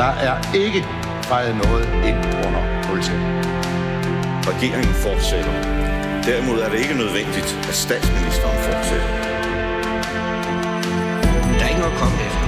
Der 0.00 0.06
er 0.06 0.54
ikke 0.54 0.86
fejret 1.22 1.56
noget 1.64 1.84
ind 2.08 2.18
under 2.46 2.62
politiet. 2.88 3.22
Regeringen 4.50 4.94
fortsætter. 4.94 5.52
Derimod 6.26 6.58
er 6.60 6.68
det 6.68 6.78
ikke 6.78 6.94
nødvendigt, 6.94 7.50
at 7.68 7.74
statsministeren 7.74 8.58
fortsætter. 8.68 9.10
Der 11.56 11.62
er 11.64 11.68
ikke 11.72 11.80
noget 11.84 11.94
at 11.94 12.00
komme 12.02 12.16
efter. 12.28 12.46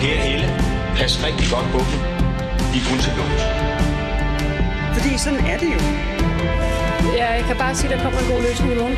Per 0.00 0.16
Helle, 0.26 0.48
pas 0.96 1.12
rigtig 1.26 1.46
godt 1.54 1.68
på 1.74 1.78
dem. 1.88 2.00
De 2.72 2.76
er 2.80 2.86
kun 2.90 2.98
til 3.04 3.12
lås. 3.18 3.42
Fordi 4.96 5.18
sådan 5.24 5.40
er 5.52 5.58
det 5.62 5.70
jo. 5.76 5.80
Ja, 7.18 7.26
jeg 7.38 7.44
kan 7.48 7.56
bare 7.56 7.74
sige, 7.74 7.92
at 7.92 7.96
der 7.96 8.04
kommer 8.04 8.20
en 8.20 8.28
god 8.32 8.42
løsning 8.48 8.72
i 8.72 8.76
morgen. 8.82 8.96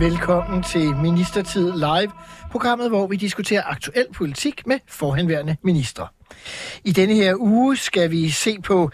Velkommen 0.00 0.62
til 0.62 0.96
Ministertid 0.96 1.72
Live, 1.72 2.12
programmet, 2.50 2.88
hvor 2.88 3.06
vi 3.06 3.16
diskuterer 3.16 3.62
aktuel 3.66 4.06
politik 4.14 4.66
med 4.66 4.78
forhenværende 4.88 5.56
ministre. 5.64 6.08
I 6.84 6.92
denne 6.92 7.14
her 7.14 7.34
uge 7.38 7.76
skal 7.76 8.10
vi 8.10 8.30
se 8.30 8.56
på 8.64 8.90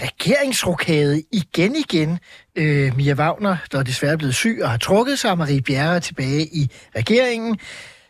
regeringsrokade 0.00 1.22
igen 1.32 1.76
igen. 1.76 2.18
Øh, 2.56 2.96
Mia 2.96 3.14
Wagner, 3.14 3.56
der 3.72 3.78
er 3.78 3.82
desværre 3.82 4.18
blevet 4.18 4.34
syg 4.34 4.58
og 4.62 4.70
har 4.70 4.78
trukket 4.78 5.18
sig, 5.18 5.38
Marie 5.38 5.62
Bjerre 5.62 6.00
tilbage 6.00 6.46
i 6.46 6.70
regeringen. 6.96 7.58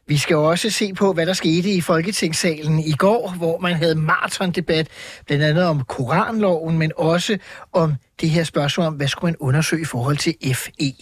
Vi 0.08 0.16
skal 0.16 0.36
også 0.36 0.70
se 0.70 0.94
på, 0.94 1.12
hvad 1.12 1.26
der 1.26 1.32
skete 1.32 1.70
i 1.70 1.80
Folketingssalen 1.80 2.78
i 2.78 2.92
går, 2.92 3.34
hvor 3.36 3.58
man 3.58 3.74
havde 3.74 3.94
maratondebat, 3.94 4.88
blandt 5.26 5.44
andet 5.44 5.64
om 5.64 5.84
Koranloven, 5.84 6.78
men 6.78 6.92
også 6.96 7.38
om 7.72 7.94
det 8.20 8.30
her 8.30 8.44
spørgsmål 8.44 8.86
om, 8.86 8.94
hvad 8.94 9.08
skulle 9.08 9.28
man 9.28 9.36
undersøge 9.40 9.82
i 9.82 9.84
forhold 9.84 10.16
til 10.16 10.34
FE. 10.54 10.92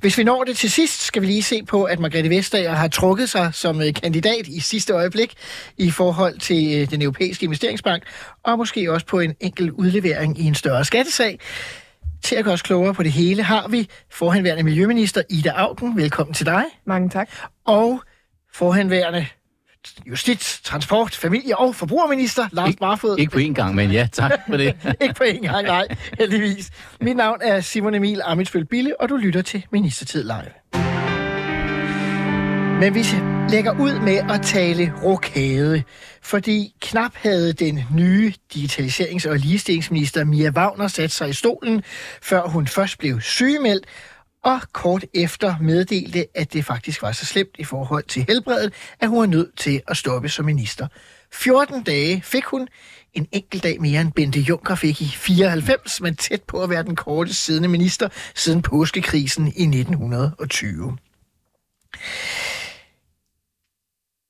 Hvis 0.00 0.18
vi 0.18 0.24
når 0.24 0.44
det 0.44 0.56
til 0.56 0.70
sidst, 0.70 1.02
skal 1.02 1.22
vi 1.22 1.26
lige 1.26 1.42
se 1.42 1.62
på, 1.62 1.84
at 1.84 1.98
Margrethe 1.98 2.30
Vestager 2.30 2.72
har 2.72 2.88
trukket 2.88 3.30
sig 3.30 3.54
som 3.54 3.80
øh, 3.82 3.94
kandidat 3.94 4.46
i 4.46 4.60
sidste 4.60 4.92
øjeblik 4.92 5.34
i 5.78 5.90
forhold 5.90 6.38
til 6.38 6.80
øh, 6.80 6.90
den 6.90 7.02
europæiske 7.02 7.44
investeringsbank, 7.44 8.02
og 8.42 8.58
måske 8.58 8.92
også 8.92 9.06
på 9.06 9.20
en 9.20 9.34
enkelt 9.40 9.70
udlevering 9.70 10.40
i 10.40 10.44
en 10.44 10.54
større 10.54 10.84
skattesag. 10.84 11.38
Til 12.22 12.36
at 12.36 12.44
gøre 12.44 12.54
os 12.54 12.62
klogere 12.62 12.94
på 12.94 13.02
det 13.02 13.12
hele 13.12 13.42
har 13.42 13.68
vi 13.68 13.88
forhenværende 14.10 14.62
Miljøminister 14.62 15.22
Ida 15.28 15.50
Augen. 15.50 15.96
Velkommen 15.96 16.34
til 16.34 16.46
dig. 16.46 16.64
Mange 16.86 17.08
tak. 17.08 17.28
Og 17.64 18.00
forhenværende 18.52 19.26
Justits, 20.06 20.60
Transport, 20.60 21.14
Familie- 21.14 21.58
og 21.58 21.74
Forbrugerminister 21.74 22.48
Lars 22.52 22.68
ikke, 22.68 22.80
Barfod. 22.80 23.18
Ikke 23.18 23.32
på 23.32 23.38
én 23.38 23.52
gang, 23.52 23.74
men 23.74 23.90
ja, 23.90 24.08
tak 24.12 24.32
for 24.48 24.56
det. 24.56 24.76
ikke 25.02 25.14
på 25.14 25.24
én 25.24 25.46
gang, 25.46 25.66
nej, 25.66 25.86
heldigvis. 26.18 26.70
Mit 27.00 27.16
navn 27.16 27.38
er 27.42 27.60
Simon 27.60 27.94
Emil 27.94 28.20
Amitsbøl 28.24 28.64
Bille, 28.64 29.00
og 29.00 29.08
du 29.08 29.16
lytter 29.16 29.42
til 29.42 29.66
Ministertid 29.72 30.22
Live. 30.22 30.80
Men 32.80 32.94
vi 32.94 33.04
lægger 33.50 33.80
ud 33.80 34.00
med 34.00 34.16
at 34.30 34.42
tale 34.42 34.92
rokade, 35.02 35.82
fordi 36.22 36.74
knap 36.80 37.12
havde 37.14 37.52
den 37.52 37.80
nye 37.94 38.32
digitaliserings- 38.54 39.28
og 39.28 39.36
ligestillingsminister 39.36 40.24
Mia 40.24 40.50
Wagner 40.50 40.88
sat 40.88 41.10
sig 41.10 41.28
i 41.28 41.32
stolen, 41.32 41.82
før 42.22 42.42
hun 42.48 42.66
først 42.66 42.98
blev 42.98 43.20
sygemeldt, 43.20 43.86
og 44.44 44.60
kort 44.72 45.04
efter 45.14 45.54
meddelte, 45.60 46.26
at 46.34 46.52
det 46.52 46.64
faktisk 46.64 47.02
var 47.02 47.12
så 47.12 47.26
slemt 47.26 47.56
i 47.58 47.64
forhold 47.64 48.04
til 48.04 48.24
helbredet, 48.28 48.72
at 49.00 49.08
hun 49.08 49.18
var 49.18 49.26
nødt 49.26 49.58
til 49.58 49.82
at 49.88 49.96
stoppe 49.96 50.28
som 50.28 50.44
minister. 50.44 50.88
14 51.32 51.82
dage 51.82 52.22
fik 52.22 52.44
hun, 52.44 52.68
en 53.12 53.26
enkelt 53.32 53.62
dag 53.62 53.80
mere 53.80 54.00
end 54.00 54.12
Bente 54.12 54.40
Juncker 54.40 54.74
fik 54.74 55.02
i 55.02 55.04
94, 55.04 56.00
men 56.00 56.16
tæt 56.16 56.42
på 56.42 56.62
at 56.62 56.70
være 56.70 56.82
den 56.82 56.96
korte 56.96 57.34
siddende 57.34 57.68
minister 57.68 58.08
siden 58.34 58.62
påskekrisen 58.62 59.46
i 59.46 59.62
1920. 59.62 60.96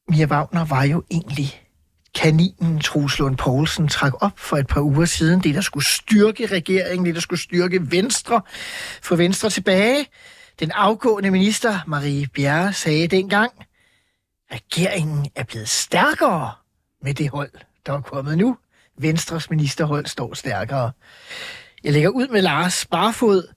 Mia 0.08 0.26
Wagner 0.26 0.64
var 0.64 0.84
jo 0.84 1.02
egentlig 1.10 1.62
kaninen 2.14 2.80
Truslund 2.80 3.36
Poulsen 3.36 3.88
trak 3.88 4.12
op 4.22 4.38
for 4.38 4.56
et 4.56 4.66
par 4.66 4.80
uger 4.80 5.04
siden. 5.04 5.40
Det, 5.40 5.54
der 5.54 5.60
skulle 5.60 5.86
styrke 5.86 6.46
regeringen, 6.46 7.06
det, 7.06 7.14
der 7.14 7.20
skulle 7.20 7.40
styrke 7.40 7.90
Venstre, 7.90 8.42
få 9.02 9.16
Venstre 9.16 9.50
tilbage. 9.50 10.06
Den 10.60 10.70
afgående 10.70 11.30
minister, 11.30 11.78
Marie 11.86 12.26
Bjerre, 12.26 12.72
sagde 12.72 13.08
dengang, 13.08 13.52
regeringen 14.52 15.26
er 15.34 15.44
blevet 15.44 15.68
stærkere 15.68 16.52
med 17.02 17.14
det 17.14 17.30
hold, 17.30 17.50
der 17.86 17.92
er 17.92 18.00
kommet 18.00 18.38
nu. 18.38 18.56
Venstres 18.98 19.50
ministerhold 19.50 20.06
står 20.06 20.34
stærkere. 20.34 20.92
Jeg 21.84 21.92
lægger 21.92 22.08
ud 22.08 22.28
med 22.28 22.42
Lars 22.42 22.86
Barfod. 22.86 23.54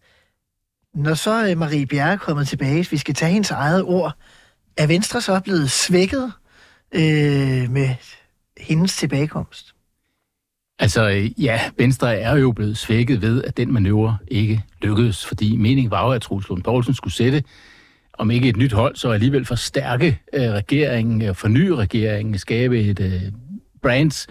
Når 0.94 1.14
så 1.14 1.48
øh, 1.48 1.58
Marie 1.58 1.86
Bjerre 1.86 2.12
er 2.12 2.18
kommet 2.18 2.48
tilbage, 2.48 2.76
hvis 2.76 2.92
vi 2.92 2.98
skal 2.98 3.16
tage 3.16 3.32
hendes 3.32 3.52
eget 3.52 3.84
ord, 3.84 4.14
er 4.78 4.88
Venstre 4.88 5.22
så 5.22 5.40
blevet 5.40 5.72
svækket 5.72 6.34
øh, 6.92 7.70
med 7.70 7.96
hendes 8.58 8.98
tilbagekomst? 8.98 9.74
Altså, 10.80 11.30
ja, 11.38 11.60
Venstre 11.78 12.20
er 12.20 12.38
jo 12.38 12.52
blevet 12.52 12.78
svækket 12.78 13.22
ved, 13.22 13.44
at 13.44 13.58
den 13.58 13.74
manøvre 13.74 14.18
ikke 14.28 14.64
lykkedes, 14.82 15.26
fordi 15.26 15.58
meningen 15.58 15.92
var 15.92 16.06
jo, 16.06 16.12
at 16.12 16.22
Troels 16.22 16.50
Lund 16.50 16.64
Poulsen 16.64 16.94
skulle 16.94 17.14
sætte, 17.14 17.44
om 18.14 18.32
ikke 18.32 18.50
et 18.50 18.58
nyt 18.58 18.74
hold, 18.74 18.96
så 18.96 19.10
alligevel 19.10 19.46
forstærke 19.46 20.20
øh, 20.34 20.42
regeringen, 20.42 21.22
øh, 21.22 21.36
forny 21.36 21.70
regeringen, 21.70 22.38
skabe 22.38 22.82
et 22.82 23.00
øh, 23.00 23.22
brand 23.82 24.28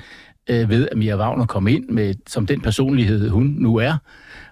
øh, 0.51 0.69
ved, 0.69 0.89
at 0.91 0.99
Mia 0.99 1.17
Wagner 1.17 1.47
kom 1.47 1.69
ind 1.69 1.89
med, 1.89 2.15
som 2.27 2.47
den 2.47 2.61
personlighed, 2.61 3.29
hun 3.29 3.47
nu 3.59 3.77
er. 3.77 3.97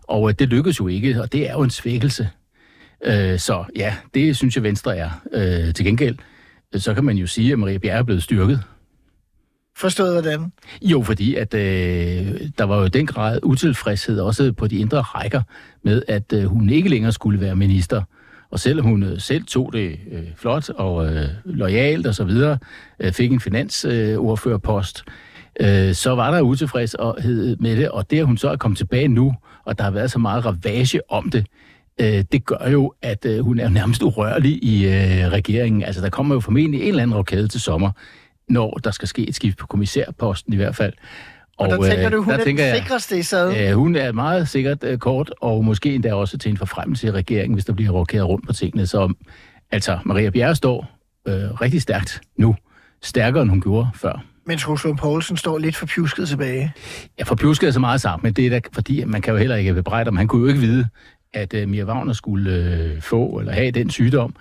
Og 0.02 0.28
øh, 0.28 0.34
det 0.38 0.48
lykkedes 0.48 0.80
jo 0.80 0.86
ikke, 0.86 1.22
og 1.22 1.32
det 1.32 1.50
er 1.50 1.52
jo 1.52 1.62
en 1.62 1.70
svækkelse. 1.70 2.28
Øh, 3.04 3.38
så 3.38 3.64
ja, 3.76 3.94
det 4.14 4.36
synes 4.36 4.56
jeg, 4.56 4.62
Venstre 4.62 4.96
er. 4.96 5.10
Øh, 5.32 5.74
til 5.74 5.84
gengæld, 5.84 6.16
øh, 6.74 6.80
så 6.80 6.94
kan 6.94 7.04
man 7.04 7.16
jo 7.16 7.26
sige, 7.26 7.52
at 7.52 7.58
Maria 7.58 7.78
Bjerre 7.78 7.98
er 7.98 8.02
blevet 8.02 8.22
styrket. 8.22 8.62
Forstået 9.80 10.12
hvordan? 10.12 10.52
Jo, 10.82 11.02
fordi 11.02 11.34
at 11.34 11.54
øh, 11.54 12.40
der 12.58 12.64
var 12.64 12.80
jo 12.80 12.86
den 12.86 13.06
grad 13.06 13.38
utilfredshed 13.42 14.20
også 14.20 14.52
på 14.52 14.66
de 14.66 14.76
indre 14.76 15.00
rækker 15.00 15.42
med, 15.84 16.02
at 16.08 16.32
øh, 16.32 16.44
hun 16.44 16.70
ikke 16.70 16.88
længere 16.88 17.12
skulle 17.12 17.40
være 17.40 17.56
minister. 17.56 18.02
Og 18.50 18.60
selvom 18.60 18.86
hun 18.86 19.02
øh, 19.02 19.20
selv 19.20 19.44
tog 19.44 19.72
det 19.72 19.98
øh, 20.12 20.22
flot 20.36 20.68
og 20.68 21.14
øh, 21.14 21.28
lojalt 21.44 22.06
og 22.06 22.14
så 22.14 22.24
videre, 22.24 22.58
øh, 23.00 23.12
fik 23.12 23.32
en 23.32 23.40
finansordførerpost, 23.40 25.04
øh, 25.60 25.94
så 25.94 26.14
var 26.14 26.30
der 26.30 26.40
utilfredshed 26.40 27.56
med 27.56 27.76
det, 27.76 27.90
og 27.90 28.10
det, 28.10 28.18
at 28.18 28.26
hun 28.26 28.36
så 28.36 28.48
er 28.50 28.56
kommet 28.56 28.78
tilbage 28.78 29.08
nu, 29.08 29.34
og 29.64 29.78
der 29.78 29.84
har 29.84 29.90
været 29.90 30.10
så 30.10 30.18
meget 30.18 30.44
ravage 30.46 31.10
om 31.10 31.30
det, 31.30 31.46
øh, 32.00 32.24
det 32.32 32.44
gør 32.44 32.68
jo, 32.72 32.94
at 33.02 33.26
øh, 33.26 33.44
hun 33.44 33.58
er 33.58 33.68
nærmest 33.68 34.02
urørlig 34.02 34.64
i 34.64 34.86
øh, 34.86 35.32
regeringen. 35.32 35.82
Altså, 35.82 36.02
der 36.02 36.10
kommer 36.10 36.34
jo 36.34 36.40
formentlig 36.40 36.82
en 36.82 36.88
eller 36.88 37.02
anden 37.02 37.16
rokade 37.16 37.48
til 37.48 37.60
sommer, 37.60 37.90
når 38.50 38.80
der 38.84 38.90
skal 38.90 39.08
ske 39.08 39.28
et 39.28 39.34
skift 39.34 39.58
på 39.58 39.66
kommissærposten 39.66 40.52
i 40.52 40.56
hvert 40.56 40.76
fald. 40.76 40.92
Og, 41.58 41.66
og 41.66 41.70
der 41.70 41.90
tænker 41.90 42.08
du, 42.08 42.22
hun 42.22 42.34
der 42.34 42.40
er 42.40 42.44
den 42.44 42.82
sikreste 42.82 43.18
i? 43.18 43.68
Øh, 43.68 43.74
hun 43.74 43.96
er 43.96 44.12
meget 44.12 44.48
sikkert 44.48 44.84
øh, 44.84 44.98
kort, 44.98 45.32
og 45.40 45.64
måske 45.64 45.94
endda 45.94 46.14
også 46.14 46.38
til 46.38 46.50
en 46.50 46.56
forfremmelse 46.56 47.06
i 47.06 47.10
regeringen, 47.10 47.54
hvis 47.54 47.64
der 47.64 47.72
bliver 47.72 47.90
rokeret 47.90 48.28
rundt 48.28 48.46
på 48.46 48.52
tingene. 48.52 48.86
Så 48.86 49.12
altså, 49.70 49.98
Maria 50.04 50.30
Bjerre 50.30 50.54
står 50.54 50.98
øh, 51.28 51.34
rigtig 51.34 51.82
stærkt 51.82 52.20
nu. 52.36 52.56
Stærkere, 53.02 53.42
end 53.42 53.50
hun 53.50 53.60
gjorde 53.60 53.88
før. 53.94 54.24
Men 54.46 54.58
Truls 54.58 54.86
Poulsen 54.98 55.36
står 55.36 55.58
lidt 55.58 55.76
for 55.76 55.86
pjusket 55.86 56.28
tilbage. 56.28 56.72
Ja, 57.18 57.24
for 57.24 57.34
pjusket 57.34 57.74
så 57.74 57.80
meget 57.80 58.00
sammen, 58.00 58.22
men 58.22 58.32
det 58.32 58.46
er 58.46 58.50
da, 58.50 58.60
fordi 58.72 59.04
man 59.04 59.22
kan 59.22 59.32
jo 59.32 59.38
heller 59.38 59.56
ikke 59.56 59.74
bebrejde 59.74 60.06
ham. 60.08 60.16
Han 60.16 60.28
kunne 60.28 60.42
jo 60.42 60.48
ikke 60.48 60.60
vide, 60.60 60.88
at 61.34 61.54
øh, 61.54 61.68
Mia 61.68 61.84
Wagner 61.84 62.12
skulle 62.12 62.52
øh, 62.52 63.02
få 63.02 63.38
eller 63.38 63.52
have 63.52 63.70
den 63.70 63.90
sygdom. 63.90 64.34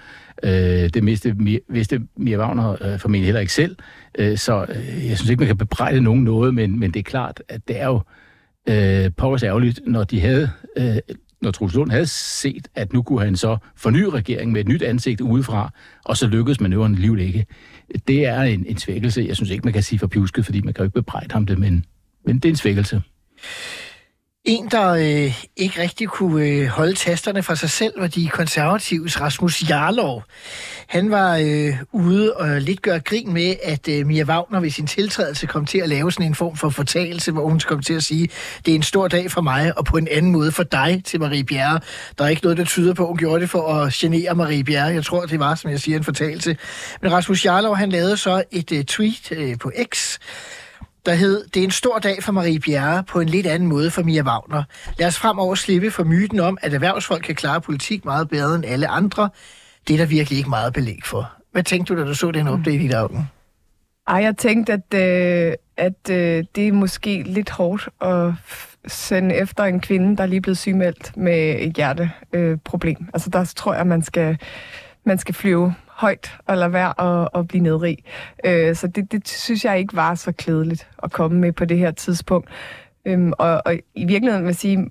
Øh, 0.44 0.90
det 0.90 1.06
vidste, 1.06 1.36
vidste 1.70 2.02
Mia 2.18 2.38
Wagner 2.38 2.72
øh, 2.82 3.00
formentlig 3.00 3.26
heller 3.26 3.42
ikke 3.42 3.54
selv. 3.54 3.76
Øh, 4.20 4.38
så 4.38 4.66
øh, 4.70 5.08
jeg 5.08 5.18
synes 5.18 5.30
ikke, 5.30 5.40
man 5.40 5.48
kan 5.48 5.58
bebrejde 5.58 6.02
nogen 6.02 6.24
noget, 6.24 6.54
men, 6.54 6.80
men 6.80 6.92
det 6.94 7.00
er 7.00 7.04
klart, 7.04 7.44
at 7.50 7.68
det 7.68 7.82
er 7.82 7.88
jo 7.88 8.02
øh, 8.70 9.12
pokkers 9.18 9.44
ærgerligt, 9.44 9.80
når 9.88 10.04
de 10.04 10.20
havde... 10.20 10.50
Øh, 10.78 10.98
når 11.42 11.52
Truls 11.52 11.76
Lund 11.76 11.92
havde 11.92 12.06
set, 12.06 12.68
at 12.76 12.94
nu 12.94 13.02
kunne 13.02 13.26
han 13.26 13.36
så 13.36 13.58
forny 13.76 14.04
regeringen 14.04 14.54
med 14.54 14.62
et 14.62 14.68
nyt 14.68 14.82
ansigt 14.82 15.22
udefra, 15.22 15.74
og 16.06 16.18
så 16.18 16.28
lykkedes 16.28 16.62
manøvren 16.62 16.94
alligevel 16.94 17.20
ikke. 17.20 17.46
Det 18.08 18.26
er 18.26 18.42
en, 18.42 18.66
en 18.66 18.78
svækkelse. 18.78 19.26
Jeg 19.28 19.36
synes 19.36 19.50
ikke, 19.50 19.64
man 19.64 19.74
kan 19.74 19.84
sige 19.84 20.00
for 20.00 20.08
pjusket, 20.08 20.46
fordi 20.46 20.62
man 20.62 20.74
kan 20.74 20.82
jo 20.82 20.86
ikke 20.86 20.94
bebrejde 20.94 21.34
ham 21.34 21.46
det, 21.46 21.60
men, 21.60 21.86
men 22.26 22.36
det 22.36 22.46
er 22.46 22.50
en 22.50 22.56
svækkelse. 22.56 23.02
En, 24.46 24.68
der 24.72 24.90
øh, 24.90 25.44
ikke 25.56 25.82
rigtig 25.82 26.08
kunne 26.08 26.46
øh, 26.46 26.68
holde 26.68 26.94
tasterne 26.94 27.44
for 27.44 27.56
sig 27.56 27.70
selv, 27.70 27.94
var 27.98 28.08
de 28.08 28.28
konservatives 28.28 29.22
Rasmus 29.22 29.70
Jarlov. 29.70 30.24
Han 30.88 31.12
var 31.12 31.36
øh, 31.36 31.74
ude 31.92 32.34
og 32.34 32.62
lidt 32.62 32.82
gøre 32.82 33.00
grin 33.00 33.34
med, 33.34 33.56
at 33.64 33.88
øh, 33.88 34.06
Mia 34.06 34.24
Wagner 34.24 34.60
ved 34.60 34.70
sin 34.70 34.88
tiltrædelse 34.88 35.48
kom 35.48 35.66
til 35.66 35.78
at 35.78 35.90
lave 35.90 36.12
sådan 36.12 36.26
en 36.26 36.36
form 36.36 36.58
for 36.58 36.70
fortalelse, 36.70 37.32
hvor 37.32 37.50
hun 37.50 37.60
kom 37.60 37.82
til 37.82 37.94
at 37.94 38.04
sige, 38.04 38.30
det 38.66 38.72
er 38.72 38.76
en 38.76 38.84
stor 38.84 39.08
dag 39.08 39.32
for 39.32 39.42
mig, 39.42 39.78
og 39.78 39.86
på 39.86 39.98
en 39.98 40.08
anden 40.12 40.32
måde 40.32 40.52
for 40.52 40.64
dig 40.64 41.02
til 41.06 41.20
Marie 41.20 41.44
Bjerre. 41.44 41.80
Der 42.18 42.24
er 42.24 42.30
ikke 42.30 42.44
noget, 42.44 42.58
der 42.58 42.66
tyder 42.66 42.94
på, 42.94 43.04
at 43.04 43.08
hun 43.08 43.18
gjorde 43.18 43.42
det 43.42 43.50
for 43.50 43.74
at 43.74 43.94
genere 43.94 44.36
Marie 44.36 44.64
Bjerre. 44.64 44.94
Jeg 44.94 45.06
tror, 45.06 45.26
det 45.26 45.40
var, 45.40 45.56
som 45.56 45.72
jeg 45.72 45.80
siger, 45.80 45.98
en 45.98 46.04
fortalelse. 46.04 46.58
Men 47.02 47.12
Rasmus 47.12 47.46
Jarlov, 47.46 47.76
han 47.76 47.90
lavede 47.90 48.18
så 48.18 48.44
et 48.52 48.72
øh, 48.72 48.84
tweet 48.84 49.32
øh, 49.32 49.58
på 49.58 49.72
X, 49.94 50.18
der 51.10 51.16
hed, 51.16 51.44
det 51.54 51.60
er 51.60 51.64
en 51.64 51.72
stor 51.72 52.00
dag 52.00 52.24
for 52.24 52.32
Marie 52.32 52.60
Bjerre 52.60 53.04
på 53.04 53.20
en 53.20 53.30
lidt 53.30 53.48
anden 53.48 53.70
måde 53.70 53.92
for 53.92 54.04
Mia 54.04 54.24
Wagner. 54.24 54.64
Lad 55.00 55.08
os 55.08 55.20
fremover 55.20 55.56
slippe 55.56 55.92
for 55.92 56.04
myten 56.04 56.40
om, 56.40 56.58
at 56.62 56.74
erhvervsfolk 56.74 57.24
kan 57.24 57.36
klare 57.36 57.62
politik 57.62 58.06
meget 58.06 58.30
bedre 58.30 58.56
end 58.56 58.66
alle 58.66 58.88
andre. 58.88 59.30
Det 59.88 59.94
er 59.94 59.98
der 59.98 60.06
virkelig 60.06 60.38
ikke 60.38 60.50
meget 60.50 60.74
belæg 60.74 61.00
for. 61.06 61.32
Hvad 61.52 61.64
tænkte 61.64 61.94
du, 61.94 62.00
da 62.00 62.06
du 62.06 62.14
så 62.14 62.32
den 62.32 62.48
update 62.48 62.84
i 62.84 62.88
dagen? 62.88 63.30
Ej, 64.08 64.16
jeg 64.16 64.38
tænkte, 64.38 64.74
at, 64.74 64.94
øh, 64.94 65.54
at 65.78 66.10
øh, 66.10 66.44
det 66.56 66.68
er 66.68 66.72
måske 66.72 67.24
lidt 67.24 67.50
hårdt 67.50 67.90
at 68.02 68.34
sende 68.88 69.36
efter 69.36 69.64
en 69.64 69.80
kvinde, 69.82 70.18
der 70.18 70.24
er 70.24 70.28
lige 70.28 70.42
blevet 70.42 70.58
sygemeldt 70.58 71.18
med 71.18 71.56
et 71.60 71.74
hjerteproblem. 71.74 72.52
Øh, 72.52 72.58
problem. 72.58 73.08
altså 73.14 73.30
der 73.30 73.54
tror 73.56 73.74
jeg, 73.74 73.88
man 73.88 74.02
skal, 74.02 74.38
man 75.06 75.18
skal 75.18 75.36
flyve 75.36 75.74
højt 76.00 76.38
og 76.46 76.58
lade 76.58 76.74
være 76.74 77.02
at, 77.02 77.30
at 77.36 77.48
blive 77.48 77.64
nedrig. 77.64 77.98
Øh, 78.46 78.76
så 78.76 78.88
det, 78.88 79.12
det 79.12 79.28
synes 79.28 79.66
jeg 79.66 79.80
ikke 79.80 79.96
var 79.96 80.16
så 80.16 80.32
klædeligt 80.32 80.90
at 81.04 81.12
komme 81.12 81.40
med 81.40 81.52
på 81.52 81.66
det 81.66 81.78
her 81.78 81.92
tidspunkt. 81.92 82.50
Øhm, 83.06 83.34
og, 83.38 83.62
og 83.66 83.76
i 83.96 84.06
virkeligheden 84.06 84.46
vil 84.46 84.50
jeg 84.50 84.56
sige, 84.56 84.90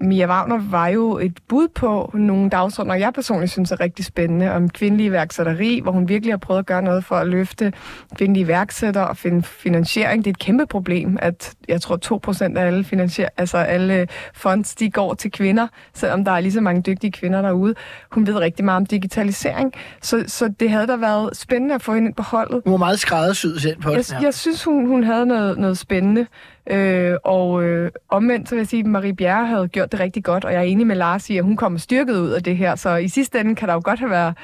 Mia 0.00 0.26
Wagner 0.26 0.58
var 0.70 0.86
jo 0.88 1.18
et 1.18 1.38
bud 1.48 1.68
på 1.68 2.10
nogle 2.14 2.50
dagsordner, 2.50 2.94
jeg 2.94 3.12
personligt 3.14 3.52
synes 3.52 3.72
er 3.72 3.80
rigtig 3.80 4.04
spændende, 4.04 4.52
om 4.52 4.68
kvindelig 4.68 5.06
iværksætteri, 5.06 5.80
hvor 5.82 5.92
hun 5.92 6.08
virkelig 6.08 6.32
har 6.32 6.38
prøvet 6.38 6.58
at 6.58 6.66
gøre 6.66 6.82
noget 6.82 7.04
for 7.04 7.16
at 7.16 7.26
løfte 7.26 7.72
kvindelige 8.14 8.44
iværksættere 8.44 9.08
og 9.08 9.16
finde 9.16 9.42
finansiering. 9.42 10.24
Det 10.24 10.30
er 10.30 10.34
et 10.34 10.38
kæmpe 10.38 10.66
problem, 10.66 11.16
at 11.22 11.54
jeg 11.68 11.80
tror 11.80 12.20
2% 12.52 12.58
af 12.58 12.66
alle, 12.66 12.84
finansier, 12.84 13.28
altså 13.36 13.58
alle 13.58 14.08
fonds, 14.34 14.74
de 14.74 14.90
går 14.90 15.14
til 15.14 15.30
kvinder, 15.30 15.66
selvom 15.94 16.24
der 16.24 16.32
er 16.32 16.40
lige 16.40 16.52
så 16.52 16.60
mange 16.60 16.82
dygtige 16.82 17.12
kvinder 17.12 17.42
derude. 17.42 17.74
Hun 18.10 18.26
ved 18.26 18.36
rigtig 18.36 18.64
meget 18.64 18.76
om 18.76 18.86
digitalisering, 18.86 19.72
så, 20.02 20.24
så 20.26 20.48
det 20.60 20.70
havde 20.70 20.86
da 20.86 20.96
været 20.96 21.36
spændende 21.36 21.74
at 21.74 21.82
få 21.82 21.94
hende 21.94 22.06
ind 22.08 22.14
på 22.14 22.22
holdet. 22.22 22.62
Hun 22.64 22.72
var 22.72 22.78
meget 22.78 22.98
skræddersyet 22.98 23.62
selv 23.62 23.80
på 23.80 23.90
Jeg, 23.90 23.98
det. 23.98 24.16
jeg 24.22 24.34
synes, 24.34 24.64
hun, 24.64 24.86
hun 24.86 25.04
havde 25.04 25.26
noget, 25.26 25.58
noget 25.58 25.78
spændende. 25.78 26.26
Øh, 26.70 27.16
og 27.24 27.64
øh, 27.64 27.90
omvendt 28.08 28.48
så 28.48 28.54
vil 28.54 28.60
jeg 28.60 28.68
sige, 28.68 28.80
at 28.80 28.86
Marie 28.86 29.14
Bjerre 29.14 29.46
havde 29.46 29.68
gjort 29.68 29.92
det 29.92 30.00
rigtig 30.00 30.24
godt, 30.24 30.44
og 30.44 30.52
jeg 30.52 30.58
er 30.58 30.64
enig 30.64 30.86
med 30.86 30.96
Lars 30.96 31.30
i, 31.30 31.36
at 31.36 31.44
hun 31.44 31.56
kommer 31.56 31.78
styrket 31.78 32.18
ud 32.18 32.30
af 32.30 32.42
det 32.42 32.56
her. 32.56 32.74
Så 32.74 32.96
i 32.96 33.08
sidste 33.08 33.40
ende 33.40 33.54
kan 33.54 33.68
der 33.68 33.74
jo 33.74 33.80
godt 33.84 33.98
have 33.98 34.10
været... 34.10 34.34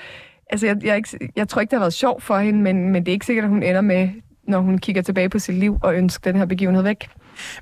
Altså, 0.50 0.66
jeg, 0.66 0.76
jeg, 0.84 0.96
ikke, 0.96 1.30
jeg 1.36 1.48
tror 1.48 1.60
ikke, 1.60 1.70
det 1.70 1.76
har 1.76 1.84
været 1.84 1.94
sjovt 1.94 2.22
for 2.22 2.38
hende, 2.38 2.60
men, 2.62 2.88
men 2.92 3.02
det 3.06 3.08
er 3.08 3.12
ikke 3.12 3.26
sikkert, 3.26 3.44
at 3.44 3.50
hun 3.50 3.62
ender 3.62 3.80
med, 3.80 4.08
når 4.48 4.60
hun 4.60 4.78
kigger 4.78 5.02
tilbage 5.02 5.28
på 5.28 5.38
sit 5.38 5.54
liv 5.54 5.78
og 5.82 5.94
ønsker 5.94 6.32
den 6.32 6.38
her 6.38 6.46
begivenhed 6.46 6.82
væk. 6.82 7.08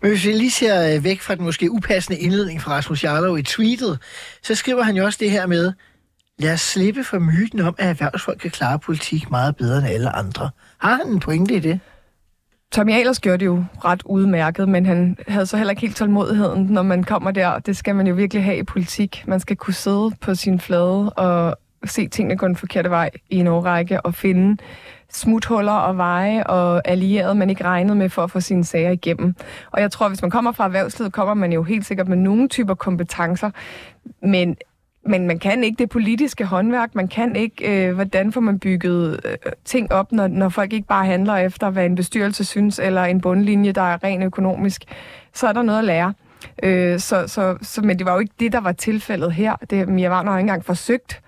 Men 0.03 0.11
hvis 0.11 0.27
vi 0.27 0.33
lige 0.33 0.51
ser 0.51 0.97
øh, 0.97 1.05
væk 1.05 1.21
fra 1.21 1.35
den 1.35 1.45
måske 1.45 1.71
upassende 1.71 2.19
indledning 2.19 2.63
fra 2.63 2.73
Rasmus 2.73 3.05
Jarlov 3.05 3.39
i 3.39 3.43
tweetet, 3.43 3.99
så 4.43 4.55
skriver 4.55 4.83
han 4.83 4.97
jo 4.97 5.05
også 5.05 5.19
det 5.21 5.31
her 5.31 5.47
med, 5.47 5.73
lad 6.39 6.53
os 6.53 6.61
slippe 6.61 7.05
for 7.05 7.19
myten 7.19 7.61
om, 7.61 7.75
at 7.79 7.89
erhvervsfolk 7.89 8.39
kan 8.39 8.51
klare 8.51 8.79
politik 8.79 9.31
meget 9.31 9.57
bedre 9.57 9.79
end 9.79 9.87
alle 9.87 10.17
andre. 10.17 10.51
Har 10.79 10.95
han 10.97 11.09
en 11.13 11.21
pointe 11.21 11.55
i 11.55 11.61
det? 11.61 11.81
Tommy 12.73 12.93
Ahlers 12.93 13.21
gjorde 13.21 13.39
det 13.39 13.47
jo 13.47 13.65
ret 13.85 14.03
udmærket, 14.05 14.69
men 14.69 14.87
han 14.87 15.17
havde 15.29 15.47
så 15.47 15.57
heller 15.57 15.71
ikke 15.71 15.81
helt 15.81 15.97
tålmodigheden, 15.97 16.65
når 16.65 16.83
man 16.83 17.05
kommer 17.05 17.31
der. 17.31 17.59
Det 17.59 17.77
skal 17.77 17.97
man 17.97 18.07
jo 18.07 18.15
virkelig 18.15 18.45
have 18.45 18.59
i 18.59 18.63
politik. 18.63 19.25
Man 19.27 19.41
skal 19.41 19.57
kunne 19.57 19.75
sidde 19.75 20.11
på 20.21 20.35
sin 20.35 20.61
flade 20.61 21.11
og 21.11 21.57
se 21.85 22.09
tingene 22.09 22.37
gå 22.37 22.47
den 22.47 22.57
forkerte 22.57 22.91
vej 22.91 23.11
i 23.31 23.37
en 23.37 23.47
årrække 23.47 24.01
og 24.01 24.15
finde 24.15 24.63
smuthuller 25.13 25.73
og 25.73 25.97
veje 25.97 26.45
og 26.45 26.89
allierede, 26.89 27.35
man 27.35 27.51
ikke 27.51 27.65
regnede 27.65 27.97
med 27.97 28.09
for 28.09 28.23
at 28.23 28.31
få 28.31 28.41
sine 28.41 28.65
sager 28.65 28.91
igennem. 28.91 29.35
Og 29.71 29.81
jeg 29.81 29.91
tror, 29.91 30.09
hvis 30.09 30.23
man 30.23 30.31
kommer 30.31 30.53
fra 30.53 30.65
erhvervslivet, 30.65 31.13
kommer 31.13 31.35
man 31.35 31.53
jo 31.53 31.63
helt 31.63 31.87
sikkert 31.87 32.09
med 32.09 32.17
nogle 32.17 32.49
typer 32.49 32.75
kompetencer, 32.75 33.51
men 34.23 34.57
men 35.07 35.27
man 35.27 35.39
kan 35.39 35.65
ikke 35.65 35.79
det 35.79 35.89
politiske 35.89 36.45
håndværk, 36.45 36.95
man 36.95 37.09
kan 37.09 37.37
ikke, 37.37 37.87
øh, 37.87 37.95
hvordan 37.95 38.33
får 38.33 38.41
man 38.41 38.59
bygget 38.59 39.21
øh, 39.25 39.53
ting 39.65 39.93
op, 39.93 40.13
når, 40.13 40.27
når 40.27 40.49
folk 40.49 40.73
ikke 40.73 40.87
bare 40.87 41.07
handler 41.07 41.37
efter, 41.37 41.71
hvad 41.71 41.87
en 41.87 41.95
bestyrelse 41.95 42.45
synes, 42.45 42.79
eller 42.79 43.05
en 43.05 43.21
bundlinje, 43.21 43.73
der 43.73 43.83
er 43.83 44.05
ren 44.05 44.23
økonomisk. 44.23 44.85
Så 45.35 45.49
er 45.49 45.53
der 45.53 45.63
noget 45.63 45.79
at 45.79 45.85
lære. 45.85 46.15
Øh, 46.63 46.99
så, 46.99 47.27
så, 47.27 47.59
så, 47.63 47.83
men 47.83 47.99
det 47.99 48.07
var 48.07 48.13
jo 48.13 48.19
ikke 48.19 48.35
det, 48.41 48.53
der 48.53 48.61
var 48.61 48.73
tilfældet 48.73 49.33
her. 49.33 49.57
Det, 49.71 49.89
Mia 49.89 50.11
Wagner 50.11 50.31
har 50.33 50.39
ikke 50.39 50.45
engang 50.45 50.65
forsøgt. 50.65 51.23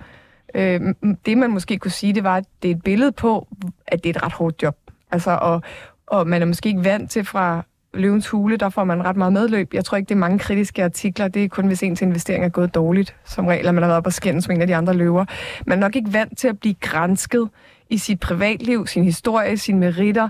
Øh, 0.55 0.81
det, 1.27 1.39
man 1.39 1.51
måske 1.51 1.79
kunne 1.79 1.91
sige, 1.91 2.13
det 2.13 2.25
var, 2.25 2.37
at 2.37 2.45
det 2.63 2.71
er 2.71 2.75
et 2.75 2.83
billede 2.83 3.13
på, 3.13 3.49
at 3.87 4.05
det 4.05 4.11
er 4.11 4.19
et 4.19 4.23
ret 4.23 4.33
hårdt 4.33 4.63
job. 4.63 4.77
Altså, 5.11 5.31
og, 5.31 5.63
og 6.07 6.27
man 6.27 6.43
er 6.43 6.47
måske 6.47 6.69
ikke 6.69 6.85
vant 6.85 7.11
til 7.11 7.25
fra 7.25 7.65
Løvens 7.95 8.29
Hule, 8.29 8.57
der 8.57 8.69
får 8.69 8.85
man 8.85 9.05
ret 9.05 9.17
meget 9.17 9.33
medløb. 9.33 9.75
Jeg 9.75 9.85
tror 9.85 9.97
ikke, 9.97 10.09
det 10.09 10.15
er 10.15 10.19
mange 10.19 10.39
kritiske 10.39 10.85
artikler. 10.85 11.29
Det 11.29 11.45
er 11.45 11.49
kun, 11.49 11.67
hvis 11.67 11.83
ens 11.83 12.03
investering 12.03 12.45
er 12.45 12.49
gået 12.49 12.75
dårligt, 12.75 13.17
som 13.25 13.47
regel, 13.47 13.67
at 13.67 13.75
man 13.75 13.83
har 13.83 13.89
været 13.89 13.99
op 13.99 14.07
og 14.07 14.13
skændes 14.13 14.49
med 14.49 14.57
en 14.57 14.63
af 14.63 14.67
de 14.67 14.77
andre 14.77 14.95
løver. 14.95 15.25
Man 15.67 15.79
er 15.79 15.81
nok 15.81 15.97
ikke 15.97 16.13
vant 16.13 16.39
til 16.39 16.49
at 16.49 16.61
blive 16.61 16.75
grænsket 16.81 17.49
i 17.91 17.99
sit 17.99 18.21
privatliv, 18.21 18.87
sin 18.87 19.05
historie, 19.05 19.57
sine 19.57 19.79
meritter, 19.79 20.29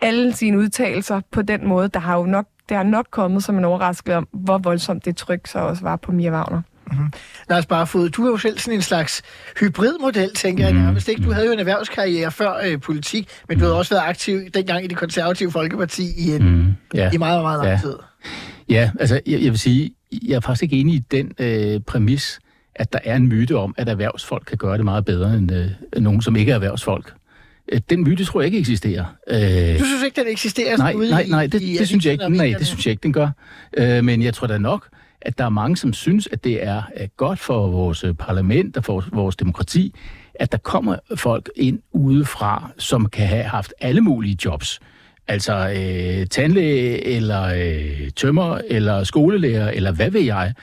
alle 0.00 0.32
sine 0.32 0.58
udtalelser 0.58 1.20
på 1.30 1.42
den 1.42 1.68
måde. 1.68 1.88
Der 1.88 2.00
har 2.00 2.18
jo 2.18 2.24
nok, 2.24 2.46
det 2.68 2.76
har 2.76 2.84
nok 2.84 3.06
kommet 3.10 3.44
som 3.44 3.58
en 3.58 3.64
overraskelse 3.64 4.16
om, 4.16 4.28
hvor 4.32 4.58
voldsomt 4.58 5.04
det 5.04 5.16
tryk 5.16 5.46
så 5.46 5.58
også 5.58 5.82
var 5.82 5.96
på 5.96 6.12
Mia 6.12 6.30
Wagner. 6.32 6.62
Mm-hmm. 6.92 7.12
Lars 7.50 7.66
Barfod, 7.66 8.10
du 8.10 8.26
er 8.26 8.30
jo 8.30 8.36
selv 8.36 8.58
sådan 8.58 8.74
en 8.78 8.82
slags 8.82 9.22
hybridmodel, 9.60 10.34
tænker 10.34 10.68
Mhm. 10.70 10.76
jeg 10.76 10.84
nærmest. 10.84 11.08
Ikke? 11.08 11.22
Du 11.22 11.32
havde 11.32 11.46
jo 11.46 11.52
en 11.52 11.58
erhvervskarriere 11.58 12.30
før 12.30 12.52
øh, 12.64 12.80
politik, 12.80 13.28
men 13.48 13.58
du 13.58 13.64
havde 13.64 13.76
også 13.78 13.94
været 13.94 14.08
aktiv 14.08 14.40
dengang 14.54 14.84
i 14.84 14.86
det 14.86 14.96
konservative 14.96 15.50
Folkeparti 15.52 16.04
i, 16.18 16.30
en, 16.30 16.42
Mm, 16.56 16.74
ja. 16.94 17.10
i 17.12 17.16
meget, 17.16 17.42
meget 17.42 17.58
lang 17.64 17.70
Ja. 17.70 17.80
tid. 17.88 17.96
Ja, 18.68 18.90
altså 19.00 19.14
jeg, 19.26 19.42
jeg 19.42 19.50
vil 19.50 19.58
sige, 19.58 19.90
jeg 20.26 20.34
er 20.36 20.40
faktisk 20.40 20.62
ikke 20.62 20.76
enig 20.76 20.94
i 20.94 20.98
den 21.10 21.32
øh, 21.38 21.80
præmis, 21.80 22.38
at 22.74 22.92
der 22.92 22.98
er 23.04 23.16
en 23.16 23.26
myte 23.28 23.56
om, 23.56 23.74
at 23.78 23.88
erhvervsfolk 23.88 24.44
kan 24.46 24.58
gøre 24.58 24.76
det 24.76 24.84
meget 24.84 25.04
bedre 25.04 25.34
end 25.34 25.52
øh, 25.52 26.02
nogen, 26.02 26.22
som 26.22 26.36
ikke 26.36 26.50
er 26.50 26.54
erhvervsfolk. 26.54 27.12
Øh, 27.72 27.80
Den 27.90 28.04
myte 28.04 28.24
tror 28.24 28.40
jeg 28.40 28.46
ikke 28.46 28.58
eksisterer. 28.58 29.04
Øh, 29.30 29.78
Du 29.80 29.84
synes 29.84 30.02
ikke, 30.04 30.20
den 30.20 30.28
eksisterer 30.30 30.76
nej, 30.76 30.92
ude 30.96 31.10
nej, 31.10 31.20
i, 31.20 31.28
nej, 31.28 31.46
det, 31.46 31.62
i 31.62 31.76
det 31.78 31.88
synes 31.88 32.04
jeg 32.04 32.12
ikke. 32.12 32.28
Nej, 32.28 32.54
det 32.58 32.66
synes 32.66 32.86
jeg 32.86 32.90
ikke, 32.90 33.02
den 33.02 33.12
gør. 33.12 33.28
Øh, 33.76 34.04
men 34.04 34.22
jeg 34.22 34.34
tror 34.34 34.46
da 34.46 34.58
nok, 34.58 34.88
at 35.24 35.38
der 35.38 35.44
er 35.44 35.48
mange, 35.48 35.76
som 35.76 35.92
synes, 35.92 36.28
at 36.32 36.44
det 36.44 36.64
er 36.64 36.82
øh, 37.00 37.08
godt 37.16 37.38
for 37.38 37.66
vores 37.66 38.04
øh, 38.04 38.14
parlament 38.14 38.76
og 38.76 38.84
for 38.84 39.04
vores 39.12 39.36
demokrati, 39.36 39.94
at 40.34 40.52
der 40.52 40.58
kommer 40.58 40.96
folk 41.16 41.50
ind 41.56 41.80
udefra, 41.92 42.70
som 42.78 43.08
kan 43.08 43.26
have 43.26 43.44
haft 43.44 43.74
alle 43.80 44.00
mulige 44.00 44.38
jobs. 44.44 44.80
Altså 45.28 45.52
øh, 45.52 46.26
tandlæge, 46.26 47.06
eller 47.06 47.42
øh, 47.42 48.10
tømmer, 48.16 48.60
eller 48.68 49.04
skolelærer, 49.04 49.70
eller 49.70 49.92
hvad 49.92 50.10
ved 50.10 50.20
jeg. 50.20 50.54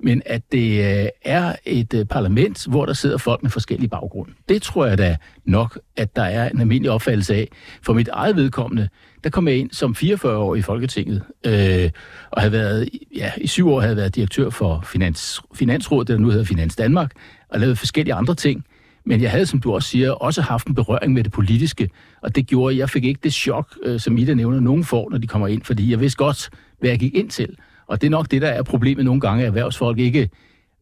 Men 0.00 0.22
at 0.26 0.42
det 0.52 1.00
øh, 1.02 1.08
er 1.24 1.56
et 1.64 1.94
øh, 1.94 2.04
parlament, 2.04 2.66
hvor 2.68 2.86
der 2.86 2.92
sidder 2.92 3.18
folk 3.18 3.42
med 3.42 3.50
forskellige 3.50 3.88
baggrunde. 3.88 4.32
Det 4.48 4.62
tror 4.62 4.86
jeg 4.86 4.98
da 4.98 5.16
nok, 5.44 5.78
at 5.96 6.16
der 6.16 6.22
er 6.22 6.48
en 6.48 6.60
almindelig 6.60 6.90
opfattelse 6.90 7.34
af. 7.34 7.48
For 7.82 7.92
mit 7.92 8.08
eget 8.08 8.36
vedkommende, 8.36 8.88
der 9.24 9.30
kom 9.30 9.48
jeg 9.48 9.56
ind 9.56 9.70
som 9.72 9.94
44 9.94 10.36
år 10.36 10.54
i 10.54 10.62
Folketinget, 10.62 11.22
øh, 11.46 11.90
og 12.30 12.40
havde 12.40 12.52
været, 12.52 12.88
ja, 13.16 13.32
i 13.36 13.46
syv 13.46 13.68
år 13.68 13.80
havde 13.80 13.90
jeg 13.90 13.96
været 13.96 14.14
direktør 14.14 14.50
for 14.50 14.80
Finans, 14.86 15.40
Finansrådet, 15.54 16.08
der 16.08 16.18
nu 16.18 16.30
hedder 16.30 16.44
Finans 16.44 16.76
Danmark, 16.76 17.12
og 17.48 17.60
lavet 17.60 17.78
forskellige 17.78 18.14
andre 18.14 18.34
ting. 18.34 18.64
Men 19.06 19.22
jeg 19.22 19.30
havde, 19.30 19.46
som 19.46 19.60
du 19.60 19.74
også 19.74 19.88
siger, 19.88 20.12
også 20.12 20.42
haft 20.42 20.66
en 20.66 20.74
berøring 20.74 21.12
med 21.12 21.24
det 21.24 21.32
politiske, 21.32 21.90
og 22.22 22.36
det 22.36 22.46
gjorde, 22.46 22.74
at 22.74 22.78
jeg 22.78 22.90
fik 22.90 23.04
ikke 23.04 23.20
det 23.22 23.32
chok, 23.32 23.78
øh, 23.82 24.00
som 24.00 24.18
Ida 24.18 24.34
nævner, 24.34 24.60
nogen 24.60 24.84
får, 24.84 25.10
når 25.10 25.18
de 25.18 25.26
kommer 25.26 25.48
ind, 25.48 25.62
fordi 25.62 25.90
jeg 25.90 26.00
vidste 26.00 26.16
godt, 26.16 26.50
hvad 26.80 26.90
jeg 26.90 26.98
gik 26.98 27.14
ind 27.14 27.30
til. 27.30 27.56
Og 27.86 28.00
det 28.00 28.06
er 28.06 28.10
nok 28.10 28.30
det, 28.30 28.42
der 28.42 28.48
er 28.48 28.62
problemet 28.62 29.04
nogle 29.04 29.20
gange, 29.20 29.42
at 29.42 29.46
erhvervsfolk 29.46 29.98
ikke 29.98 30.30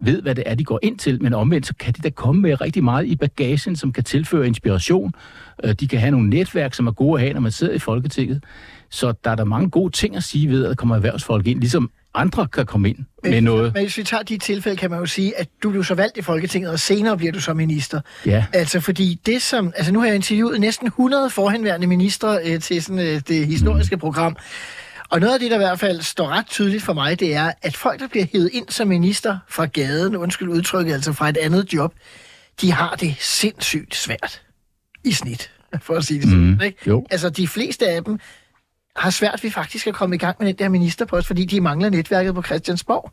ved, 0.00 0.22
hvad 0.22 0.34
det 0.34 0.44
er, 0.46 0.54
de 0.54 0.64
går 0.64 0.78
ind 0.82 0.98
til, 0.98 1.22
men 1.22 1.34
omvendt, 1.34 1.66
så 1.66 1.74
kan 1.78 1.94
de 1.94 2.02
da 2.02 2.10
komme 2.10 2.42
med 2.42 2.60
rigtig 2.60 2.84
meget 2.84 3.06
i 3.06 3.16
bagagen, 3.16 3.76
som 3.76 3.92
kan 3.92 4.04
tilføre 4.04 4.46
inspiration. 4.46 5.12
Øh, 5.64 5.72
De 5.72 5.88
kan 5.88 6.00
have 6.00 6.10
nogle 6.10 6.30
netværk, 6.30 6.74
som 6.74 6.86
er 6.86 6.92
gode 6.92 7.14
at 7.14 7.20
have, 7.20 7.32
når 7.32 7.40
man 7.40 7.52
sidder 7.52 7.74
i 7.74 7.78
Folketinget. 7.78 8.44
Så 8.90 9.14
der 9.24 9.30
er 9.30 9.34
der 9.34 9.44
mange 9.44 9.70
gode 9.70 9.92
ting 9.92 10.16
at 10.16 10.24
sige 10.24 10.48
ved, 10.48 10.64
at 10.64 10.68
der 10.68 10.74
kommer 10.74 10.94
erhvervsfolk 10.96 11.46
ind, 11.46 11.60
ligesom 11.60 11.90
andre 12.14 12.46
kan 12.46 12.66
komme 12.66 12.88
ind 12.88 12.98
med 13.24 13.40
noget. 13.40 13.74
Men 13.74 13.82
hvis 13.82 13.98
vi 13.98 14.02
tager 14.02 14.22
de 14.22 14.38
tilfælde, 14.38 14.76
kan 14.76 14.90
man 14.90 15.00
jo 15.00 15.06
sige, 15.06 15.38
at 15.38 15.48
du 15.62 15.70
blev 15.70 15.84
så 15.84 15.94
valgt 15.94 16.16
i 16.16 16.22
Folketinget, 16.22 16.70
og 16.70 16.80
senere 16.80 17.16
bliver 17.16 17.32
du 17.32 17.40
så 17.40 17.54
minister. 17.54 18.00
Ja. 18.26 18.44
Altså 18.52 18.80
fordi 18.80 19.20
det 19.26 19.42
som, 19.42 19.72
altså 19.76 19.92
nu 19.92 19.98
har 20.00 20.06
jeg 20.06 20.14
interviewet 20.16 20.60
næsten 20.60 20.86
100 20.86 21.30
forhenværende 21.30 21.86
ministre 21.86 22.38
øh, 22.44 22.60
til 22.60 22.82
sådan 22.82 22.98
øh, 22.98 23.20
det 23.28 23.46
historiske 23.46 23.96
mm. 23.96 24.00
program. 24.00 24.36
Og 25.10 25.20
noget 25.20 25.34
af 25.34 25.40
det, 25.40 25.50
der 25.50 25.56
i 25.56 25.58
hvert 25.58 25.80
fald 25.80 26.00
står 26.00 26.28
ret 26.28 26.46
tydeligt 26.46 26.82
for 26.82 26.92
mig, 26.92 27.20
det 27.20 27.34
er, 27.34 27.52
at 27.62 27.76
folk, 27.76 28.00
der 28.00 28.08
bliver 28.08 28.26
hævet 28.32 28.50
ind 28.52 28.68
som 28.68 28.88
minister 28.88 29.38
fra 29.48 29.66
gaden, 29.66 30.16
undskyld 30.16 30.48
udtrykket, 30.48 30.92
altså 30.94 31.12
fra 31.12 31.28
et 31.28 31.36
andet 31.36 31.72
job, 31.72 31.94
de 32.60 32.72
har 32.72 32.94
det 32.94 33.16
sindssygt 33.18 33.94
svært 33.94 34.42
i 35.04 35.12
snit, 35.12 35.50
for 35.82 35.94
at 35.94 36.04
sige 36.04 36.20
det 36.20 36.28
sådan. 36.28 36.50
Mhm. 36.50 36.60
Ikke? 36.60 36.78
Jo. 36.86 37.06
Altså 37.10 37.30
de 37.30 37.48
fleste 37.48 37.88
af 37.88 38.04
dem 38.04 38.18
har 38.96 39.10
svært 39.10 39.44
ved 39.44 39.50
faktisk 39.50 39.86
at 39.86 39.94
komme 39.94 40.14
i 40.14 40.18
gang 40.18 40.36
med 40.38 40.46
den 40.46 40.54
der 40.58 40.68
ministerpost, 40.68 41.26
fordi 41.26 41.44
de 41.44 41.60
mangler 41.60 41.90
netværket 41.90 42.34
på 42.34 42.42
Christiansborg. 42.42 43.12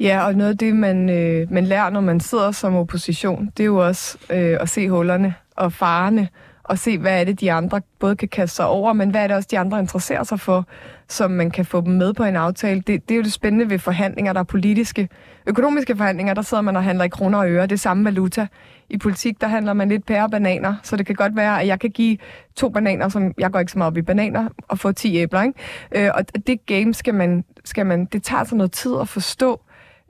Ja, 0.00 0.26
og 0.26 0.34
noget 0.34 0.50
af 0.50 0.58
det, 0.58 0.76
man, 0.76 1.10
øh, 1.10 1.52
man 1.52 1.66
lærer, 1.66 1.90
når 1.90 2.00
man 2.00 2.20
sidder 2.20 2.52
som 2.52 2.76
opposition, 2.76 3.50
det 3.56 3.62
er 3.62 3.66
jo 3.66 3.86
også 3.86 4.18
øh, 4.30 4.56
at 4.60 4.68
se 4.68 4.90
hullerne 4.90 5.34
og 5.56 5.72
farerne, 5.72 6.28
og 6.64 6.78
se, 6.78 6.98
hvad 6.98 7.20
er 7.20 7.24
det, 7.24 7.40
de 7.40 7.52
andre 7.52 7.80
både 7.98 8.16
kan 8.16 8.28
kaste 8.28 8.56
sig 8.56 8.66
over, 8.66 8.92
men 8.92 9.10
hvad 9.10 9.22
er 9.22 9.26
det 9.26 9.36
også, 9.36 9.48
de 9.50 9.58
andre 9.58 9.78
interesserer 9.80 10.22
sig 10.22 10.40
for, 10.40 10.66
som 11.08 11.30
man 11.30 11.50
kan 11.50 11.64
få 11.64 11.80
dem 11.80 11.92
med 11.92 12.14
på 12.14 12.24
en 12.24 12.36
aftale. 12.36 12.80
Det, 12.80 13.08
det 13.08 13.14
er 13.14 13.16
jo 13.16 13.22
det 13.22 13.32
spændende 13.32 13.70
ved 13.70 13.78
forhandlinger, 13.78 14.32
der 14.32 14.40
er 14.40 14.44
politiske. 14.44 15.08
Økonomiske 15.46 15.96
forhandlinger, 15.96 16.34
der 16.34 16.42
sidder 16.42 16.60
man 16.62 16.76
og 16.76 16.84
handler 16.84 17.04
i 17.04 17.08
kroner 17.08 17.38
og 17.38 17.50
øre. 17.50 17.62
Det 17.62 17.72
er 17.72 17.76
samme 17.76 18.04
valuta. 18.04 18.46
I 18.90 18.98
politik, 18.98 19.40
der 19.40 19.46
handler 19.46 19.72
man 19.72 19.88
lidt 19.88 20.06
pære 20.06 20.24
og 20.24 20.30
bananer, 20.30 20.74
så 20.82 20.96
det 20.96 21.06
kan 21.06 21.14
godt 21.14 21.36
være, 21.36 21.60
at 21.60 21.66
jeg 21.66 21.80
kan 21.80 21.90
give 21.90 22.18
to 22.56 22.68
bananer, 22.68 23.08
som 23.08 23.34
jeg 23.38 23.50
går 23.50 23.58
ikke 23.58 23.72
så 23.72 23.78
meget 23.78 23.90
op 23.90 23.96
i 23.96 24.02
bananer, 24.02 24.48
og 24.68 24.78
få 24.78 24.92
10 24.92 25.16
æbler. 25.16 25.42
Ikke? 25.42 26.06
Øh, 26.06 26.10
og 26.14 26.46
det 26.46 26.66
game 26.66 26.94
skal 26.94 27.14
man, 27.14 27.44
skal 27.64 27.86
man, 27.86 28.04
det 28.04 28.22
tager 28.22 28.44
så 28.44 28.54
noget 28.54 28.72
tid 28.72 28.92
at 29.00 29.08
forstå, 29.08 29.60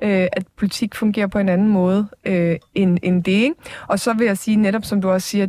øh, 0.02 0.26
at 0.32 0.44
politik 0.56 0.94
fungerer 0.94 1.26
på 1.26 1.38
en 1.38 1.48
anden 1.48 1.68
måde 1.68 2.08
øh, 2.24 2.56
end, 2.74 2.98
end 3.02 3.24
det. 3.24 3.32
Ikke? 3.32 3.54
Og 3.88 3.98
så 3.98 4.12
vil 4.12 4.26
jeg 4.26 4.38
sige, 4.38 4.56
netop 4.56 4.84
som 4.84 5.00
du 5.00 5.10
også 5.10 5.28
siger, 5.28 5.46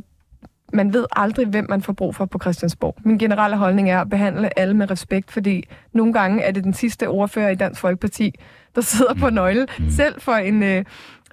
man 0.73 0.93
ved 0.93 1.05
aldrig, 1.11 1.47
hvem 1.47 1.65
man 1.69 1.81
får 1.81 1.93
brug 1.93 2.15
for 2.15 2.25
på 2.25 2.39
Christiansborg. 2.41 2.95
Min 3.05 3.17
generelle 3.17 3.57
holdning 3.57 3.89
er 3.89 4.01
at 4.01 4.09
behandle 4.09 4.59
alle 4.59 4.73
med 4.73 4.91
respekt, 4.91 5.31
fordi 5.31 5.67
nogle 5.93 6.13
gange 6.13 6.41
er 6.41 6.51
det 6.51 6.63
den 6.63 6.73
sidste 6.73 7.07
ordfører 7.07 7.49
i 7.49 7.55
Dansk 7.55 7.81
Folkeparti, 7.81 8.33
der 8.75 8.81
sidder 8.81 9.13
på 9.13 9.29
nøgle, 9.29 9.67
mm. 9.79 9.89
selv 9.89 10.21
for 10.21 10.33
en, 10.33 10.63
øh, 10.63 10.85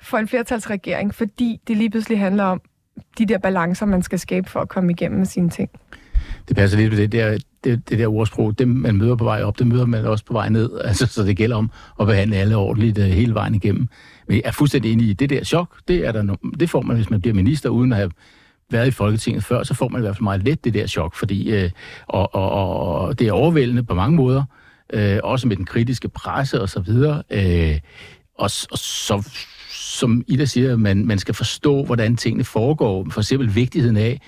for 0.03 0.19
en 0.19 0.29
flertalsregering, 0.29 1.15
fordi 1.15 1.61
det 1.69 1.77
lige 1.77 1.91
pludselig 1.91 2.19
handler 2.19 2.45
om 2.45 2.61
de 3.19 3.27
der 3.27 3.39
balancer, 3.39 3.87
man 3.87 4.03
skal 4.03 4.19
skabe 4.19 4.51
for 4.51 4.61
at 4.61 4.69
komme 4.69 4.93
igennem 4.93 5.19
med 5.19 5.27
sine 5.27 5.51
ting. 5.51 5.71
Det 6.49 6.57
passer 6.57 6.79
lidt 6.79 6.91
med 6.93 6.99
det 6.99 7.13
der, 7.13 7.39
det, 7.65 7.89
det 7.89 7.99
der 7.99 8.07
ordsprog. 8.07 8.59
Dem, 8.59 8.69
man 8.69 8.97
møder 8.97 9.17
på 9.17 9.25
vej 9.25 9.43
op, 9.43 9.59
det 9.59 9.67
møder 9.67 9.87
man 9.87 10.05
også 10.05 10.25
på 10.25 10.33
vej 10.33 10.49
ned. 10.49 10.71
Altså, 10.85 11.07
så 11.07 11.23
det 11.23 11.37
gælder 11.37 11.57
om 11.57 11.71
at 12.01 12.07
behandle 12.07 12.37
alle 12.37 12.57
ordentligt 12.57 12.99
uh, 12.99 13.05
hele 13.05 13.35
vejen 13.35 13.55
igennem. 13.55 13.89
Men 14.29 14.37
jeg 14.37 14.43
er 14.45 14.53
fuldstændig 14.53 14.93
enig 14.93 15.09
i, 15.09 15.13
det 15.13 15.31
der 15.31 15.45
chok, 15.45 15.77
det, 15.89 16.07
er 16.07 16.13
der 16.13 16.23
no, 16.23 16.35
det 16.61 16.71
får 16.71 16.83
man, 16.83 16.97
hvis 16.97 17.11
man 17.11 17.21
bliver 17.21 17.35
minister, 17.35 17.69
uden 17.69 17.93
at 17.93 17.99
have 17.99 18.11
været 18.71 18.87
i 18.87 18.91
Folketinget 18.91 19.45
før, 19.45 19.63
så 19.63 19.75
får 19.75 19.89
man 19.89 20.01
i 20.01 20.03
hvert 20.03 20.17
fald 20.17 20.23
meget 20.23 20.45
let 20.45 20.65
det 20.65 20.75
der 20.75 20.87
chok, 20.87 21.15
fordi 21.15 21.51
øh, 21.51 21.71
og, 22.07 22.35
og, 22.35 22.51
og 22.53 23.19
det 23.19 23.29
er 23.29 23.33
overvældende 23.33 23.83
på 23.83 23.95
mange 23.95 24.17
måder, 24.17 24.45
øh, 24.93 25.19
også 25.23 25.49
med 25.49 25.57
den 25.57 25.65
kritiske 25.65 26.09
presse 26.09 26.61
og 26.61 26.69
så 26.69 26.81
videre. 26.81 27.23
Øh, 27.31 27.79
og, 28.39 28.51
og 28.71 28.79
så, 28.79 29.29
som 29.71 30.25
Ida 30.29 30.45
siger, 30.45 30.77
man, 30.77 31.07
man 31.07 31.19
skal 31.19 31.35
forstå, 31.35 31.85
hvordan 31.85 32.17
tingene 32.17 32.45
foregår. 32.45 33.07
For 33.11 33.21
eksempel 33.21 33.55
vigtigheden 33.55 33.97
af, 33.97 34.21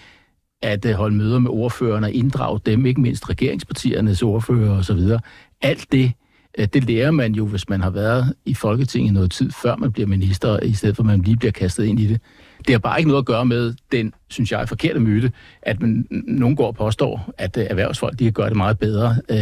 at 0.63 0.85
øh, 0.85 0.95
holde 0.95 1.17
møder 1.17 1.39
med 1.39 1.51
ordførerne 1.51 2.07
og 2.07 2.13
inddrage 2.13 2.61
dem, 2.67 2.87
ikke 2.87 3.01
mindst 3.01 3.31
regeringspartiernes 3.31 4.23
ordfører 4.23 4.77
og 4.77 4.85
så 4.85 4.95
videre. 4.95 5.21
Alt 5.63 5.93
det, 5.93 6.13
øh, 6.59 6.69
det 6.73 6.85
lærer 6.85 7.11
man 7.11 7.33
jo, 7.35 7.47
hvis 7.47 7.69
man 7.69 7.81
har 7.81 7.91
været 7.91 8.35
i 8.45 8.55
Folketinget 8.55 9.15
noget 9.15 9.31
tid, 9.31 9.51
før 9.51 9.77
man 9.77 9.93
bliver 9.93 10.07
minister, 10.07 10.61
i 10.61 10.73
stedet 10.73 10.97
for 10.97 11.03
at 11.03 11.07
man 11.07 11.23
lige 11.23 11.37
bliver 11.37 11.53
kastet 11.53 11.85
ind 11.85 12.01
i 12.01 12.07
det. 12.07 12.21
Det 12.67 12.75
har 12.75 12.79
bare 12.79 12.99
ikke 12.99 13.09
noget 13.09 13.23
at 13.23 13.27
gøre 13.27 13.45
med 13.45 13.75
den, 13.93 14.15
synes 14.31 14.53
jeg, 14.53 14.69
forkerte 14.69 15.01
myte, 15.01 15.33
at 15.63 15.81
man, 15.81 16.07
nogen 16.11 16.57
går 16.57 16.67
og 16.67 16.75
påstår, 16.75 17.33
at 17.39 17.57
uh, 17.57 17.63
erhvervsfolk 17.63 18.19
de 18.19 18.25
kan 18.25 18.33
gøre 18.33 18.49
det 18.49 18.57
meget 18.57 18.79
bedre. 18.79 19.17
Uh, 19.29 19.37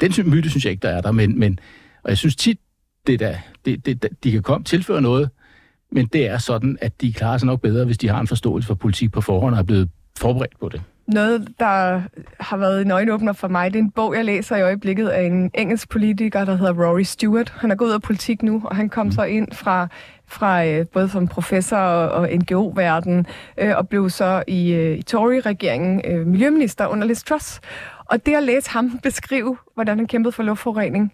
den 0.00 0.30
myte 0.30 0.50
synes 0.50 0.64
jeg 0.64 0.70
ikke, 0.70 0.82
der 0.82 0.90
er 0.90 1.00
der, 1.00 1.12
men, 1.12 1.38
men 1.38 1.58
og 2.02 2.10
jeg 2.10 2.18
synes 2.18 2.36
tit, 2.36 2.58
det 3.06 3.20
der, 3.20 3.36
det, 3.64 3.86
det, 3.86 4.08
de 4.24 4.32
kan 4.32 4.42
komme 4.42 4.64
tilføre 4.64 5.02
noget, 5.02 5.30
men 5.92 6.06
det 6.06 6.26
er 6.26 6.38
sådan, 6.38 6.78
at 6.80 7.00
de 7.00 7.12
klarer 7.12 7.38
sig 7.38 7.46
nok 7.46 7.60
bedre, 7.60 7.84
hvis 7.84 7.98
de 7.98 8.08
har 8.08 8.20
en 8.20 8.26
forståelse 8.26 8.66
for 8.66 8.74
politik 8.74 9.12
på 9.12 9.20
forhånd 9.20 9.54
og 9.54 9.58
er 9.58 9.64
blevet 9.64 9.90
forberedt 10.18 10.60
på 10.60 10.68
det. 10.68 10.82
Noget, 11.06 11.48
der 11.58 12.02
har 12.40 12.56
været 12.56 12.82
en 12.82 12.90
øjenåbner 12.90 13.32
for 13.32 13.48
mig, 13.48 13.72
det 13.72 13.78
er 13.78 13.82
en 13.82 13.90
bog, 13.90 14.14
jeg 14.16 14.24
læser 14.24 14.56
i 14.56 14.62
øjeblikket 14.62 15.08
af 15.08 15.22
en 15.22 15.50
engelsk 15.54 15.88
politiker, 15.88 16.44
der 16.44 16.56
hedder 16.56 16.72
Rory 16.72 17.02
Stewart. 17.02 17.52
Han 17.56 17.70
er 17.70 17.74
gået 17.74 17.88
ud 17.88 17.94
af 17.94 18.02
politik 18.02 18.42
nu, 18.42 18.62
og 18.64 18.76
han 18.76 18.88
kom 18.88 19.06
mm. 19.06 19.12
så 19.12 19.22
ind 19.22 19.52
fra, 19.52 19.88
fra 20.32 20.66
øh, 20.66 20.86
både 20.86 21.08
som 21.08 21.28
professor 21.28 21.76
og, 21.76 22.10
og 22.10 22.28
NGO-verden, 22.32 23.26
øh, 23.58 23.76
og 23.76 23.88
blev 23.88 24.10
så 24.10 24.42
i, 24.46 24.72
øh, 24.72 24.98
i 24.98 25.02
Tory-regeringen 25.02 26.00
øh, 26.04 26.26
miljøminister 26.26 26.86
under 26.86 27.06
Liz 27.06 27.22
Truss. 27.22 27.60
Og 28.04 28.26
det 28.26 28.34
at 28.34 28.42
læse 28.42 28.70
ham 28.70 28.98
beskrive, 29.02 29.56
hvordan 29.74 29.98
han 29.98 30.06
kæmpede 30.06 30.32
for 30.32 30.42
luftforurening, 30.42 31.12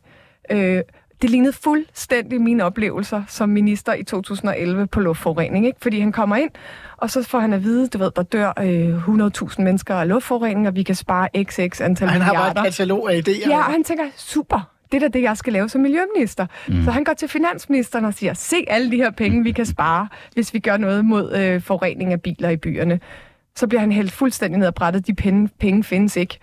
øh, 0.50 0.82
det 1.22 1.30
lignede 1.30 1.52
fuldstændig 1.52 2.40
mine 2.40 2.64
oplevelser 2.64 3.22
som 3.28 3.48
minister 3.48 3.94
i 3.94 4.02
2011 4.02 4.86
på 4.86 5.00
luftforurening. 5.00 5.66
Ikke? 5.66 5.78
Fordi 5.82 6.00
han 6.00 6.12
kommer 6.12 6.36
ind, 6.36 6.50
og 6.96 7.10
så 7.10 7.22
får 7.22 7.38
han 7.38 7.52
at 7.52 7.62
vide, 7.64 7.88
du 7.88 7.98
ved, 7.98 8.10
der 8.16 8.22
dør 8.22 8.52
øh, 8.60 9.08
100.000 9.08 9.62
mennesker 9.62 9.94
af 9.94 10.08
luftforurening, 10.08 10.68
og 10.68 10.74
vi 10.74 10.82
kan 10.82 10.94
spare 10.94 11.28
xx 11.44 11.80
antal 11.80 12.08
Han 12.08 12.20
har 12.20 12.32
milliarder. 12.32 12.54
bare 12.54 12.66
et 12.66 12.72
katalog 12.72 13.12
af 13.12 13.20
idéer. 13.28 13.48
Ja, 13.50 13.56
og 13.58 13.64
han 13.64 13.84
tænker, 13.84 14.04
super, 14.16 14.70
det 14.92 15.02
er 15.02 15.08
det, 15.08 15.22
jeg 15.22 15.36
skal 15.36 15.52
lave 15.52 15.68
som 15.68 15.80
miljøminister. 15.80 16.46
Mm. 16.68 16.84
Så 16.84 16.90
han 16.90 17.04
går 17.04 17.12
til 17.12 17.28
finansministeren 17.28 18.04
og 18.04 18.14
siger, 18.14 18.34
se 18.34 18.56
alle 18.68 18.90
de 18.90 18.96
her 18.96 19.10
penge, 19.10 19.42
vi 19.44 19.52
kan 19.52 19.66
spare, 19.66 20.08
hvis 20.34 20.54
vi 20.54 20.58
gør 20.58 20.76
noget 20.76 21.04
mod 21.04 21.36
øh, 21.36 21.60
forurening 21.62 22.12
af 22.12 22.22
biler 22.22 22.48
i 22.48 22.56
byerne. 22.56 23.00
Så 23.56 23.66
bliver 23.66 23.80
han 23.80 23.92
helt 23.92 24.12
fuldstændig 24.12 24.58
ned 24.58 24.66
og 24.66 24.74
brættet, 24.74 25.06
de 25.06 25.14
penge, 25.14 25.48
penge 25.60 25.84
findes 25.84 26.16
ikke. 26.16 26.38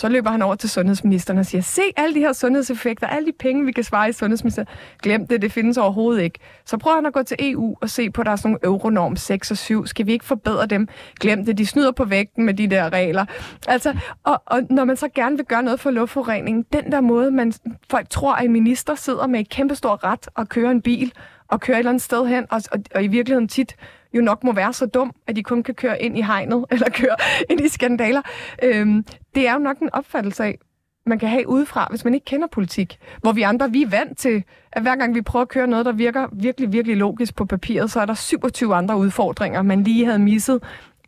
Så 0.00 0.08
løber 0.08 0.30
han 0.30 0.42
over 0.42 0.54
til 0.54 0.70
sundhedsministeren 0.70 1.38
og 1.38 1.46
siger, 1.46 1.62
se 1.62 1.82
alle 1.96 2.14
de 2.14 2.20
her 2.20 2.32
sundhedseffekter, 2.32 3.06
alle 3.06 3.26
de 3.26 3.32
penge, 3.38 3.64
vi 3.64 3.72
kan 3.72 3.84
svare 3.84 4.08
i 4.08 4.12
sundhedsministeriet. 4.12 4.68
Glem 5.02 5.26
det, 5.26 5.42
det 5.42 5.52
findes 5.52 5.78
overhovedet 5.78 6.22
ikke. 6.22 6.38
Så 6.64 6.78
prøver 6.78 6.94
han 6.94 7.06
at 7.06 7.12
gå 7.12 7.22
til 7.22 7.36
EU 7.40 7.76
og 7.80 7.90
se 7.90 8.10
på, 8.10 8.20
at 8.20 8.26
der 8.26 8.32
er 8.32 8.36
sådan 8.36 8.50
nogle 8.50 8.58
euronorm 8.64 9.16
6 9.16 9.50
og 9.50 9.56
7. 9.56 9.86
Skal 9.86 10.06
vi 10.06 10.12
ikke 10.12 10.24
forbedre 10.24 10.66
dem? 10.66 10.88
Glem 11.20 11.44
det, 11.44 11.58
de 11.58 11.66
snyder 11.66 11.90
på 11.92 12.04
vægten 12.04 12.46
med 12.46 12.54
de 12.54 12.66
der 12.66 12.92
regler. 12.92 13.24
Altså, 13.68 13.96
og, 14.24 14.42
og 14.46 14.62
når 14.70 14.84
man 14.84 14.96
så 14.96 15.08
gerne 15.14 15.36
vil 15.36 15.46
gøre 15.46 15.62
noget 15.62 15.80
for 15.80 15.90
luftforurening, 15.90 16.66
den 16.72 16.92
der 16.92 17.00
måde, 17.00 17.30
man 17.30 17.52
folk 17.90 18.10
tror, 18.10 18.34
at 18.34 18.44
en 18.44 18.52
minister 18.52 18.94
sidder 18.94 19.26
med 19.26 19.40
et 19.40 19.48
kæmpestor 19.48 20.04
ret 20.04 20.28
og 20.34 20.48
kører 20.48 20.70
en 20.70 20.82
bil, 20.82 21.12
og 21.48 21.60
kører 21.60 21.76
et 21.76 21.78
eller 21.78 21.90
andet 21.90 22.02
sted 22.02 22.26
hen, 22.26 22.46
og, 22.50 22.62
og, 22.72 22.78
og 22.94 23.04
i 23.04 23.06
virkeligheden 23.06 23.48
tit 23.48 23.76
jo 24.14 24.20
nok 24.20 24.44
må 24.44 24.52
være 24.52 24.72
så 24.72 24.86
dum, 24.86 25.12
at 25.26 25.36
de 25.36 25.42
kun 25.42 25.62
kan 25.62 25.74
køre 25.74 26.02
ind 26.02 26.18
i 26.18 26.22
hegnet, 26.22 26.64
eller 26.70 26.90
køre 26.90 27.16
ind 27.50 27.60
i 27.60 27.68
skandaler. 27.68 28.22
Øhm, 28.62 29.04
det 29.34 29.48
er 29.48 29.52
jo 29.52 29.58
nok 29.58 29.78
en 29.78 29.90
opfattelse 29.92 30.44
af, 30.44 30.58
man 31.06 31.18
kan 31.18 31.28
have 31.28 31.48
udefra, 31.48 31.86
hvis 31.90 32.04
man 32.04 32.14
ikke 32.14 32.24
kender 32.24 32.46
politik. 32.46 32.98
Hvor 33.20 33.32
vi 33.32 33.42
andre, 33.42 33.70
vi 33.70 33.82
er 33.82 33.88
vant 33.88 34.18
til, 34.18 34.44
at 34.72 34.82
hver 34.82 34.96
gang 34.96 35.14
vi 35.14 35.22
prøver 35.22 35.42
at 35.42 35.48
køre 35.48 35.66
noget, 35.66 35.86
der 35.86 35.92
virker 35.92 36.28
virkelig, 36.32 36.72
virkelig 36.72 36.96
logisk 36.96 37.36
på 37.36 37.44
papiret, 37.44 37.90
så 37.90 38.00
er 38.00 38.06
der 38.06 38.14
27 38.14 38.74
andre 38.74 38.96
udfordringer, 38.96 39.62
man 39.62 39.82
lige 39.82 40.04
havde 40.04 40.18
misset, 40.18 40.62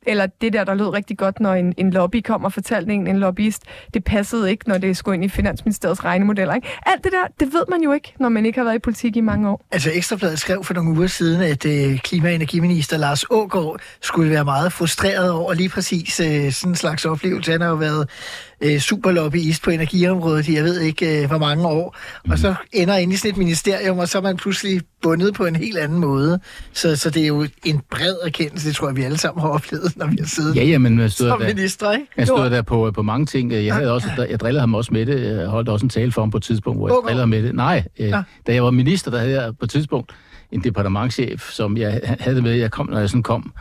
eller 0.06 0.26
det 0.26 0.52
der, 0.52 0.64
der 0.64 0.75
lød 0.75 0.87
rigtig 0.87 1.18
godt, 1.18 1.40
når 1.40 1.54
en, 1.54 1.75
en 1.76 1.90
lobby 1.90 2.23
kom 2.23 2.44
og 2.44 2.52
fortalte 2.52 2.92
en, 2.92 3.06
en 3.06 3.18
lobbyist, 3.18 3.62
det 3.94 4.04
passede 4.04 4.50
ikke, 4.50 4.68
når 4.68 4.78
det 4.78 4.97
skulle 4.97 5.14
ind 5.14 5.25
i 5.25 5.28
Finansministeriets 5.28 6.04
regnemodeller. 6.04 6.54
Ikke? 6.54 6.68
Alt 6.87 7.04
det 7.04 7.12
der, 7.12 7.26
det 7.40 7.52
ved 7.52 7.64
man 7.68 7.82
jo 7.82 7.92
ikke, 7.92 8.14
når 8.21 8.28
man 8.28 8.47
ikke 8.47 8.59
har 8.59 8.64
været 8.64 8.76
i 8.76 8.78
politik 8.78 9.16
i 9.16 9.21
mange 9.21 9.50
år. 9.50 9.64
Altså 9.71 9.90
Ekstrabladet 9.94 10.38
skrev 10.38 10.64
for 10.64 10.75
nogle 10.75 10.90
uger 10.90 11.06
siden, 11.06 11.42
at 11.42 11.66
øh, 11.66 11.99
klima- 11.99 12.28
og 12.28 12.35
energiminister 12.35 12.97
Lars 12.97 13.25
Ågaard 13.30 13.80
skulle 14.00 14.30
være 14.30 14.44
meget 14.44 14.73
frustreret 14.73 15.30
over 15.30 15.54
lige 15.54 15.68
præcis 15.68 16.21
øh, 16.21 16.52
sådan 16.52 16.73
en 16.73 16.76
slags 16.76 17.04
oplevelse. 17.04 17.52
Han 17.52 17.61
har 17.61 17.68
jo 17.68 17.75
været 17.75 18.09
øh, 18.62 18.78
superlobbyist 18.78 19.62
på 19.62 19.71
energiområdet 19.71 20.49
i 20.49 20.57
jeg 20.57 20.64
ved 20.64 20.81
ikke 20.81 21.23
øh, 21.23 21.28
hvor 21.28 21.38
mange 21.38 21.66
år, 21.66 21.97
og 22.31 22.38
så 22.38 22.54
ender 22.73 22.97
ind 22.97 23.12
i 23.12 23.16
sådan 23.16 23.31
et 23.31 23.37
ministerium, 23.37 23.99
og 23.99 24.09
så 24.09 24.19
er 24.19 24.23
man 24.23 24.37
pludselig 24.37 24.81
bundet 25.02 25.35
på 25.35 25.47
en 25.47 25.57
helt 25.57 25.78
anden 25.78 25.99
måde. 25.99 26.40
Så, 26.73 26.97
så 26.97 27.11
det 27.11 27.23
er 27.23 27.26
jo 27.26 27.47
en 27.64 27.81
bred 27.90 28.14
erkendelse, 28.25 28.69
det 28.69 28.76
tror 28.76 28.88
jeg, 28.88 28.97
vi 28.97 29.02
alle 29.02 29.19
sammen 29.19 29.40
har 29.42 29.49
oplevet, 29.49 29.97
når 29.97 30.07
vi 30.07 30.16
har 30.21 30.26
siddet 30.26 30.57
ja, 30.57 30.64
ja, 30.64 30.78
men 30.78 31.00
jeg 31.00 31.12
stod 31.12 31.28
som 31.28 31.40
der, 31.40 31.47
minister, 31.49 31.92
ikke? 31.92 32.07
Jeg 32.16 32.26
stod 32.26 32.50
der 32.50 32.62
på, 32.62 32.90
på 32.95 33.02
mange 33.02 33.26
ting. 33.26 33.52
Jeg, 33.52 33.75
havde 33.75 33.92
også, 33.92 34.26
jeg 34.31 34.40
drillede 34.40 34.61
ham 34.61 34.75
også 34.75 34.92
med 34.92 35.07
det. 35.07 35.37
Jeg 35.37 35.47
holdt 35.47 35.69
også 35.69 35.87
en 35.87 35.90
tale 35.90 36.12
for 36.12 36.23
ham 36.23 36.31
på 36.31 36.37
et 36.37 36.42
tidspunkt, 36.42 36.78
hvor 36.78 36.88
jeg 36.88 36.92
Ågaard? 36.92 37.04
drillede 37.04 37.23
ham 37.23 37.28
med 37.28 37.42
det. 37.42 37.54
Nej, 37.54 37.85
øh, 38.00 38.11
Nå. 38.11 38.23
da 38.47 38.54
jeg 38.54 38.64
var 38.64 38.71
minister, 38.71 39.11
der 39.11 39.19
havde 39.19 39.42
jeg 39.42 39.52
på 39.59 39.64
et 39.64 39.71
tidspunkt 39.71 40.12
en 40.52 40.64
departementchef, 40.64 41.50
som 41.50 41.76
jeg 41.76 42.16
havde 42.21 42.42
med, 42.42 42.52
jeg 42.52 42.71
kom, 42.71 42.90
når 42.90 42.99
jeg 42.99 43.09
sådan 43.09 43.23
kom 43.23 43.52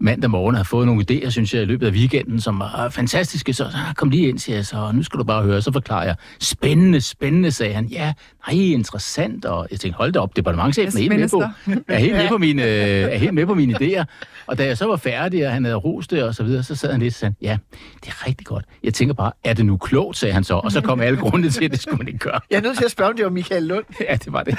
mandag 0.00 0.30
morgen, 0.30 0.54
havde 0.54 0.68
fået 0.68 0.86
nogle 0.86 1.04
idéer, 1.10 1.30
synes 1.30 1.54
jeg, 1.54 1.62
i 1.62 1.64
løbet 1.64 1.86
af 1.86 1.92
weekenden, 1.92 2.40
som 2.40 2.58
var 2.58 2.88
fantastiske. 2.88 3.52
Så 3.52 3.64
ah, 3.64 3.94
kom 3.94 4.10
lige 4.10 4.28
ind, 4.28 4.38
siger 4.38 4.56
jeg, 4.56 4.66
så 4.66 4.90
nu 4.94 5.02
skal 5.02 5.18
du 5.18 5.24
bare 5.24 5.42
høre. 5.42 5.62
Så 5.62 5.72
forklarer 5.72 6.04
jeg, 6.04 6.14
spændende, 6.40 7.00
spændende, 7.00 7.50
sagde 7.50 7.74
han. 7.74 7.86
Ja, 7.86 8.12
nej, 8.48 8.60
interessant. 8.60 9.44
Og 9.44 9.68
jeg 9.70 9.80
tænkte, 9.80 9.96
hold 9.96 10.12
da 10.12 10.18
op, 10.18 10.36
departementchefen 10.36 10.98
er 10.98 11.00
helt 11.00 11.20
med 11.20 11.28
på, 11.28 11.42
er 11.88 11.98
helt 11.98 12.16
med 12.16 12.28
på 12.28 12.38
mine, 12.38 12.62
er 13.14 13.18
helt 13.18 13.34
med 13.34 13.46
på 13.46 13.54
mine 13.54 13.76
idéer. 13.80 14.04
Og 14.46 14.58
da 14.58 14.66
jeg 14.66 14.78
så 14.78 14.86
var 14.86 14.96
færdig, 14.96 15.46
og 15.46 15.52
han 15.52 15.64
havde 15.64 15.76
rost 15.76 16.10
det 16.10 16.22
og 16.22 16.34
så 16.34 16.42
videre, 16.42 16.62
så 16.62 16.74
sad 16.74 16.90
han 16.90 17.00
lidt 17.00 17.14
og 17.14 17.18
sagde, 17.18 17.34
ja, 17.42 17.56
det 18.04 18.08
er 18.08 18.26
rigtig 18.26 18.46
godt. 18.46 18.64
Jeg 18.82 18.94
tænker 18.94 19.14
bare, 19.14 19.32
er 19.44 19.52
det 19.52 19.66
nu 19.66 19.76
klogt, 19.76 20.16
sagde 20.16 20.34
han 20.34 20.44
så. 20.44 20.54
Og 20.54 20.72
så 20.72 20.80
kom 20.80 21.00
alle 21.00 21.18
grunde 21.18 21.50
til, 21.50 21.64
at 21.64 21.70
det 21.70 21.80
skulle 21.80 21.98
man 21.98 22.06
ikke 22.06 22.18
gøre. 22.18 22.40
Jeg 22.50 22.56
er 22.56 22.62
nødt 22.62 22.76
til 22.76 22.84
at 22.84 22.90
spørge, 22.90 23.10
om 23.10 23.16
det 23.16 23.24
var 23.24 23.30
Michael 23.30 23.62
Lund. 23.62 23.84
Ja, 24.10 24.16
det 24.16 24.32
var 24.32 24.42
det. 24.42 24.58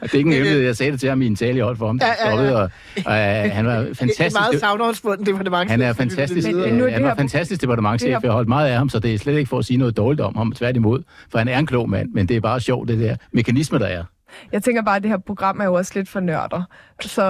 og 0.00 0.02
det 0.02 0.14
er 0.14 0.18
ikke 0.18 0.28
en 0.28 0.32
hemmelighed. 0.32 0.60
Jeg 0.60 0.76
sagde 0.76 0.92
det 0.92 1.00
til 1.00 1.08
ham 1.08 1.22
i 1.22 1.26
en 1.26 1.36
tale, 1.36 1.56
jeg 1.56 1.64
holdt 1.64 1.78
for 1.78 1.86
ham. 1.86 2.00
Ja, 2.02 2.30
ja, 2.30 2.42
ja. 2.42 2.52
Og, 2.52 2.70
og, 3.06 3.18
øh, 3.18 3.52
han 3.52 3.66
var 3.66 3.86
Det 4.20 4.26
er 4.26 4.30
fantastisk. 4.30 4.40
meget 4.40 4.60
savnomsbunden 4.60 5.26
departement. 5.26 5.70
Han 5.70 5.80
er 5.80 5.92
fantastisk, 5.92 6.46
Men- 6.48 6.56
men 6.56 6.64
øh, 6.70 6.72
nu 6.76 6.80
er 6.80 6.84
det 6.86 6.92
han 6.94 7.02
var 7.02 7.08
her- 7.08 7.16
fantastisk 7.16 7.60
departementchef. 7.62 8.06
det 8.06 8.14
her- 8.14 8.20
Jeg 8.22 8.30
har 8.30 8.34
holdt 8.34 8.48
meget 8.48 8.68
af 8.70 8.76
ham, 8.78 8.88
så 8.88 8.98
det 8.98 9.14
er 9.14 9.18
slet 9.18 9.36
ikke 9.38 9.48
for 9.48 9.58
at 9.58 9.64
sige 9.64 9.76
noget 9.76 9.96
dårligt 9.96 10.20
om 10.20 10.36
ham, 10.36 10.52
tværtimod. 10.52 11.02
For 11.30 11.38
han 11.38 11.48
er 11.48 11.58
en 11.58 11.66
klog 11.66 11.90
mand, 11.90 12.10
men 12.12 12.28
det 12.28 12.36
er 12.36 12.40
bare 12.40 12.60
sjovt, 12.60 12.88
det 12.88 12.98
der 12.98 13.16
mekanisme, 13.32 13.78
der 13.78 13.86
er. 13.86 14.04
Jeg 14.52 14.62
tænker 14.62 14.82
bare, 14.82 14.96
at 14.96 15.02
det 15.02 15.10
her 15.10 15.18
program 15.18 15.60
er 15.60 15.64
jo 15.64 15.74
også 15.74 15.92
lidt 15.94 16.08
for 16.08 16.20
nørder. 16.20 16.62
Så 17.00 17.22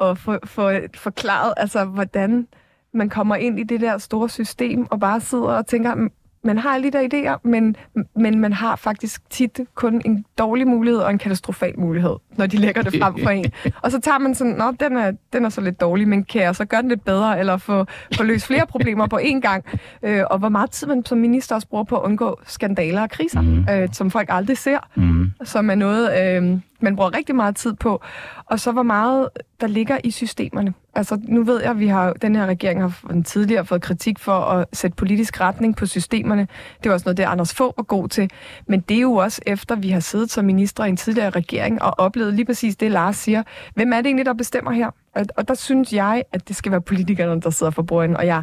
at, 0.00 0.08
at 0.10 0.18
få, 0.18 0.38
få 0.44 0.70
forklaret, 0.96 1.54
altså, 1.56 1.84
hvordan 1.84 2.46
man 2.94 3.08
kommer 3.08 3.36
ind 3.36 3.60
i 3.60 3.62
det 3.62 3.80
der 3.80 3.98
store 3.98 4.28
system, 4.28 4.86
og 4.90 5.00
bare 5.00 5.20
sidder 5.20 5.44
og 5.44 5.66
tænker, 5.66 5.94
"Mm, 5.94 6.10
man 6.44 6.58
har 6.58 6.78
de 6.78 6.90
der 6.90 7.08
idéer, 7.12 7.48
men, 7.48 7.76
men 8.16 8.38
man 8.38 8.52
har 8.52 8.76
faktisk 8.76 9.30
tit 9.30 9.60
kun 9.74 10.02
en 10.04 10.24
dårlig 10.38 10.66
mulighed 10.66 11.00
og 11.00 11.10
en 11.10 11.18
katastrofal 11.18 11.78
mulighed, 11.78 12.16
når 12.36 12.46
de 12.46 12.56
lægger 12.56 12.82
det 12.82 13.02
frem 13.02 13.14
for 13.22 13.30
en. 13.30 13.52
Og 13.82 13.90
så 13.90 14.00
tager 14.00 14.18
man 14.18 14.34
sådan, 14.34 14.52
nå, 14.52 14.72
den 14.80 14.96
er, 14.96 15.12
den 15.32 15.44
er 15.44 15.48
så 15.48 15.60
lidt 15.60 15.80
dårlig, 15.80 16.08
men 16.08 16.24
kan 16.24 16.42
jeg 16.42 16.56
så 16.56 16.64
gøre 16.64 16.82
den 16.82 16.88
lidt 16.88 17.04
bedre, 17.04 17.38
eller 17.38 17.56
få, 17.56 17.86
få 18.16 18.22
løst 18.22 18.46
flere 18.46 18.66
problemer 18.66 19.06
på 19.06 19.18
én 19.22 19.40
gang? 19.40 19.64
Øh, 20.02 20.22
og 20.30 20.38
hvor 20.38 20.48
meget 20.48 20.70
tid 20.70 20.86
man 20.86 21.04
som 21.04 21.18
minister 21.18 21.54
også 21.54 21.68
bruger 21.68 21.84
på 21.84 21.96
at 21.96 22.02
undgå 22.04 22.40
skandaler 22.46 23.02
og 23.02 23.10
kriser, 23.10 23.40
mm. 23.40 23.66
øh, 23.70 23.88
som 23.92 24.10
folk 24.10 24.28
aldrig 24.32 24.58
ser 24.58 24.78
Mm. 24.94 25.30
som 25.44 25.70
er 25.70 25.74
noget, 25.74 26.36
øh, 26.42 26.58
man 26.80 26.96
bruger 26.96 27.16
rigtig 27.16 27.34
meget 27.34 27.56
tid 27.56 27.74
på. 27.74 28.02
Og 28.44 28.60
så 28.60 28.72
hvor 28.72 28.82
meget 28.82 29.28
der 29.60 29.66
ligger 29.66 29.98
i 30.04 30.10
systemerne. 30.10 30.74
Altså 30.94 31.20
nu 31.22 31.44
ved 31.44 31.60
jeg, 31.62 31.70
at 31.70 31.78
vi 31.78 31.86
har, 31.86 32.12
den 32.12 32.36
her 32.36 32.46
regering 32.46 32.82
har 32.82 33.22
tidligere 33.26 33.64
fået 33.64 33.82
kritik 33.82 34.18
for 34.18 34.32
at 34.32 34.66
sætte 34.72 34.96
politisk 34.96 35.40
retning 35.40 35.76
på 35.76 35.86
systemerne. 35.86 36.48
Det 36.82 36.88
var 36.88 36.92
også 36.92 37.04
noget, 37.04 37.16
det 37.16 37.22
Anders 37.22 37.54
få 37.54 37.74
var 37.76 37.82
god 37.82 38.08
til. 38.08 38.30
Men 38.66 38.80
det 38.80 38.96
er 38.96 39.00
jo 39.00 39.14
også 39.14 39.40
efter, 39.46 39.76
vi 39.76 39.90
har 39.90 40.00
siddet 40.00 40.30
som 40.30 40.44
minister 40.44 40.84
i 40.84 40.88
en 40.88 40.96
tidligere 40.96 41.30
regering 41.30 41.82
og 41.82 41.94
oplevet 41.98 42.34
lige 42.34 42.46
præcis 42.46 42.76
det, 42.76 42.90
Lars 42.90 43.16
siger. 43.16 43.42
Hvem 43.74 43.92
er 43.92 43.96
det 43.96 44.06
egentlig, 44.06 44.26
der 44.26 44.32
bestemmer 44.32 44.70
her? 44.70 44.90
Og, 45.14 45.26
og 45.36 45.48
der 45.48 45.54
synes 45.54 45.92
jeg, 45.92 46.22
at 46.32 46.48
det 46.48 46.56
skal 46.56 46.72
være 46.72 46.80
politikerne, 46.80 47.40
der 47.40 47.50
sidder 47.50 47.72
for 47.72 47.82
bordenden, 47.82 48.16
og 48.16 48.26
jeg 48.26 48.42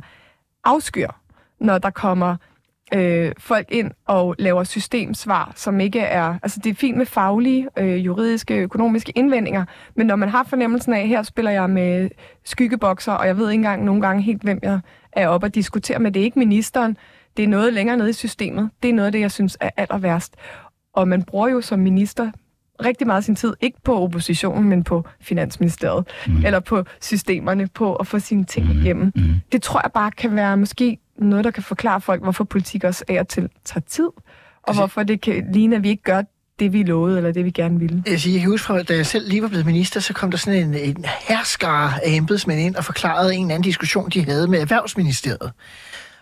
afskyr, 0.64 1.08
når 1.60 1.78
der 1.78 1.90
kommer 1.90 2.36
øh, 2.94 3.32
folk 3.38 3.68
ind 3.72 3.92
og 4.06 4.36
laver 4.40 4.64
systemsvar, 4.64 5.52
som 5.56 5.80
ikke 5.80 6.00
er... 6.00 6.36
Altså, 6.44 6.60
det 6.64 6.70
er 6.70 6.74
fint 6.74 6.98
med 6.98 7.06
faglige, 7.06 7.68
øh, 7.78 8.06
juridiske, 8.06 8.56
økonomiske 8.56 9.12
indvendinger, 9.16 9.66
men 9.96 10.08
når 10.08 10.16
man 10.16 10.30
har 10.30 10.44
fornemmelsen 10.44 10.94
af, 10.94 11.08
her 11.08 11.24
spiller 11.24 11.52
jeg 11.52 11.70
med 11.70 12.10
skyggebokser, 12.46 13.12
og 13.12 13.28
jeg 13.28 13.38
ved 13.38 13.50
ikke 13.50 13.60
engang 13.60 13.84
nogle 13.84 14.02
gange 14.02 14.24
helt, 14.24 14.44
hvem 14.44 14.60
jeg 14.64 14.80
er 15.14 15.28
oppe 15.28 15.48
og 15.48 15.56
diskutere 15.56 16.00
med, 16.00 16.12
det 16.12 16.20
er 16.20 16.24
ikke 16.24 16.40
ministeren, 16.40 16.98
det 17.38 17.44
er 17.44 17.48
noget 17.48 17.74
længere 17.74 17.98
nede 17.98 18.10
i 18.10 18.14
systemet. 18.14 18.70
Det 18.84 18.90
er 18.90 18.94
noget 18.94 19.06
af 19.06 19.12
det, 19.12 19.20
jeg 19.20 19.32
synes 19.32 19.58
er 19.60 19.70
aller 19.78 19.98
værst. 19.98 20.36
Og 20.94 21.08
man 21.08 21.24
bruger 21.24 21.48
jo 21.48 21.62
som 21.62 21.80
minister 21.80 22.32
rigtig 22.86 23.08
meget 23.08 23.24
sin 23.24 23.36
tid, 23.36 23.54
ikke 23.62 23.78
på 23.84 24.04
oppositionen, 24.04 24.70
men 24.70 24.84
på 24.84 25.06
Finansministeriet, 25.22 26.08
mm. 26.28 26.46
eller 26.46 26.60
på 26.60 26.84
systemerne, 27.02 27.68
på 27.68 27.96
at 27.96 28.08
få 28.08 28.20
sine 28.20 28.44
ting 28.44 28.66
mm. 28.66 28.80
igennem. 28.80 29.12
Mm. 29.16 29.24
Det 29.52 29.62
tror 29.62 29.82
jeg 29.84 29.92
bare 29.92 30.12
kan 30.12 30.36
være 30.36 30.58
måske 30.58 30.98
noget, 31.18 31.46
der 31.46 31.52
kan 31.52 31.64
forklare 31.64 32.02
folk, 32.02 32.22
hvorfor 32.22 32.44
politik 32.44 32.84
også 32.84 33.06
er 33.08 33.24
til 33.24 33.50
tager 33.66 33.84
tid, 33.88 34.06
og 34.06 34.24
altså, 34.68 34.82
hvorfor 34.82 35.04
det 35.04 35.22
kan 35.22 35.52
ligne, 35.54 35.76
at 35.76 35.84
vi 35.84 35.90
ikke 35.90 36.04
gør 36.04 36.22
det, 36.60 36.74
vi 36.74 36.84
lovede, 36.84 37.18
eller 37.18 37.32
det, 37.32 37.46
vi 37.46 37.52
gerne 37.52 37.80
ville. 37.80 38.04
Jeg, 38.08 38.20
siger, 38.20 38.34
jeg 38.34 38.42
kan 38.42 38.50
huske, 38.50 38.66
fra, 38.66 38.84
da 38.84 38.96
jeg 38.96 39.06
selv 39.06 39.30
lige 39.30 39.42
var 39.42 39.48
blevet 39.48 39.66
minister, 39.66 40.00
så 40.00 40.14
kom 40.14 40.32
der 40.32 40.38
sådan 40.38 40.60
en, 40.60 40.74
en 40.74 41.06
herskare 41.20 42.06
af 42.06 42.10
embedsmænd 42.12 42.60
ind 42.60 42.76
og 42.76 42.86
forklarede 42.86 43.36
en 43.36 43.42
eller 43.42 43.56
anden 43.56 43.64
diskussion, 43.64 44.10
de 44.10 44.26
havde 44.26 44.48
med 44.48 44.60
Erhvervsministeriet. 44.60 45.52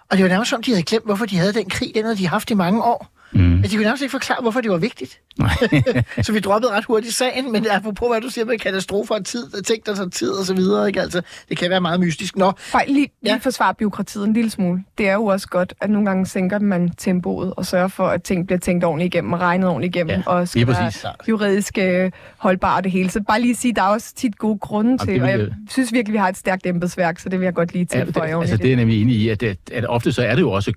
Og 0.10 0.18
det 0.18 0.24
var 0.24 0.30
nærmest 0.30 0.50
som, 0.50 0.64
de 0.64 0.72
havde 0.72 0.84
glemt, 0.84 1.06
hvorfor 1.06 1.26
de 1.26 1.38
havde 1.38 1.54
den 1.54 1.70
krig, 1.70 1.92
den 1.96 2.04
havde 2.04 2.18
de 2.18 2.28
haft 2.28 2.52
i 2.52 2.54
mange 2.54 2.84
år. 2.84 3.19
Mm. 3.32 3.40
Men 3.40 3.64
de 3.64 3.70
kunne 3.70 3.84
nærmest 3.84 4.04
ikke 4.04 4.12
forklare, 4.12 4.42
hvorfor 4.42 4.62
det 4.62 4.72
var 4.72 4.78
vigtigt. 4.78 5.20
så 6.26 6.32
vi 6.32 6.40
droppede 6.40 6.72
ret 6.72 6.86
hurtigt 6.86 7.14
sagen, 7.14 7.52
men 7.52 7.66
apropos 7.72 8.10
hvad 8.10 8.22
du 8.22 8.30
siger 8.30 8.46
med 8.46 8.58
katastrofer 8.58 9.16
og 9.16 9.26
tid, 9.26 9.62
ting, 9.62 9.86
der 9.86 9.96
tager 9.96 10.10
tid 10.10 10.32
og 10.32 10.46
så 10.46 10.54
videre, 10.54 10.88
ikke? 10.88 11.02
Altså, 11.02 11.22
det 11.50 11.58
kan 11.58 11.70
være 11.70 11.82
meget 11.82 12.00
mystisk. 12.00 12.38
Nå. 12.38 12.52
Fej, 12.58 12.86
lige, 12.88 12.96
lige 12.96 13.34
ja. 13.34 13.38
forsvare 13.38 13.74
byråkratiet 13.74 14.24
en 14.24 14.34
lille 14.34 14.50
smule. 14.50 14.84
Det 14.98 15.10
er 15.10 15.14
jo 15.14 15.26
også 15.26 15.48
godt, 15.48 15.74
at 15.82 15.90
nogle 15.90 16.06
gange 16.06 16.26
sænker 16.26 16.60
man 16.60 16.90
tempoet 16.98 17.54
og 17.54 17.66
sørger 17.66 17.88
for, 17.88 18.08
at 18.08 18.24
ting 18.24 18.48
bliver 18.48 18.60
tænkt 18.60 18.84
ordentligt 18.84 19.14
igennem 19.14 19.34
og 19.34 19.40
regnet 19.40 19.70
ordentligt 19.70 19.96
igennem, 19.96 20.16
ja, 20.16 20.32
og 20.32 20.48
skal 20.48 20.68
være 20.68 20.92
juridisk 21.30 21.78
øh, 21.78 22.12
holdbare 22.38 22.82
det 22.82 22.92
hele. 22.92 23.10
Så 23.10 23.22
bare 23.28 23.42
lige 23.42 23.56
sige, 23.56 23.76
der 23.76 23.82
er 23.82 23.88
også 23.88 24.16
tit 24.16 24.38
gode 24.38 24.60
grunde 24.60 24.98
til, 24.98 25.14
Jamen, 25.14 25.22
og 25.22 25.30
jeg 25.30 25.48
synes 25.70 25.94
virkelig, 25.94 26.14
vi 26.14 26.18
har 26.18 26.30
et 26.30 26.38
stærkt 26.38 26.66
embedsværk, 26.66 27.20
så 27.20 27.30
det 27.30 27.40
vil 27.40 27.46
jeg 27.46 27.54
godt 27.54 27.74
lige 27.74 27.86
tilføje. 27.86 28.30
Ja, 28.30 28.36
det, 28.36 28.42
altså, 28.42 28.58
det 28.58 28.72
er 28.74 28.76
nemlig 28.76 29.02
enig 29.02 29.16
i, 29.16 29.30
at, 29.30 29.44
at, 29.44 29.58
at 29.72 29.90
ofte 29.90 30.12
så 30.12 30.24
er 30.24 30.36
det 30.36 30.42
jo 30.42 30.52
også 30.52 30.74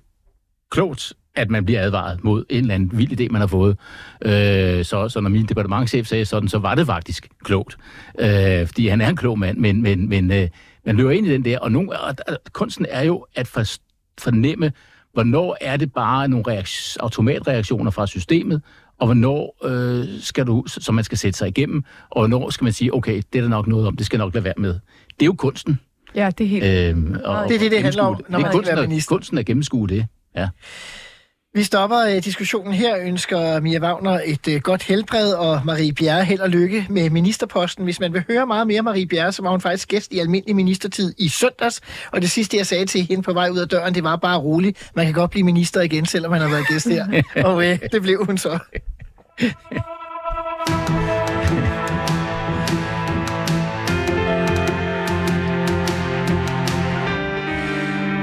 klogt 0.71 1.13
at 1.35 1.49
man 1.49 1.65
bliver 1.65 1.81
advaret 1.81 2.23
mod 2.23 2.45
en 2.49 2.61
eller 2.61 2.75
anden 2.75 2.97
vild 2.97 3.21
idé, 3.21 3.27
man 3.31 3.41
har 3.41 3.47
fået. 3.47 3.77
Øh, 4.21 4.85
så, 4.85 5.09
så 5.09 5.19
når 5.21 5.29
min 5.29 5.45
departementchef 5.45 6.07
sagde 6.07 6.25
sådan, 6.25 6.49
så 6.49 6.57
var 6.57 6.75
det 6.75 6.85
faktisk 6.85 7.27
klogt. 7.43 7.77
Øh, 8.19 8.67
fordi 8.67 8.87
han 8.87 9.01
er 9.01 9.09
en 9.09 9.15
klog 9.15 9.39
mand, 9.39 9.57
men, 9.57 9.81
men, 9.81 10.09
men 10.09 10.31
øh, 10.31 10.47
man 10.85 10.95
løber 10.95 11.11
ind 11.11 11.27
i 11.27 11.33
den 11.33 11.45
der, 11.45 11.59
og, 11.59 11.71
nogle, 11.71 11.99
og, 11.99 12.15
og 12.27 12.37
kunsten 12.51 12.85
er 12.89 13.03
jo 13.03 13.25
at 13.35 13.47
for, 13.47 13.63
fornemme, 14.19 14.71
hvornår 15.13 15.57
er 15.61 15.77
det 15.77 15.93
bare 15.93 16.27
nogle 16.27 16.45
reaktion, 16.47 17.01
automatreaktioner 17.03 17.91
fra 17.91 18.07
systemet, 18.07 18.61
og 18.99 19.07
hvornår 19.07 19.57
øh, 19.63 20.05
skal 20.21 20.47
du, 20.47 20.63
så 20.67 20.91
man 20.91 21.03
skal 21.03 21.17
sætte 21.17 21.37
sig 21.37 21.47
igennem, 21.47 21.83
og 22.09 22.21
hvornår 22.21 22.49
skal 22.49 22.63
man 22.63 22.73
sige, 22.73 22.93
okay, 22.93 23.21
det 23.33 23.39
er 23.39 23.41
der 23.41 23.49
nok 23.49 23.67
noget 23.67 23.87
om, 23.87 23.95
det 23.95 24.05
skal 24.05 24.19
nok 24.19 24.33
lade 24.33 24.43
være 24.43 24.53
med. 24.57 24.73
Det 24.73 25.21
er 25.21 25.25
jo 25.25 25.33
kunsten. 25.33 25.79
Ja, 26.15 26.31
det 26.37 26.43
er 26.43 26.47
helt... 26.47 26.63
Øh, 26.63 27.19
og, 27.23 27.47
det 27.47 27.55
er 27.55 27.59
det, 27.59 27.71
det 27.71 27.83
handler 27.83 28.03
om, 28.03 28.25
når 28.29 28.39
man 28.39 28.41
det 28.41 28.47
er 28.47 28.51
kunsten, 28.51 28.77
at, 28.77 29.05
kunsten 29.07 29.37
at 29.37 29.45
gennemskue 29.45 29.87
det, 29.87 30.07
ja. 30.35 30.49
Vi 31.55 31.63
stopper 31.63 32.15
uh, 32.15 32.23
diskussionen 32.23 32.73
her. 32.73 32.97
Ønsker 32.97 33.59
Mia 33.59 33.79
Wagner 33.79 34.19
et 34.25 34.47
uh, 34.47 34.55
godt 34.61 34.83
helbred, 34.83 35.33
og 35.33 35.61
Marie 35.65 35.93
Bjerre 35.93 36.23
held 36.23 36.39
og 36.39 36.49
lykke 36.49 36.85
med 36.89 37.09
ministerposten. 37.09 37.83
Hvis 37.83 37.99
man 37.99 38.13
vil 38.13 38.23
høre 38.27 38.47
meget 38.47 38.67
mere 38.67 38.81
Marie 38.81 39.07
Bjerre, 39.07 39.31
så 39.31 39.41
var 39.41 39.49
hun 39.49 39.61
faktisk 39.61 39.87
gæst 39.87 40.11
i 40.11 40.19
almindelig 40.19 40.55
ministertid 40.55 41.13
i 41.17 41.27
søndags. 41.27 41.81
Og 42.11 42.21
det 42.21 42.31
sidste, 42.31 42.57
jeg 42.57 42.67
sagde 42.67 42.85
til 42.85 43.01
hende 43.01 43.23
på 43.23 43.33
vej 43.33 43.49
ud 43.49 43.57
af 43.57 43.67
døren, 43.67 43.95
det 43.95 44.03
var 44.03 44.15
bare 44.15 44.37
roligt. 44.39 44.91
Man 44.95 45.05
kan 45.05 45.13
godt 45.13 45.31
blive 45.31 45.43
minister 45.43 45.81
igen, 45.81 46.05
selvom 46.05 46.31
man 46.31 46.41
har 46.41 46.49
været 46.49 46.67
gæst 46.67 46.87
her. 46.87 47.21
og 47.47 47.55
uh, 47.55 47.63
det 47.63 48.01
blev 48.01 48.25
hun 48.25 48.37
så. 48.37 48.59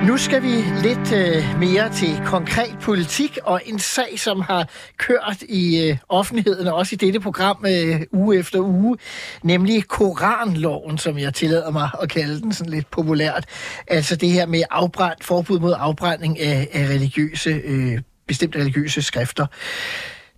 Nu 0.07 0.17
skal 0.17 0.43
vi 0.43 0.65
lidt 0.83 1.13
øh, 1.13 1.59
mere 1.59 1.93
til 1.95 2.21
konkret 2.25 2.79
politik 2.83 3.39
og 3.43 3.61
en 3.67 3.79
sag, 3.79 4.21
som 4.21 4.41
har 4.41 4.69
kørt 4.97 5.43
i 5.49 5.89
øh, 5.89 5.97
offentligheden 6.09 6.67
og 6.67 6.75
også 6.75 6.95
i 6.95 6.97
dette 6.97 7.21
program 7.21 7.67
øh, 7.69 8.01
uge 8.13 8.39
efter 8.39 8.59
uge, 8.59 8.97
nemlig 9.43 9.85
Koranloven, 9.85 10.99
som 10.99 11.19
jeg 11.19 11.35
tillader 11.35 11.71
mig 11.71 11.91
at 12.03 12.09
kalde 12.09 12.41
den 12.41 12.53
sådan 12.53 12.73
lidt 12.73 12.91
populært. 12.91 13.45
Altså 13.87 14.17
det 14.17 14.31
her 14.31 14.47
med 14.47 14.63
afbrændt, 14.71 15.25
forbud 15.25 15.61
mod 15.61 15.75
afbrænding 15.79 16.41
af, 16.41 16.69
af 16.73 16.87
religiøse, 16.89 17.51
øh, 17.51 17.99
bestemte 18.27 18.59
religiøse 18.59 19.03
skrifter. 19.03 19.47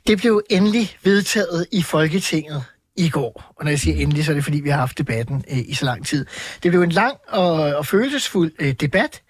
Det 0.07 0.19
blev 0.19 0.43
endelig 0.51 0.97
vedtaget 1.05 1.67
i 1.73 1.83
Folketinget 1.83 2.65
i 2.97 3.09
går. 3.09 3.53
Og 3.57 3.65
når 3.65 3.71
jeg 3.71 3.79
siger 3.79 3.97
endelig, 3.97 4.25
så 4.25 4.33
er 4.33 4.35
det 4.35 4.45
fordi, 4.45 4.61
vi 4.61 4.69
har 4.69 4.79
haft 4.79 4.99
debatten 4.99 5.45
øh, 5.51 5.59
i 5.59 5.75
så 5.75 5.85
lang 5.85 6.07
tid. 6.07 6.27
Det 6.63 6.71
blev 6.71 6.83
en 6.83 6.93
lang 6.93 7.17
og, 7.29 7.53
og 7.53 7.87
følelsesfuld 7.87 8.53
øh, 8.59 8.73
debat, 8.73 9.23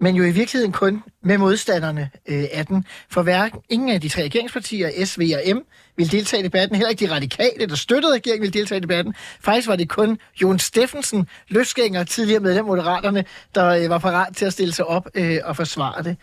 men 0.00 0.16
jo 0.16 0.24
i 0.24 0.30
virkeligheden 0.30 0.72
kun 0.72 1.02
med 1.22 1.38
modstanderne 1.38 2.10
øh, 2.28 2.44
af 2.52 2.66
den. 2.66 2.84
For 3.10 3.22
hverken 3.22 3.60
ingen 3.68 3.88
af 3.90 4.00
de 4.00 4.08
tre 4.08 4.22
regeringspartier, 4.22 5.04
S, 5.04 5.18
V 5.18 5.22
og 5.34 5.56
M, 5.56 5.58
vil 5.96 6.12
deltage 6.12 6.40
i 6.40 6.44
debatten. 6.44 6.76
Heller 6.76 6.90
ikke 6.90 7.06
de 7.06 7.12
radikale, 7.12 7.66
der 7.66 7.74
støttede 7.74 8.14
regeringen, 8.14 8.42
vil 8.42 8.52
deltage 8.52 8.78
i 8.78 8.82
debatten. 8.82 9.14
Faktisk 9.40 9.68
var 9.68 9.76
det 9.76 9.88
kun 9.88 10.18
Jon 10.42 10.58
Steffensen, 10.58 11.26
løsgænger, 11.48 12.04
tidligere 12.04 12.40
medlem 12.40 12.58
af 12.58 12.64
Moderaterne, 12.64 13.24
der 13.54 13.68
øh, 13.68 13.90
var 13.90 13.98
parat 13.98 14.36
til 14.36 14.44
at 14.44 14.52
stille 14.52 14.74
sig 14.74 14.86
op 14.86 15.08
øh, 15.14 15.38
og 15.44 15.56
forsvare 15.56 16.02
det. 16.02 16.16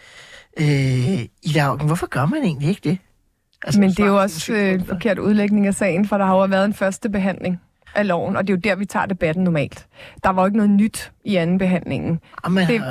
Øh, 0.59 1.21
I 1.43 1.51
dag, 1.53 1.75
hvorfor 1.75 2.07
gør 2.07 2.25
man 2.25 2.43
egentlig 2.43 2.69
ikke 2.69 2.81
det? 2.83 2.97
Altså, 3.63 3.79
Men 3.79 3.89
det 3.89 3.99
er 3.99 4.07
jo 4.07 4.21
også 4.21 4.53
øh, 4.53 4.73
en 4.73 4.85
forkert 4.85 5.19
udlægning 5.19 5.67
af 5.67 5.73
sagen, 5.73 6.07
for 6.07 6.17
der 6.17 6.25
har 6.25 6.33
jo 6.33 6.45
været 6.45 6.65
en 6.65 6.73
første 6.73 7.09
behandling 7.09 7.59
af 7.95 8.07
loven, 8.07 8.35
og 8.35 8.47
det 8.47 8.53
er 8.53 8.57
jo 8.57 8.61
der, 8.63 8.75
vi 8.75 8.85
tager 8.85 9.05
debatten 9.05 9.43
normalt. 9.43 9.87
Der 10.23 10.29
var 10.29 10.41
jo 10.41 10.45
ikke 10.45 10.57
noget 10.57 10.71
nyt 10.71 11.11
i 11.25 11.35
anden 11.35 11.57
behandlingen. 11.57 12.19
Amen, 12.43 12.67
det, 12.67 12.81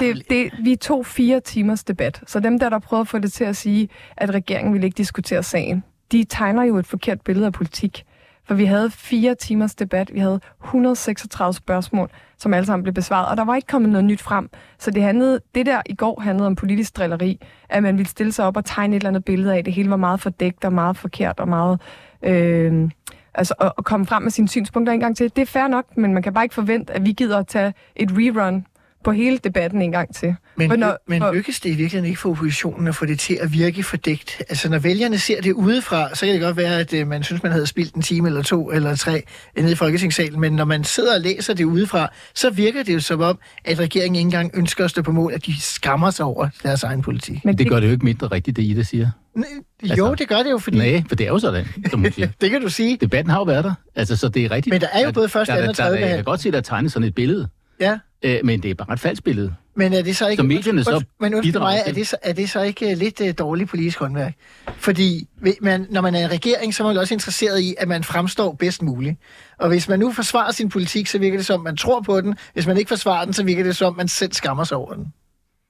det, 0.00 0.30
det, 0.30 0.50
vi 0.62 0.76
tog 0.76 1.06
fire 1.06 1.40
timers 1.40 1.84
debat, 1.84 2.22
så 2.26 2.40
dem 2.40 2.58
der, 2.58 2.68
der 2.68 2.78
prøvede 2.78 3.00
at 3.00 3.08
få 3.08 3.18
det 3.18 3.32
til 3.32 3.44
at 3.44 3.56
sige, 3.56 3.88
at 4.16 4.34
regeringen 4.34 4.72
ville 4.72 4.86
ikke 4.86 4.96
diskutere 4.96 5.42
sagen, 5.42 5.84
de 6.12 6.24
tegner 6.24 6.62
jo 6.62 6.78
et 6.78 6.86
forkert 6.86 7.20
billede 7.20 7.46
af 7.46 7.52
politik. 7.52 8.04
For 8.48 8.54
vi 8.54 8.64
havde 8.64 8.90
fire 8.90 9.34
timers 9.34 9.74
debat, 9.74 10.14
vi 10.14 10.18
havde 10.18 10.40
136 10.64 11.54
spørgsmål, 11.54 12.10
som 12.38 12.54
alle 12.54 12.66
sammen 12.66 12.82
blev 12.82 12.94
besvaret, 12.94 13.28
og 13.28 13.36
der 13.36 13.44
var 13.44 13.54
ikke 13.56 13.66
kommet 13.66 13.90
noget 13.90 14.04
nyt 14.04 14.20
frem. 14.20 14.50
Så 14.78 14.90
det, 14.90 15.02
handlede, 15.02 15.40
det 15.54 15.66
der 15.66 15.82
i 15.86 15.94
går 15.94 16.20
handlede 16.20 16.46
om 16.46 16.54
politisk 16.54 16.96
drilleri, 16.96 17.40
at 17.68 17.82
man 17.82 17.96
ville 17.98 18.08
stille 18.08 18.32
sig 18.32 18.44
op 18.44 18.56
og 18.56 18.64
tegne 18.64 18.96
et 18.96 19.00
eller 19.00 19.08
andet 19.08 19.24
billede 19.24 19.56
af, 19.56 19.64
det 19.64 19.72
hele 19.72 19.90
var 19.90 19.96
meget 19.96 20.20
fordækt 20.20 20.64
og 20.64 20.72
meget 20.72 20.96
forkert 20.96 21.40
og 21.40 21.48
meget... 21.48 21.80
Øh, 22.22 22.90
altså 23.38 23.54
at, 23.60 23.72
at 23.78 23.84
komme 23.84 24.06
frem 24.06 24.22
med 24.22 24.30
sine 24.30 24.48
synspunkter 24.48 24.92
en 24.92 25.00
gang 25.00 25.16
til. 25.16 25.36
Det 25.36 25.42
er 25.42 25.46
fair 25.46 25.68
nok, 25.68 25.96
men 25.96 26.14
man 26.14 26.22
kan 26.22 26.34
bare 26.34 26.44
ikke 26.44 26.54
forvente, 26.54 26.92
at 26.92 27.04
vi 27.04 27.12
gider 27.12 27.38
at 27.38 27.46
tage 27.46 27.74
et 27.96 28.10
rerun 28.12 28.66
på 29.04 29.12
hele 29.12 29.38
debatten 29.38 29.82
en 29.82 29.92
gang 29.92 30.14
til. 30.14 30.34
Men, 30.56 30.78
når, 30.78 30.98
men 31.06 31.20
for... 31.20 31.32
lykkes 31.32 31.60
det 31.60 31.68
i 31.70 31.74
virkeligheden 31.74 32.04
ikke 32.04 32.20
for 32.20 32.30
oppositionen 32.30 32.88
at 32.88 32.94
få 32.94 33.06
det 33.06 33.18
til 33.18 33.38
at 33.42 33.52
virke 33.52 33.82
fordækt? 33.82 34.42
Altså 34.48 34.68
når 34.68 34.78
vælgerne 34.78 35.18
ser 35.18 35.40
det 35.40 35.52
udefra, 35.52 36.14
så 36.14 36.26
kan 36.26 36.34
det 36.34 36.42
godt 36.42 36.56
være, 36.56 36.80
at 36.80 36.92
uh, 36.92 37.08
man 37.08 37.22
synes, 37.22 37.42
man 37.42 37.52
havde 37.52 37.66
spildt 37.66 37.94
en 37.94 38.02
time 38.02 38.28
eller 38.28 38.42
to 38.42 38.70
eller 38.70 38.96
tre 38.96 39.22
nede 39.56 39.72
i 39.72 39.74
Folketingssalen, 39.74 40.40
men 40.40 40.52
når 40.52 40.64
man 40.64 40.84
sidder 40.84 41.14
og 41.14 41.20
læser 41.20 41.54
det 41.54 41.64
udefra, 41.64 42.12
så 42.34 42.50
virker 42.50 42.82
det 42.82 42.94
jo 42.94 43.00
som 43.00 43.20
om, 43.20 43.38
at 43.64 43.78
regeringen 43.78 44.14
ikke 44.14 44.24
engang 44.24 44.50
ønsker 44.54 44.84
at 44.84 44.90
stå 44.90 45.02
på 45.02 45.12
mål, 45.12 45.32
at 45.32 45.46
de 45.46 45.60
skammer 45.60 46.10
sig 46.10 46.26
over 46.26 46.48
deres 46.62 46.82
egen 46.82 47.02
politik. 47.02 47.44
Men 47.44 47.54
det, 47.54 47.58
det 47.58 47.68
gør 47.68 47.80
det 47.80 47.86
jo 47.86 47.92
ikke 47.92 48.04
mindre 48.04 48.26
rigtigt, 48.26 48.56
det 48.56 48.62
I 48.62 48.74
der 48.74 48.82
siger. 48.82 49.10
Jo, 49.36 49.44
altså, 49.82 50.14
det 50.18 50.28
gør 50.28 50.42
det 50.42 50.50
jo, 50.50 50.58
fordi... 50.58 50.78
Nej, 50.78 51.04
for 51.08 51.14
det 51.16 51.24
er 51.24 51.28
jo 51.28 51.38
sådan, 51.38 51.66
som 51.90 52.00
hun 52.00 52.12
siger. 52.16 52.28
det 52.40 52.50
kan 52.50 52.60
du 52.60 52.68
sige. 52.68 52.96
Debatten 53.00 53.30
har 53.30 53.38
jo 53.38 53.44
været 53.44 53.64
der, 53.64 53.74
altså, 53.94 54.16
så 54.16 54.28
det 54.28 54.44
er 54.44 54.50
rigtigt. 54.50 54.74
Men 54.74 54.80
der 54.80 54.88
er 54.92 55.04
jo 55.04 55.12
både 55.12 55.28
første, 55.28 55.52
anden 55.52 55.68
og 55.68 55.76
tredje. 55.76 56.00
Jeg 56.00 56.14
kan 56.16 56.24
godt 56.24 56.40
se, 56.40 56.48
at 56.48 56.52
der 56.52 56.60
tegnet 56.60 56.92
sådan 56.92 57.08
et 57.08 57.14
billede. 57.14 57.48
Ja. 57.80 57.98
Øh, 58.22 58.38
men 58.44 58.62
det 58.62 58.70
er 58.70 58.74
bare 58.74 58.92
et 58.92 59.00
falsk 59.00 59.24
billede. 59.24 59.54
Men 59.76 59.92
er 59.92 60.02
det 60.02 60.16
så 60.16 60.28
ikke... 60.28 60.40
Så 60.40 60.46
medierne 60.46 60.84
så 60.84 61.04
men 61.20 61.34
undskyld 61.34 61.58
mig, 61.58 61.82
er 61.86 61.92
det, 61.92 62.08
så, 62.08 62.16
er 62.22 62.32
det 62.32 62.50
så 62.50 62.62
ikke 62.62 62.86
uh, 62.86 62.98
lidt 62.98 63.20
uh, 63.20 63.28
dårligt 63.38 63.70
politisk 63.70 63.98
håndværk? 63.98 64.34
Fordi 64.76 65.28
man, 65.60 65.86
når 65.90 66.00
man 66.00 66.14
er 66.14 66.24
en 66.24 66.30
regering, 66.30 66.74
så 66.74 66.82
er 66.82 66.86
man 66.86 66.96
også 66.96 67.14
interesseret 67.14 67.60
i, 67.60 67.74
at 67.78 67.88
man 67.88 68.04
fremstår 68.04 68.52
bedst 68.52 68.82
muligt. 68.82 69.16
Og 69.58 69.68
hvis 69.68 69.88
man 69.88 69.98
nu 69.98 70.12
forsvarer 70.12 70.52
sin 70.52 70.68
politik, 70.68 71.06
så 71.06 71.18
virker 71.18 71.38
det 71.38 71.46
som, 71.46 71.60
man 71.60 71.76
tror 71.76 72.00
på 72.00 72.20
den. 72.20 72.34
Hvis 72.54 72.66
man 72.66 72.76
ikke 72.76 72.88
forsvarer 72.88 73.24
den, 73.24 73.34
så 73.34 73.44
virker 73.44 73.62
det 73.62 73.76
som, 73.76 73.96
man 73.96 74.08
selv 74.08 74.32
skammer 74.32 74.64
sig 74.64 74.76
over 74.76 74.94
den. 74.94 75.12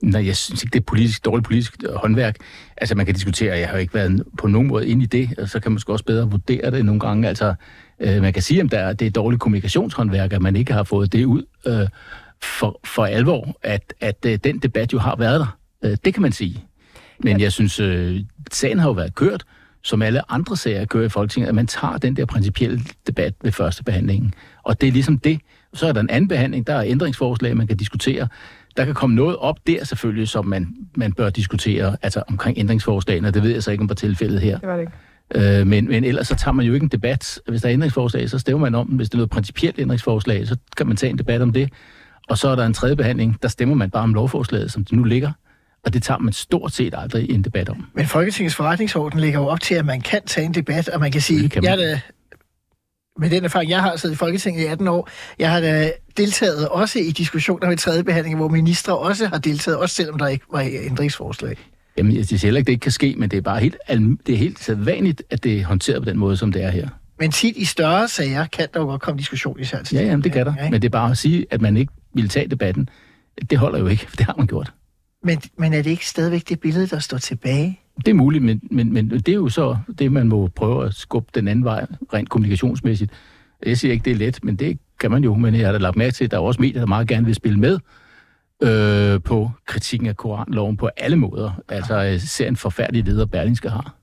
Nej, 0.02 0.26
jeg 0.26 0.36
synes 0.36 0.62
ikke, 0.62 0.72
det 0.72 0.80
er 0.80 0.84
politisk, 0.84 1.24
dårligt 1.24 1.46
politisk 1.46 1.76
håndværk. 1.94 2.36
Altså, 2.76 2.94
man 2.94 3.06
kan 3.06 3.14
diskutere, 3.14 3.58
jeg 3.58 3.68
har 3.68 3.74
jo 3.74 3.80
ikke 3.80 3.94
været 3.94 4.22
på 4.38 4.46
nogen 4.46 4.68
måde 4.68 4.88
ind 4.88 5.02
i 5.02 5.06
det, 5.06 5.38
og 5.38 5.48
så 5.48 5.60
kan 5.60 5.70
man 5.70 5.74
måske 5.74 5.92
også 5.92 6.04
bedre 6.04 6.30
vurdere 6.30 6.70
det 6.70 6.84
nogle 6.84 7.00
gange. 7.00 7.28
Altså, 7.28 7.54
øh, 8.00 8.22
man 8.22 8.32
kan 8.32 8.42
sige, 8.42 8.62
om 8.62 8.68
der 8.68 8.78
er, 8.78 8.92
det 8.92 9.06
er 9.06 9.10
dårligt 9.10 9.40
kommunikationshåndværk, 9.40 10.32
at 10.32 10.42
man 10.42 10.56
ikke 10.56 10.72
har 10.72 10.82
fået 10.82 11.12
det 11.12 11.24
ud 11.24 11.42
øh, 11.66 11.88
for, 12.42 12.80
for 12.84 13.04
alvor, 13.04 13.56
at, 13.62 13.94
at 14.00 14.26
øh, 14.26 14.38
den 14.44 14.58
debat 14.58 14.92
jo 14.92 14.98
har 14.98 15.16
været 15.16 15.40
der. 15.40 15.58
Øh, 15.84 15.96
det 16.04 16.14
kan 16.14 16.22
man 16.22 16.32
sige. 16.32 16.64
Men 17.18 17.36
ja. 17.36 17.42
jeg 17.42 17.52
synes, 17.52 17.80
øh, 17.80 18.20
sagen 18.52 18.78
har 18.78 18.88
jo 18.88 18.92
været 18.92 19.14
kørt, 19.14 19.44
som 19.82 20.02
alle 20.02 20.32
andre 20.32 20.56
sager 20.56 20.84
kører 20.84 21.04
i 21.04 21.08
Folketinget, 21.08 21.48
at 21.48 21.54
man 21.54 21.66
tager 21.66 21.98
den 21.98 22.16
der 22.16 22.24
principielle 22.24 22.80
debat 23.06 23.34
ved 23.42 23.52
første 23.52 23.84
behandlingen. 23.84 24.34
Og 24.62 24.80
det 24.80 24.86
er 24.86 24.92
ligesom 24.92 25.18
det, 25.18 25.40
Så 25.74 25.86
er 25.86 25.92
der 25.92 26.00
en 26.00 26.10
anden 26.10 26.28
behandling, 26.28 26.66
der 26.66 26.74
er 26.74 26.82
ændringsforslag, 26.86 27.56
man 27.56 27.66
kan 27.66 27.76
diskutere. 27.76 28.28
Der 28.76 28.84
kan 28.84 28.94
komme 28.94 29.16
noget 29.16 29.36
op 29.36 29.56
der 29.66 29.84
selvfølgelig, 29.84 30.28
som 30.28 30.46
man, 30.46 30.74
man 30.96 31.12
bør 31.12 31.30
diskutere, 31.30 31.96
altså 32.02 32.22
omkring 32.28 32.58
ændringsforslagene, 32.58 33.30
det 33.30 33.42
ved 33.42 33.50
jeg 33.50 33.62
så 33.62 33.70
ikke 33.70 33.82
om 33.82 33.88
på 33.88 33.94
tilfældet 33.94 34.40
her. 34.40 34.58
Det 34.58 34.68
var 34.68 34.76
det 34.76 34.80
ikke. 34.80 35.60
Øh, 35.60 35.66
men, 35.66 35.88
men 35.88 36.04
ellers 36.04 36.28
så 36.28 36.34
tager 36.34 36.52
man 36.52 36.66
jo 36.66 36.74
ikke 36.74 36.84
en 36.84 36.90
debat. 36.90 37.40
Hvis 37.48 37.62
der 37.62 37.68
er 37.68 37.72
ændringsforslag, 37.72 38.30
så 38.30 38.38
stemmer 38.38 38.66
man 38.66 38.74
om 38.74 38.86
dem. 38.86 38.96
Hvis 38.96 39.08
det 39.08 39.14
er 39.14 39.18
noget 39.18 39.30
principielt 39.30 39.78
ændringsforslag, 39.78 40.48
så 40.48 40.56
kan 40.76 40.86
man 40.86 40.96
tage 40.96 41.10
en 41.10 41.18
debat 41.18 41.42
om 41.42 41.52
det. 41.52 41.72
Og 42.30 42.38
så 42.38 42.48
er 42.48 42.56
der 42.56 42.66
en 42.66 42.74
tredje 42.74 42.96
behandling, 42.96 43.36
der 43.42 43.48
stemmer 43.48 43.74
man 43.74 43.90
bare 43.90 44.02
om 44.02 44.14
lovforslaget, 44.14 44.72
som 44.72 44.84
det 44.84 44.92
nu 44.92 45.04
ligger. 45.04 45.32
Og 45.84 45.92
det 45.94 46.02
tager 46.02 46.18
man 46.18 46.32
stort 46.32 46.72
set 46.72 46.94
aldrig 46.96 47.30
en 47.30 47.42
debat 47.44 47.68
om. 47.68 47.86
Men 47.94 48.06
Folketingets 48.06 48.54
forretningsorden 48.54 49.20
ligger 49.20 49.38
jo 49.40 49.46
op 49.46 49.60
til, 49.60 49.74
at 49.74 49.84
man 49.86 50.00
kan 50.00 50.20
tage 50.26 50.44
en 50.44 50.54
debat, 50.54 50.88
og 50.88 51.00
man 51.00 51.12
kan 51.12 51.20
sige, 51.20 51.42
Det 51.42 51.50
kan 51.50 51.62
man. 51.62 51.78
jeg 51.78 51.82
er 51.82 51.86
da, 51.94 52.00
med 53.18 53.30
den 53.30 53.44
erfaring, 53.44 53.70
jeg 53.70 53.82
har 53.82 53.96
siddet 53.96 54.14
i 54.14 54.18
Folketinget 54.18 54.62
i 54.62 54.66
18 54.66 54.88
år, 54.88 55.08
jeg 55.38 55.50
har 55.50 55.60
da 55.60 55.92
deltaget 56.16 56.68
også 56.68 56.98
i 56.98 57.10
diskussioner 57.10 57.68
ved 57.68 57.76
tredje 57.76 58.04
behandling, 58.04 58.36
hvor 58.36 58.48
ministre 58.48 58.98
også 58.98 59.26
har 59.26 59.38
deltaget, 59.38 59.78
også 59.78 59.94
selvom 59.94 60.18
der 60.18 60.26
ikke 60.26 60.44
var 60.52 60.68
ændringsforslag. 60.82 61.56
Jamen, 61.98 62.16
jeg 62.16 62.24
siger 62.26 62.40
heller 62.40 62.58
ikke, 62.58 62.66
det 62.66 62.72
ikke 62.72 62.82
kan 62.82 62.92
ske, 62.92 63.14
men 63.18 63.30
det 63.30 63.36
er 63.36 63.40
bare 63.40 63.60
helt, 63.60 63.76
det 64.26 64.32
er 64.32 64.36
helt 64.36 64.58
sædvanligt, 64.64 65.22
at 65.30 65.44
det 65.44 65.60
er 65.60 65.64
håndteret 65.64 66.02
på 66.02 66.10
den 66.10 66.18
måde, 66.18 66.36
som 66.36 66.52
det 66.52 66.62
er 66.64 66.70
her. 66.70 66.88
Men 67.20 67.30
tit 67.30 67.56
i 67.56 67.64
større 67.64 68.08
sager 68.08 68.46
kan 68.46 68.66
der 68.74 68.80
jo 68.80 68.86
godt 68.86 69.00
komme 69.00 69.18
diskussion 69.18 69.60
især 69.60 69.82
til 69.82 69.96
Ja, 69.96 70.04
jamen, 70.04 70.24
det 70.24 70.32
kan 70.32 70.46
der. 70.46 70.54
Ja, 70.58 70.70
Men 70.70 70.82
det 70.82 70.88
er 70.88 70.92
bare 70.92 71.10
at 71.10 71.18
sige, 71.18 71.46
at 71.50 71.60
man 71.60 71.76
ikke 71.76 71.92
vil 72.14 72.28
tage 72.28 72.48
debatten. 72.48 72.88
Det 73.50 73.58
holder 73.58 73.78
jo 73.78 73.86
ikke, 73.86 74.06
for 74.08 74.16
det 74.18 74.26
har 74.26 74.34
man 74.38 74.46
gjort. 74.46 74.72
men, 75.22 75.40
men 75.56 75.72
er 75.72 75.82
det 75.82 75.90
ikke 75.90 76.06
stadigvæk 76.06 76.48
det 76.48 76.60
billede, 76.60 76.86
der 76.86 76.98
står 76.98 77.18
tilbage? 77.18 77.80
Det 77.96 78.08
er 78.08 78.14
muligt, 78.14 78.44
men, 78.44 78.62
men, 78.70 78.92
men 78.92 79.10
det 79.10 79.28
er 79.28 79.34
jo 79.34 79.48
så 79.48 79.76
det, 79.98 80.12
man 80.12 80.28
må 80.28 80.48
prøve 80.48 80.86
at 80.86 80.94
skubbe 80.94 81.30
den 81.34 81.48
anden 81.48 81.64
vej, 81.64 81.86
rent 82.14 82.28
kommunikationsmæssigt. 82.28 83.12
Jeg 83.66 83.78
siger 83.78 83.92
ikke, 83.92 84.04
det 84.04 84.10
er 84.10 84.16
let, 84.16 84.44
men 84.44 84.56
det 84.56 84.78
kan 85.00 85.10
man 85.10 85.24
jo. 85.24 85.34
Men 85.34 85.54
jeg 85.54 85.66
har 85.66 85.72
da 85.72 85.78
lagt 85.78 85.96
mærke 85.96 86.12
til, 86.12 86.24
at 86.24 86.30
der 86.30 86.36
er 86.36 86.40
også 86.40 86.60
medier, 86.60 86.80
der 86.80 86.86
meget 86.86 87.08
gerne 87.08 87.26
vil 87.26 87.34
spille 87.34 87.58
med 87.58 87.78
øh, 88.62 89.22
på 89.22 89.50
kritikken 89.66 90.08
af 90.08 90.16
koranloven 90.16 90.76
på 90.76 90.88
alle 90.96 91.16
måder. 91.16 91.50
Altså, 91.68 92.04
øh, 92.04 92.20
ser 92.20 92.48
en 92.48 92.56
forfærdelig 92.56 93.04
leder, 93.04 93.26
Berlingske 93.26 93.70
har. 93.70 93.94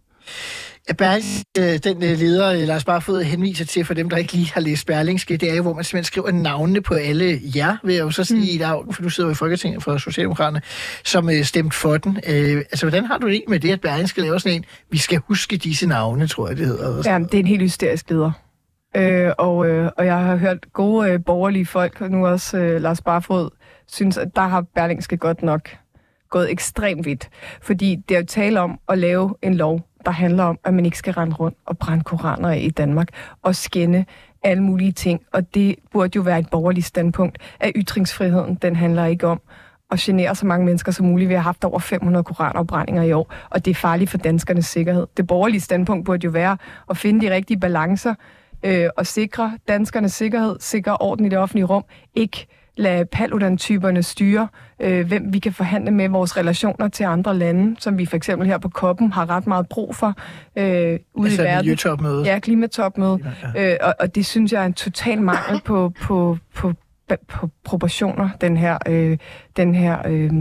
Berlingske, 0.94 1.78
den 1.78 2.04
øh, 2.04 2.20
leder, 2.20 2.54
øh, 2.54 2.60
Lars 2.60 2.84
Barfod 2.84 3.24
henviser 3.24 3.66
til, 3.66 3.86
for 3.86 3.94
dem, 3.94 4.10
der 4.10 4.18
ikke 4.18 4.34
lige 4.34 4.52
har 4.54 4.62
læst 4.62 4.88
Berlingske, 4.88 5.38
det 5.38 5.52
er 5.52 5.56
jo, 5.56 5.62
hvor 5.62 5.74
man 5.74 5.84
simpelthen 5.84 6.04
skriver 6.04 6.32
navnene 6.32 6.82
på 6.82 6.94
alle 6.94 7.40
jer, 7.56 7.78
vil 7.84 7.96
jeg 7.96 8.02
jo 8.02 8.12
så 8.12 8.24
sige 8.24 8.40
mm. 8.40 8.48
i 8.48 8.58
dag, 8.58 8.84
for 8.92 9.02
du 9.02 9.10
sidder 9.10 9.30
jo 9.30 9.32
i 9.32 9.36
Folketinget 9.36 9.84
for 9.84 9.98
Socialdemokraterne, 9.98 10.62
som 11.04 11.30
øh, 11.30 11.44
stemte 11.44 11.78
for 11.78 11.98
den. 11.98 12.18
Øh, 12.28 12.58
altså, 12.58 12.86
hvordan 12.86 13.06
har 13.06 13.18
du 13.18 13.30
det 13.30 13.44
med 13.48 13.60
det, 13.60 13.72
at 13.72 13.82
Berlingske 13.82 14.22
laver 14.22 14.38
sådan 14.38 14.58
en, 14.58 14.66
vi 14.92 14.98
skal 14.98 15.20
huske 15.28 15.58
disse 15.58 15.88
navne, 15.88 16.28
tror 16.28 16.48
jeg, 16.48 16.58
det 16.58 16.68
hedder. 16.68 17.12
Ja, 17.12 17.20
det 17.20 17.34
er 17.34 17.40
en 17.40 17.48
helt 17.48 17.62
hysterisk 17.62 18.10
leder. 18.10 18.32
Øh, 18.98 19.32
og, 19.38 19.68
øh, 19.68 19.92
og 19.98 20.06
jeg 20.06 20.18
har 20.18 20.36
hørt 20.36 20.74
gode 20.74 21.12
øh, 21.12 21.20
borgerlige 21.26 21.66
folk, 21.66 22.02
og 22.02 22.12
nu 22.12 22.28
også 22.28 22.58
øh, 22.58 22.82
Lars 22.82 23.02
Barfod, 23.02 23.50
synes, 23.88 24.18
at 24.18 24.28
der 24.36 24.48
har 24.48 24.62
Berlingske 24.76 25.18
godt 25.18 25.44
nok 25.44 25.70
gået 26.30 26.52
ekstremt 26.52 27.06
vidt. 27.06 27.30
Fordi 27.62 27.98
det 28.10 28.16
er 28.16 28.20
jo 28.20 28.26
tale 28.26 28.60
om 28.60 28.80
at 28.90 28.98
lave 28.98 29.36
en 29.42 29.56
lov, 29.56 29.88
der 30.06 30.12
handler 30.12 30.44
om, 30.44 30.60
at 30.64 30.74
man 30.74 30.86
ikke 30.86 30.98
skal 30.98 31.14
rende 31.14 31.36
rundt 31.36 31.58
og 31.66 31.78
brænde 31.78 32.04
koraner 32.04 32.52
i 32.52 32.70
Danmark 32.70 33.08
og 33.42 33.56
skænde 33.56 34.06
alle 34.44 34.64
mulige 34.64 34.92
ting. 34.92 35.22
Og 35.34 35.54
det 35.54 35.76
burde 35.92 36.12
jo 36.16 36.22
være 36.22 36.40
et 36.40 36.50
borgerligt 36.50 36.86
standpunkt, 36.86 37.38
at 37.60 37.72
ytringsfriheden, 37.76 38.56
den 38.56 38.76
handler 38.76 39.06
ikke 39.06 39.28
om 39.28 39.42
at 39.92 40.00
genere 40.00 40.36
så 40.36 40.46
mange 40.46 40.66
mennesker 40.66 40.92
som 40.92 41.06
muligt. 41.06 41.30
Vi 41.30 41.34
har 41.34 41.42
haft 41.42 41.64
over 41.64 41.80
500 41.80 42.24
koranopbrændinger 42.24 43.04
i 43.04 43.12
år, 43.12 43.34
og 43.50 43.66
det 43.66 43.72
er 43.72 43.76
farligt 43.76 44.10
for 44.10 44.18
danskernes 44.18 44.66
sikkerhed. 44.66 45.08
Det 45.18 45.28
borgerlige 45.28 45.62
standpunkt 45.62 46.06
burde 46.06 46.26
jo 46.26 46.32
være 46.32 46.58
at 46.90 46.98
finde 46.98 47.26
de 47.26 47.34
rigtige 47.34 47.60
balancer 47.60 48.16
øh, 48.64 48.90
og 48.98 49.08
sikre 49.08 49.58
danskernes 49.68 50.14
sikkerhed, 50.14 50.56
sikre 50.60 50.98
orden 50.98 51.26
i 51.26 51.30
det 51.30 51.38
offentlige 51.38 51.66
rum, 51.66 51.84
ikke 52.16 52.48
lade 52.78 53.06
Paludan-typerne 53.06 54.04
styre, 54.04 54.48
øh, 54.80 55.08
hvem 55.08 55.34
vi 55.34 55.40
kan 55.40 55.54
forhandle 55.54 55.92
med 55.92 56.10
vores 56.10 56.38
relationer 56.38 56.88
til 56.88 57.04
andre 57.04 57.38
lande, 57.38 57.76
som 57.80 57.98
vi 57.98 58.06
for 58.06 58.16
eksempel 58.18 58.48
her 58.48 58.58
på 58.58 58.70
koppen 58.70 59.12
har 59.14 59.30
ret 59.30 59.48
meget 59.48 59.70
brug 59.70 59.96
for 59.96 60.14
øh, 60.56 60.66
ude 61.14 61.28
altså, 61.30 61.42
i 61.42 61.46
verden. 61.46 61.58
miljøtopmøde. 61.66 62.24
Ja, 62.26 62.40
klimatopmøde. 62.40 63.34
Ja. 63.56 63.72
Øh, 63.72 63.78
og, 63.82 63.96
og 64.00 64.16
det 64.16 64.26
synes 64.26 64.54
jeg 64.54 64.62
er 64.62 64.66
en 64.66 64.74
total 64.74 65.22
mangel 65.22 65.62
på, 65.66 65.92
på, 66.02 66.38
på, 66.56 66.74
på 67.28 67.50
proportioner, 67.64 68.30
den 68.42 68.58
her, 68.58 68.78
øh, 68.88 69.18
den 69.58 69.76
her 69.76 69.98
øh, 70.08 70.32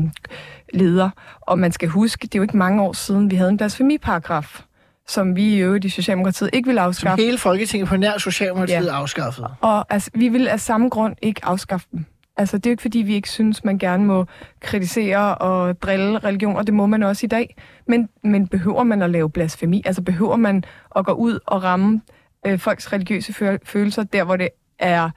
leder. 0.74 1.10
Og 1.40 1.58
man 1.58 1.72
skal 1.72 1.88
huske, 1.88 2.22
det 2.22 2.34
er 2.34 2.38
jo 2.38 2.42
ikke 2.42 2.56
mange 2.56 2.82
år 2.82 2.92
siden, 2.92 3.30
vi 3.30 3.36
havde 3.36 3.50
en 3.50 3.56
blasfemiparagraf, 3.56 4.62
som 5.08 5.36
vi 5.36 5.54
i 5.54 5.58
øvrigt 5.58 5.84
i 5.84 5.88
Socialdemokratiet 5.88 6.50
ikke 6.52 6.70
Som 6.70 6.78
afskaffe. 6.78 7.22
hele 7.22 7.38
Folketinget 7.38 7.88
på 7.88 7.96
nær 7.96 8.18
Socialdemokratiet 8.18 8.86
Ja. 8.86 8.94
afskaffet. 9.00 9.46
Og 9.60 9.92
altså, 9.92 10.10
vi 10.14 10.28
vil 10.28 10.48
af 10.48 10.60
samme 10.60 10.88
grund 10.88 11.16
ikke 11.22 11.40
afskaffe 11.44 11.86
dem. 11.92 12.04
Altså, 12.36 12.58
det 12.58 12.66
er 12.66 12.70
jo 12.70 12.72
ikke, 12.72 12.82
fordi 12.82 12.98
vi 12.98 13.14
ikke 13.14 13.30
synes, 13.30 13.64
man 13.64 13.78
gerne 13.78 14.04
må 14.04 14.26
kritisere 14.60 15.34
og 15.34 15.82
drille 15.82 16.18
religion, 16.18 16.56
og 16.56 16.66
det 16.66 16.74
må 16.74 16.86
man 16.86 17.02
også 17.02 17.26
i 17.26 17.28
dag. 17.28 17.56
Men, 17.86 18.08
men 18.24 18.48
behøver 18.48 18.82
man 18.82 19.02
at 19.02 19.10
lave 19.10 19.30
blasfemi? 19.30 19.82
Altså, 19.86 20.02
behøver 20.02 20.36
man 20.36 20.64
at 20.96 21.06
gå 21.06 21.12
ud 21.12 21.38
og 21.46 21.62
ramme 21.64 22.00
øh, 22.46 22.58
folks 22.58 22.92
religiøse 22.92 23.32
føl- 23.32 23.58
følelser 23.64 24.02
der, 24.02 24.24
hvor 24.24 24.36
det 24.36 24.48
er 24.78 25.10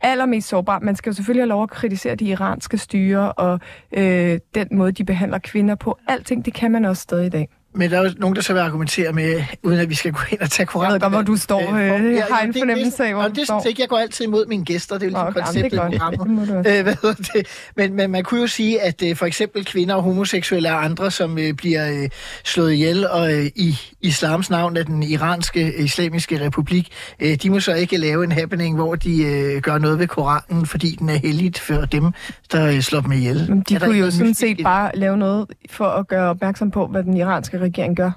allermest 0.00 0.48
sårbart? 0.48 0.82
Man 0.82 0.96
skal 0.96 1.10
jo 1.10 1.14
selvfølgelig 1.14 1.42
have 1.42 1.48
lov 1.48 1.62
at 1.62 1.70
kritisere 1.70 2.14
de 2.14 2.24
iranske 2.24 2.78
styre 2.78 3.32
og 3.32 3.60
øh, 3.92 4.38
den 4.54 4.68
måde, 4.72 4.92
de 4.92 5.04
behandler 5.04 5.38
kvinder 5.38 5.74
på. 5.74 5.98
Alting, 6.08 6.44
det 6.44 6.54
kan 6.54 6.72
man 6.72 6.84
også 6.84 7.02
stadig 7.02 7.26
i 7.26 7.30
dag. 7.30 7.48
Men 7.74 7.90
der 7.90 7.98
er 7.98 8.02
jo 8.02 8.10
nogen, 8.18 8.36
der 8.36 8.42
så 8.42 8.52
vil 8.52 8.60
argumentere 8.60 9.12
med, 9.12 9.42
uden 9.62 9.78
at 9.78 9.90
vi 9.90 9.94
skal 9.94 10.12
gå 10.12 10.20
ind 10.30 10.40
og 10.40 10.50
tage 10.50 10.66
koran. 10.66 11.02
Jeg 11.02 11.12
ved 11.12 11.24
du 11.24 11.36
står. 11.36 11.74
Øh, 11.74 12.14
jeg 12.14 12.26
har 12.30 12.40
en 12.40 12.54
fornemmelse 12.54 13.04
af, 13.04 13.14
hvor 13.14 13.22
du 13.22 13.34
det 13.34 13.44
står. 13.44 13.64
ikke. 13.68 13.80
Jeg 13.82 13.88
går 13.88 13.98
altid 13.98 14.24
imod 14.24 14.46
mine 14.46 14.64
gæster. 14.64 14.98
Det 14.98 15.02
er 15.02 15.06
jo 15.06 15.10
ligesom 15.10 15.26
okay, 15.26 15.40
konceptet 15.40 15.94
i 15.94 15.98
programmet. 15.98 16.48
Øh, 16.66 16.82
hvad 16.82 17.14
det? 17.34 17.46
Men, 17.76 17.94
men 17.94 18.10
man 18.10 18.24
kunne 18.24 18.40
jo 18.40 18.46
sige, 18.46 18.82
at 18.82 19.02
øh, 19.02 19.16
for 19.16 19.26
eksempel 19.26 19.64
kvinder 19.64 19.94
og 19.94 20.02
homoseksuelle 20.02 20.70
og 20.70 20.84
andre, 20.84 21.10
som 21.10 21.38
øh, 21.38 21.54
bliver 21.54 22.02
øh, 22.02 22.08
slået 22.44 22.72
ihjel 22.72 23.08
og 23.08 23.32
øh, 23.34 23.46
i 23.46 23.78
islams 24.02 24.50
navn 24.50 24.76
af 24.76 24.86
den 24.86 25.02
iranske 25.02 25.66
øh, 25.66 25.84
islamiske 25.84 26.40
republik, 26.46 26.88
øh, 27.20 27.34
de 27.34 27.50
må 27.50 27.60
så 27.60 27.74
ikke 27.74 27.96
lave 27.96 28.24
en 28.24 28.32
happening, 28.32 28.76
hvor 28.76 28.94
de 28.94 29.24
øh, 29.24 29.60
gør 29.62 29.78
noget 29.78 29.98
ved 29.98 30.06
Koranen, 30.06 30.66
fordi 30.66 30.96
den 30.98 31.08
er 31.08 31.16
helligt 31.16 31.58
for 31.58 31.74
dem, 31.74 32.04
der 32.52 32.66
øh, 32.66 32.80
slår 32.80 33.00
dem 33.00 33.12
ihjel. 33.12 33.46
Men 33.48 33.60
de 33.60 33.74
Er 33.74 33.78
kunne 33.78 33.98
jo 33.98 34.10
sådan 34.10 34.34
set 34.34 34.60
bare 34.62 34.90
lave 34.94 35.16
noget 35.16 35.46
for 35.70 35.84
at 35.86 36.08
gøre 36.08 36.30
opmærksom 36.30 36.70
på, 36.70 36.86
hvad 36.86 37.02
den 37.02 37.16
iranske 37.16 37.57
regering 37.58 37.96
gør. 37.96 38.10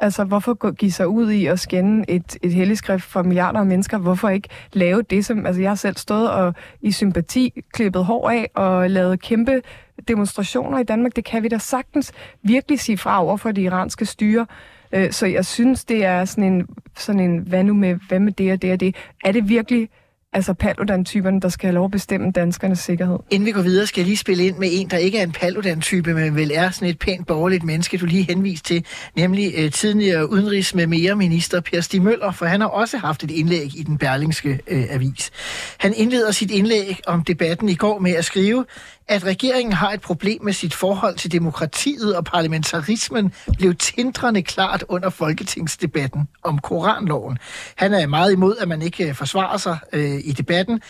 Altså, 0.00 0.24
hvorfor 0.24 0.54
gå- 0.54 0.70
give 0.70 0.92
sig 0.92 1.08
ud 1.08 1.30
i 1.30 1.46
at 1.46 1.60
skænde 1.60 2.04
et, 2.08 2.38
et 2.42 2.54
helligskrift 2.54 3.04
for 3.04 3.22
milliarder 3.22 3.60
af 3.60 3.66
mennesker? 3.66 3.98
Hvorfor 3.98 4.28
ikke 4.28 4.48
lave 4.72 5.02
det, 5.02 5.24
som... 5.24 5.46
Altså, 5.46 5.62
jeg 5.62 5.70
har 5.70 5.74
selv 5.74 5.96
stået 5.96 6.30
og 6.30 6.54
i 6.80 6.92
sympati 6.92 7.62
klippet 7.72 8.04
hår 8.04 8.30
af 8.30 8.50
og 8.54 8.90
lavet 8.90 9.22
kæmpe 9.22 9.60
demonstrationer 10.08 10.78
i 10.78 10.84
Danmark. 10.84 11.16
Det 11.16 11.24
kan 11.24 11.42
vi 11.42 11.48
da 11.48 11.58
sagtens 11.58 12.12
virkelig 12.42 12.80
sige 12.80 12.98
fra 12.98 13.24
over 13.24 13.36
for 13.36 13.52
det 13.52 13.62
iranske 13.62 14.06
styre. 14.06 14.46
Øh, 14.92 15.12
så 15.12 15.26
jeg 15.26 15.46
synes, 15.46 15.84
det 15.84 16.04
er 16.04 16.24
sådan 16.24 16.44
en, 16.44 16.66
sådan 16.96 17.20
en 17.20 17.38
hvad 17.38 17.64
nu 17.64 17.74
med, 17.74 17.98
hvad 18.08 18.20
med 18.20 18.32
det 18.32 18.52
og 18.52 18.62
det 18.62 18.72
og 18.72 18.80
det? 18.80 18.96
Er 19.24 19.32
det 19.32 19.48
virkelig 19.48 19.88
altså 20.32 20.54
Paludan-typerne, 20.54 21.40
der 21.40 21.48
skal 21.48 21.66
have 21.66 21.74
lov 21.74 21.84
at 21.84 21.90
bestemme 21.90 22.30
danskernes 22.30 22.78
sikkerhed? 22.78 23.18
Inden 23.30 23.46
vi 23.46 23.52
går 23.52 23.62
videre, 23.62 23.86
skal 23.86 24.00
jeg 24.00 24.06
lige 24.06 24.16
spille 24.16 24.44
ind 24.44 24.56
med 24.56 24.68
en, 24.72 24.90
der 24.90 24.96
ikke 24.96 25.18
er 25.18 25.22
en 25.22 25.32
Paludan-type, 25.32 26.14
men 26.14 26.36
vel 26.36 26.50
er 26.54 26.70
sådan 26.70 26.88
et 26.88 26.98
pænt 26.98 27.26
borgerligt 27.26 27.64
menneske, 27.64 27.98
du 27.98 28.06
lige 28.06 28.22
henviste 28.22 28.74
til, 28.74 28.84
nemlig 29.16 29.52
øh, 29.56 29.70
tidligere 29.70 30.30
udenrigs 30.30 30.74
med 30.74 30.86
mere 30.86 31.16
minister 31.16 31.60
Per 31.60 31.80
Stig 31.80 32.02
Møller, 32.02 32.32
for 32.32 32.46
han 32.46 32.60
har 32.60 32.68
også 32.68 32.98
haft 32.98 33.24
et 33.24 33.30
indlæg 33.30 33.78
i 33.78 33.82
den 33.82 33.98
berlingske 33.98 34.60
øh, 34.66 34.84
avis. 34.90 35.30
Han 35.78 35.94
indleder 35.96 36.30
sit 36.30 36.50
indlæg 36.50 37.00
om 37.06 37.24
debatten 37.24 37.68
i 37.68 37.74
går 37.74 37.98
med 37.98 38.12
at 38.12 38.24
skrive, 38.24 38.64
at 39.10 39.24
regeringen 39.24 39.72
har 39.72 39.92
et 39.92 40.00
problem 40.00 40.44
med 40.44 40.52
sit 40.52 40.74
forhold 40.74 41.16
til 41.16 41.32
demokratiet 41.32 42.16
og 42.16 42.24
parlamentarismen, 42.24 43.32
blev 43.58 43.74
tindrende 43.74 44.42
klart 44.42 44.84
under 44.88 45.10
folketingsdebatten 45.10 46.28
om 46.42 46.58
koranloven. 46.58 47.38
Han 47.76 47.94
er 47.94 48.06
meget 48.06 48.32
imod, 48.32 48.56
at 48.60 48.68
man 48.68 48.82
ikke 48.82 49.08
øh, 49.08 49.14
forsvarer 49.14 49.56
sig 49.56 49.78
øh, 49.92 50.20
i 50.24 50.32
debatten. 50.32 50.80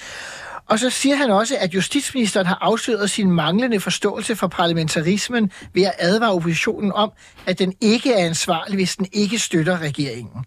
Og 0.68 0.78
så 0.78 0.90
siger 0.90 1.16
han 1.16 1.30
også, 1.30 1.56
at 1.60 1.74
justitsministeren 1.74 2.46
har 2.46 2.58
afsløret 2.60 3.10
sin 3.10 3.30
manglende 3.30 3.80
forståelse 3.80 4.36
for 4.36 4.46
parlamentarismen 4.46 5.52
ved 5.74 5.82
at 5.82 5.94
advare 5.98 6.32
oppositionen 6.32 6.92
om, 6.92 7.12
at 7.46 7.58
den 7.58 7.74
ikke 7.80 8.12
er 8.12 8.26
ansvarlig, 8.26 8.74
hvis 8.74 8.96
den 8.96 9.06
ikke 9.12 9.38
støtter 9.38 9.78
regeringen. 9.78 10.44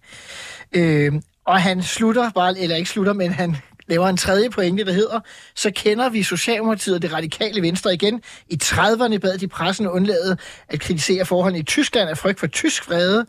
Øh, 0.74 1.14
og 1.46 1.62
han 1.62 1.84
slutter 1.84 2.30
bare, 2.30 2.60
eller 2.60 2.76
ikke 2.76 2.90
slutter, 2.90 3.14
men 3.14 3.32
han 3.32 3.58
laver 3.88 4.08
en 4.08 4.18
tredje 4.18 4.50
pointe, 4.50 4.86
der 4.86 4.94
hedder, 4.94 5.20
så 5.56 5.72
kender 5.76 6.10
vi 6.10 6.24
Socialdemokratiet 6.24 6.96
og 6.96 7.02
det 7.02 7.14
radikale 7.14 7.62
venstre 7.62 7.94
igen. 7.94 8.22
I 8.50 8.58
30'erne 8.64 9.18
bad 9.18 9.38
de 9.38 9.48
pressen 9.48 9.88
undlade 9.88 10.38
at 10.70 10.80
kritisere 10.80 11.26
forholdene 11.26 11.60
i 11.60 11.64
Tyskland 11.64 12.10
af 12.10 12.18
frygt 12.18 12.40
for 12.40 12.48
tysk 12.48 12.88
vrede. 12.90 13.26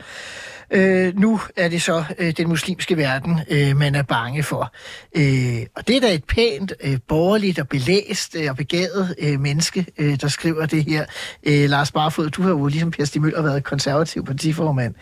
Øh, 0.70 1.18
nu 1.18 1.40
er 1.56 1.68
det 1.68 1.82
så 1.82 2.04
øh, 2.18 2.32
den 2.36 2.48
muslimske 2.48 2.96
verden, 2.96 3.40
øh, 3.50 3.76
man 3.76 3.94
er 3.94 4.02
bange 4.02 4.42
for. 4.42 4.72
Øh, 5.16 5.66
og 5.76 5.88
det 5.88 5.96
er 5.96 6.00
da 6.00 6.14
et 6.14 6.24
pænt, 6.24 6.72
øh, 6.84 6.98
borgerligt 7.08 7.58
og 7.58 7.68
belæst 7.68 8.36
øh, 8.38 8.50
og 8.50 8.56
begavet 8.56 9.14
øh, 9.18 9.40
menneske, 9.40 9.86
øh, 9.98 10.20
der 10.20 10.28
skriver 10.28 10.66
det 10.66 10.84
her. 10.84 11.04
Øh, 11.44 11.70
Lars 11.70 11.92
Barfod, 11.92 12.30
du 12.30 12.42
har 12.42 12.50
jo 12.50 12.66
ligesom 12.66 12.90
Per 12.90 13.04
Stig 13.04 13.22
Møller 13.22 13.42
været 13.42 13.64
konservativ 13.64 14.24
partiformand. 14.24 14.94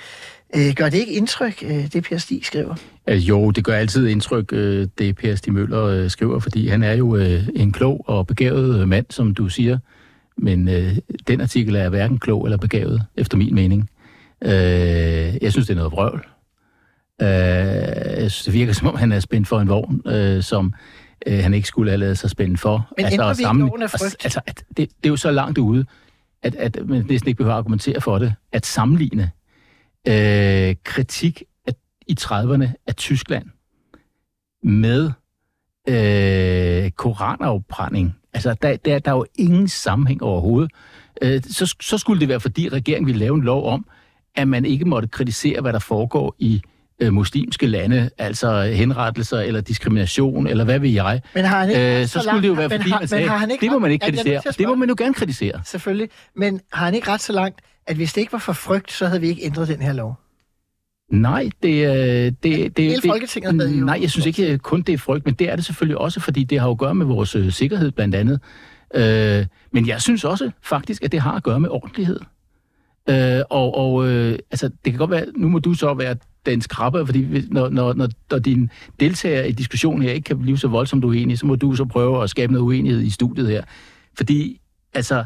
Øh, 0.56 0.74
gør 0.76 0.88
det 0.88 0.98
ikke 0.98 1.12
indtryk, 1.12 1.62
øh, 1.62 1.92
det 1.92 2.04
Per 2.04 2.18
Stig 2.18 2.44
skriver? 2.44 2.74
Øh, 3.06 3.28
jo, 3.28 3.50
det 3.50 3.64
gør 3.64 3.74
altid 3.74 4.06
indtryk, 4.08 4.52
øh, 4.52 4.88
det 4.98 5.16
Per 5.16 5.34
Stig 5.34 5.52
Møller 5.52 5.84
øh, 5.84 6.10
skriver, 6.10 6.38
fordi 6.38 6.68
han 6.68 6.82
er 6.82 6.92
jo 6.92 7.16
en 7.54 7.72
klog 7.72 8.04
og 8.08 8.26
begavet 8.26 8.88
mand, 8.88 9.06
som 9.10 9.34
du 9.34 9.48
siger. 9.48 9.78
Men 10.36 10.68
øh, 10.68 10.96
den 11.26 11.40
artikel 11.40 11.76
er 11.76 11.88
hverken 11.88 12.18
klog 12.18 12.44
eller 12.44 12.58
begavet, 12.58 13.02
efter 13.16 13.36
min 13.36 13.54
mening. 13.54 13.90
Øh, 14.44 14.50
jeg 15.42 15.52
synes, 15.52 15.66
det 15.66 15.70
er 15.70 15.76
noget 15.76 15.92
vrøvl. 15.92 16.26
Øh, 17.22 17.28
jeg 18.22 18.30
synes, 18.30 18.44
det 18.44 18.52
virker, 18.52 18.72
som 18.72 18.88
om 18.88 18.94
han 18.96 19.12
er 19.12 19.20
spændt 19.20 19.48
for 19.48 19.60
en 19.60 19.68
vogn, 19.68 20.02
øh, 20.06 20.42
som 20.42 20.74
øh, 21.26 21.38
han 21.38 21.54
ikke 21.54 21.68
skulle 21.68 21.90
have 21.90 21.98
lavet 21.98 22.18
sig 22.18 22.30
spænde 22.30 22.56
for. 22.56 22.88
Men 22.96 23.06
altså, 23.06 23.34
vi 23.38 23.42
sammenligne- 23.44 23.66
loven 23.68 23.82
af 23.82 23.90
frygt? 23.90 24.16
Altså, 24.24 24.40
at 24.46 24.64
det, 24.68 24.76
det 24.76 24.88
er 25.04 25.08
jo 25.08 25.16
så 25.16 25.30
langt 25.30 25.58
ude, 25.58 25.84
at, 26.42 26.54
at 26.54 26.78
man 26.88 27.04
næsten 27.08 27.28
ikke 27.28 27.38
behøver 27.38 27.54
at 27.54 27.58
argumentere 27.58 28.00
for 28.00 28.18
det, 28.18 28.34
at 28.52 28.66
sammenligne 28.66 29.30
øh, 30.08 30.76
kritik 30.84 31.42
af, 31.66 31.72
i 32.06 32.16
30'erne 32.20 32.68
af 32.86 32.94
Tyskland 32.96 33.46
med 34.62 35.10
øh, 35.88 36.90
koranafbrænding. 36.90 38.14
Altså, 38.32 38.54
der, 38.62 38.76
der, 38.76 38.98
der 38.98 39.10
er 39.10 39.16
jo 39.16 39.26
ingen 39.34 39.68
sammenhæng 39.68 40.22
overhovedet. 40.22 40.70
Øh, 41.22 41.42
så, 41.42 41.76
så 41.80 41.98
skulle 41.98 42.20
det 42.20 42.28
være, 42.28 42.40
fordi 42.40 42.68
regeringen 42.68 43.06
ville 43.06 43.18
lave 43.18 43.34
en 43.34 43.42
lov 43.42 43.66
om, 43.66 43.86
at 44.34 44.48
man 44.48 44.64
ikke 44.64 44.84
måtte 44.84 45.08
kritisere, 45.08 45.60
hvad 45.60 45.72
der 45.72 45.78
foregår 45.78 46.34
i 46.38 46.62
øh, 47.02 47.12
muslimske 47.12 47.66
lande, 47.66 48.10
altså 48.18 48.62
henrettelser 48.62 49.38
eller 49.38 49.60
diskrimination, 49.60 50.46
eller 50.46 50.64
hvad 50.64 50.78
ved 50.78 50.90
jeg. 50.90 51.20
Men 51.34 51.44
har 51.44 51.60
han 51.60 51.68
ikke 51.68 51.94
Øh, 51.94 52.00
ret 52.00 52.10
så 52.10 52.20
skulle 52.20 52.42
det 52.42 52.48
jo 52.48 52.52
være, 52.52 52.70
fordi 52.70 52.90
har- 52.90 52.98
man 52.98 53.08
sagde, 53.08 53.28
han 53.28 53.50
ikke 53.50 53.60
det 53.66 53.72
må 53.72 53.78
man 53.78 53.90
ikke 53.90 54.04
er 54.06 54.10
kritisere. 54.10 54.40
Det 54.58 54.68
må 54.68 54.74
man 54.74 54.88
jo 54.88 54.94
gerne 54.98 55.14
kritisere. 55.14 55.60
Selvfølgelig. 55.64 56.08
Men 56.36 56.60
har 56.72 56.84
han 56.84 56.94
ikke 56.94 57.08
ret 57.10 57.20
så 57.20 57.32
langt, 57.32 57.60
at 57.86 57.96
hvis 57.96 58.12
det 58.12 58.20
ikke 58.20 58.32
var 58.32 58.38
for 58.38 58.52
frygt, 58.52 58.92
så 58.92 59.06
havde 59.06 59.20
vi 59.20 59.28
ikke 59.28 59.44
ændret 59.44 59.68
den 59.68 59.80
her 59.82 59.92
lov? 59.92 60.18
Nej, 61.12 61.50
det, 61.62 61.86
øh, 61.86 61.92
det, 61.94 62.34
det, 62.42 62.52
Hele 62.78 62.96
det, 62.96 63.10
Folketinget 63.10 63.54
havde 63.62 63.78
jo- 63.78 63.84
Nej, 63.84 63.98
jeg 64.02 64.10
synes 64.10 64.26
ikke 64.26 64.58
kun 64.58 64.82
det 64.82 64.92
er 64.92 64.98
frygt, 64.98 65.26
men 65.26 65.34
det 65.34 65.50
er 65.50 65.56
det 65.56 65.64
selvfølgelig 65.64 65.98
også, 65.98 66.20
fordi 66.20 66.44
det 66.44 66.60
har 66.60 66.66
jo 66.66 66.72
at 66.72 66.78
gøre 66.78 66.94
med 66.94 67.06
vores 67.06 67.36
øh, 67.36 67.52
sikkerhed 67.52 67.90
blandt 67.90 68.14
andet. 68.14 68.40
Øh, 68.94 69.46
men 69.72 69.86
jeg 69.88 70.02
synes 70.02 70.24
også 70.24 70.50
faktisk, 70.62 71.04
at 71.04 71.12
det 71.12 71.20
har 71.20 71.32
at 71.32 71.42
gøre 71.42 71.60
med 71.60 71.68
ordentlighed. 71.70 72.20
Øh, 73.08 73.40
og 73.50 73.74
og 73.78 74.08
øh, 74.08 74.38
altså, 74.50 74.68
det 74.68 74.92
kan 74.92 74.96
godt 74.98 75.10
være, 75.10 75.24
nu 75.36 75.48
må 75.48 75.58
du 75.58 75.74
så 75.74 75.94
være 75.94 76.16
den 76.46 76.60
skrabbe, 76.60 77.06
fordi 77.06 77.44
når, 77.50 77.68
når, 77.68 77.92
når, 77.92 78.08
når 78.30 78.38
din 78.38 78.70
deltager 79.00 79.44
i 79.44 79.52
diskussionen 79.52 80.02
her 80.02 80.12
ikke 80.12 80.24
kan 80.24 80.38
blive 80.38 80.58
så 80.58 80.68
voldsomt 80.68 81.04
uenig, 81.04 81.38
så 81.38 81.46
må 81.46 81.56
du 81.56 81.76
så 81.76 81.84
prøve 81.84 82.22
at 82.22 82.30
skabe 82.30 82.52
noget 82.52 82.66
uenighed 82.66 83.02
i 83.02 83.10
studiet 83.10 83.48
her. 83.48 83.62
Fordi, 84.16 84.60
altså, 84.94 85.24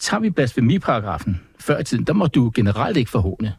tager 0.00 0.20
vi 0.20 0.30
blasfemiparagrafen 0.30 1.40
før 1.60 1.78
i 1.78 1.84
tiden, 1.84 2.04
der 2.04 2.12
må 2.12 2.26
du 2.26 2.52
generelt 2.54 2.96
ikke 2.96 3.10
forhåne 3.10 3.52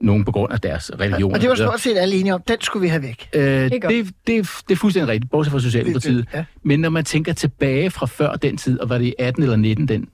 nogen 0.00 0.24
på 0.24 0.32
grund 0.32 0.52
af 0.52 0.60
deres 0.60 0.90
religion. 1.00 1.32
Og 1.32 1.40
det 1.40 1.48
var 1.48 1.54
stort 1.54 1.80
set 1.80 1.96
alle 1.96 2.16
enige 2.16 2.34
om. 2.34 2.42
Den 2.48 2.56
skulle 2.60 2.80
vi 2.80 2.88
have 2.88 3.02
væk. 3.02 3.28
Øh, 3.34 3.64
Ikke 3.64 3.88
det, 3.88 4.06
det, 4.26 4.48
det 4.68 4.74
er 4.74 4.76
fuldstændig 4.76 5.08
rigtigt, 5.08 5.30
bortset 5.30 5.52
fra 5.52 5.60
Socialdemokratiet. 5.60 6.26
Ja. 6.34 6.44
Men 6.62 6.80
når 6.80 6.90
man 6.90 7.04
tænker 7.04 7.32
tilbage 7.32 7.90
fra 7.90 8.06
før 8.06 8.32
den 8.32 8.56
tid, 8.56 8.80
og 8.80 8.88
var 8.88 8.98
det 8.98 9.04
i 9.04 9.14
18 9.18 9.42
eller 9.42 9.56
19, 9.56 9.88
den 9.88 10.08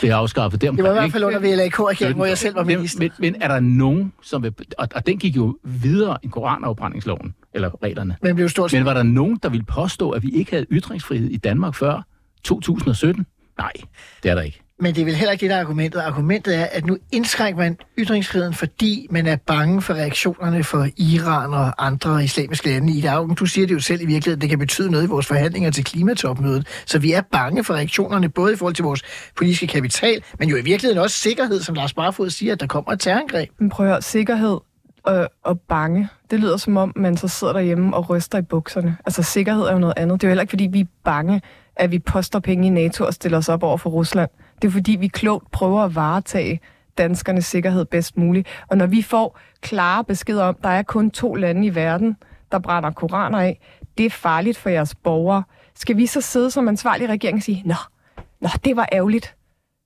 blev 0.00 0.10
afskaffet 0.10 0.60
Det 0.60 0.84
var 0.84 0.90
i 0.90 0.92
hvert 0.92 1.12
fald 1.12 1.24
under 1.24 1.38
VLAK-regeringen, 1.38 2.16
hvor 2.16 2.26
jeg 2.26 2.38
selv 2.38 2.54
var 2.56 2.64
minister. 2.64 3.00
men, 3.00 3.10
men 3.18 3.42
er 3.42 3.48
der 3.48 3.60
nogen, 3.60 4.12
som 4.22 4.42
vil, 4.42 4.54
og, 4.78 4.88
og 4.94 5.06
den 5.06 5.18
gik 5.18 5.36
jo 5.36 5.58
videre 5.64 6.18
end 6.22 6.32
koranafbrændingsloven, 6.32 7.34
eller 7.54 7.82
reglerne. 7.82 8.16
Men 8.22 8.34
blev 8.34 8.48
stort 8.48 8.72
Men 8.72 8.84
var 8.84 8.94
der 8.94 9.02
nogen, 9.02 9.38
der 9.42 9.48
ville 9.48 9.64
påstå, 9.64 10.10
at 10.10 10.22
vi 10.22 10.30
ikke 10.30 10.50
havde 10.50 10.66
ytringsfrihed 10.70 11.30
i 11.30 11.36
Danmark 11.36 11.74
før 11.74 12.06
2017? 12.44 13.26
Nej, 13.58 13.72
det 14.22 14.30
er 14.30 14.34
der 14.34 14.42
ikke. 14.42 14.65
Men 14.78 14.94
det 14.94 15.00
er 15.00 15.04
vel 15.04 15.14
heller 15.14 15.32
ikke 15.32 15.42
det, 15.42 15.50
der 15.50 15.56
er 15.56 15.60
argumentet. 15.60 16.00
Argumentet 16.00 16.58
er, 16.58 16.64
at 16.64 16.86
nu 16.86 16.96
indskrænker 17.12 17.62
man 17.62 17.78
ytringsfriheden, 17.98 18.54
fordi 18.54 19.06
man 19.10 19.26
er 19.26 19.36
bange 19.36 19.82
for 19.82 19.94
reaktionerne 19.94 20.64
fra 20.64 20.88
Iran 20.96 21.54
og 21.54 21.86
andre 21.86 22.24
islamiske 22.24 22.70
lande 22.70 22.92
i 22.92 23.00
det. 23.00 23.38
Du 23.38 23.46
siger 23.46 23.66
det 23.66 23.74
jo 23.74 23.80
selv 23.80 24.02
i 24.02 24.06
virkeligheden, 24.06 24.40
det 24.40 24.48
kan 24.48 24.58
betyde 24.58 24.90
noget 24.90 25.04
i 25.04 25.06
vores 25.06 25.26
forhandlinger 25.26 25.70
til 25.70 25.84
klimatopmødet. 25.84 26.66
Så 26.86 26.98
vi 26.98 27.12
er 27.12 27.20
bange 27.20 27.64
for 27.64 27.74
reaktionerne, 27.74 28.28
både 28.28 28.52
i 28.52 28.56
forhold 28.56 28.74
til 28.74 28.84
vores 28.84 29.02
politiske 29.36 29.66
kapital, 29.66 30.22
men 30.38 30.48
jo 30.48 30.56
i 30.56 30.62
virkeligheden 30.62 31.02
også 31.02 31.16
sikkerhed, 31.18 31.60
som 31.60 31.74
Lars 31.74 31.94
Barfod 31.94 32.30
siger, 32.30 32.52
at 32.52 32.60
der 32.60 32.66
kommer 32.66 32.92
et 32.92 33.00
terrorangreb. 33.00 33.50
Men 33.58 33.68
prøv 33.68 33.86
at 33.86 33.92
høre, 33.92 34.02
sikkerhed 34.02 34.58
og, 35.04 35.28
og 35.44 35.60
bange, 35.60 36.08
det 36.30 36.40
lyder 36.40 36.56
som 36.56 36.76
om, 36.76 36.92
man 36.96 37.16
så 37.16 37.28
sidder 37.28 37.52
derhjemme 37.52 37.96
og 37.96 38.10
ryster 38.10 38.38
i 38.38 38.42
bukserne. 38.42 38.96
Altså 39.06 39.22
sikkerhed 39.22 39.62
er 39.62 39.72
jo 39.72 39.78
noget 39.78 39.94
andet. 39.96 40.20
Det 40.20 40.26
er 40.26 40.28
jo 40.28 40.30
heller 40.30 40.42
ikke, 40.42 40.50
fordi 40.50 40.68
vi 40.72 40.80
er 40.80 40.86
bange, 41.04 41.42
at 41.76 41.90
vi 41.90 41.98
poster 41.98 42.40
penge 42.40 42.66
i 42.66 42.70
NATO 42.70 43.04
og 43.04 43.14
stiller 43.14 43.38
os 43.38 43.48
op 43.48 43.62
over 43.62 43.76
for 43.76 43.90
Rusland. 43.90 44.30
Det 44.62 44.68
er 44.68 44.72
fordi, 44.72 44.96
vi 44.96 45.08
klogt 45.08 45.50
prøver 45.50 45.82
at 45.82 45.94
varetage 45.94 46.60
danskernes 46.98 47.46
sikkerhed 47.46 47.84
bedst 47.84 48.16
muligt. 48.16 48.48
Og 48.68 48.76
når 48.76 48.86
vi 48.86 49.02
får 49.02 49.38
klare 49.60 50.04
beskeder 50.04 50.44
om, 50.44 50.54
at 50.58 50.64
der 50.64 50.68
er 50.68 50.82
kun 50.82 51.10
to 51.10 51.34
lande 51.34 51.66
i 51.66 51.74
verden, 51.74 52.16
der 52.52 52.58
brænder 52.58 52.90
koraner 52.90 53.38
af, 53.38 53.60
det 53.98 54.06
er 54.06 54.10
farligt 54.10 54.58
for 54.58 54.68
jeres 54.68 54.94
borgere. 54.94 55.42
Skal 55.74 55.96
vi 55.96 56.06
så 56.06 56.20
sidde 56.20 56.50
som 56.50 56.68
ansvarlig 56.68 57.08
regering 57.08 57.36
og 57.36 57.42
sige, 57.42 57.62
nå, 57.64 57.74
nå, 58.40 58.48
det 58.64 58.76
var 58.76 58.88
ærgerligt. 58.92 59.36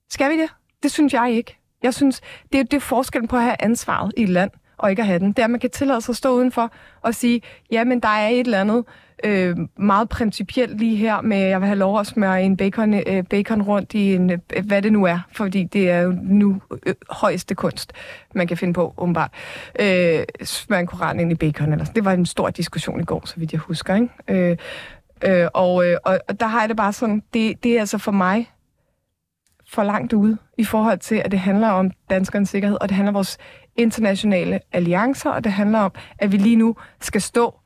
Skal 0.09 0.31
vi 0.31 0.41
det? 0.41 0.49
Det 0.83 0.91
synes 0.91 1.13
jeg 1.13 1.31
ikke. 1.31 1.57
Jeg 1.83 1.93
synes, 1.93 2.21
det 2.51 2.59
er, 2.59 2.63
det 2.63 2.73
er 2.73 2.81
forskellen 2.81 3.27
på 3.27 3.35
at 3.35 3.43
have 3.43 3.55
ansvaret 3.59 4.13
i 4.17 4.23
et 4.23 4.29
land 4.29 4.51
og 4.77 4.89
ikke 4.89 5.01
at 5.01 5.05
have 5.05 5.19
den. 5.19 5.27
Det 5.27 5.39
er, 5.39 5.43
at 5.43 5.49
man 5.49 5.59
kan 5.59 5.69
tillade 5.69 6.01
sig 6.01 6.13
at 6.13 6.17
stå 6.17 6.35
udenfor 6.35 6.71
og 7.01 7.15
sige, 7.15 7.41
ja, 7.71 7.83
men 7.83 7.99
der 7.99 8.07
er 8.07 8.27
et 8.27 8.39
eller 8.39 8.61
andet 8.61 8.85
øh, 9.23 9.57
meget 9.77 10.09
principielt 10.09 10.77
lige 10.79 10.95
her 10.95 11.21
med, 11.21 11.37
jeg 11.37 11.61
vil 11.61 11.67
have 11.67 11.79
lov 11.79 11.99
at 11.99 12.07
smøre 12.07 12.43
en 12.43 12.57
bacon, 12.57 12.93
øh, 12.93 13.23
bacon 13.23 13.61
rundt 13.61 13.93
i 13.93 14.15
en, 14.15 14.29
øh, 14.29 14.65
hvad 14.65 14.81
det 14.81 14.93
nu 14.93 15.05
er, 15.05 15.19
fordi 15.31 15.63
det 15.63 15.89
er 15.89 15.99
jo 15.99 16.15
nu 16.23 16.61
øh, 16.85 16.93
højeste 17.09 17.55
kunst, 17.55 17.93
man 18.35 18.47
kan 18.47 18.57
finde 18.57 18.73
på, 18.73 18.93
åbenbart. 18.97 19.31
Øh, 19.79 20.23
smøre 20.43 20.79
en 20.79 20.87
koran 20.87 21.19
ind 21.19 21.31
i 21.31 21.35
bacon. 21.35 21.71
Eller, 21.71 21.85
sådan. 21.85 21.95
det 21.95 22.05
var 22.05 22.13
en 22.13 22.25
stor 22.25 22.49
diskussion 22.49 22.99
i 22.99 23.03
går, 23.03 23.21
så 23.25 23.33
vidt 23.37 23.51
jeg 23.51 23.59
husker. 23.59 23.95
Ikke? 23.95 24.09
Øh, 24.27 24.57
øh, 25.25 25.47
og, 25.53 25.87
øh, 25.87 25.97
og, 26.05 26.19
og 26.27 26.39
der 26.39 26.47
har 26.47 26.59
jeg 26.59 26.69
det 26.69 26.77
bare 26.77 26.93
sådan, 26.93 27.23
det, 27.33 27.63
det 27.63 27.75
er 27.75 27.79
altså 27.79 27.97
for 27.97 28.11
mig 28.11 28.51
for 29.71 29.83
langt 29.83 30.13
ude 30.13 30.37
i 30.57 30.63
forhold 30.63 30.99
til, 30.99 31.15
at 31.15 31.31
det 31.31 31.39
handler 31.39 31.69
om 31.69 31.91
danskernes 32.09 32.49
sikkerhed, 32.49 32.77
og 32.81 32.89
det 32.89 32.95
handler 32.95 33.11
om 33.11 33.15
vores 33.15 33.37
internationale 33.75 34.59
alliancer, 34.71 35.29
og 35.29 35.43
det 35.43 35.51
handler 35.51 35.79
om, 35.79 35.91
at 36.19 36.31
vi 36.31 36.37
lige 36.37 36.55
nu 36.55 36.75
skal 37.01 37.21
stå. 37.21 37.60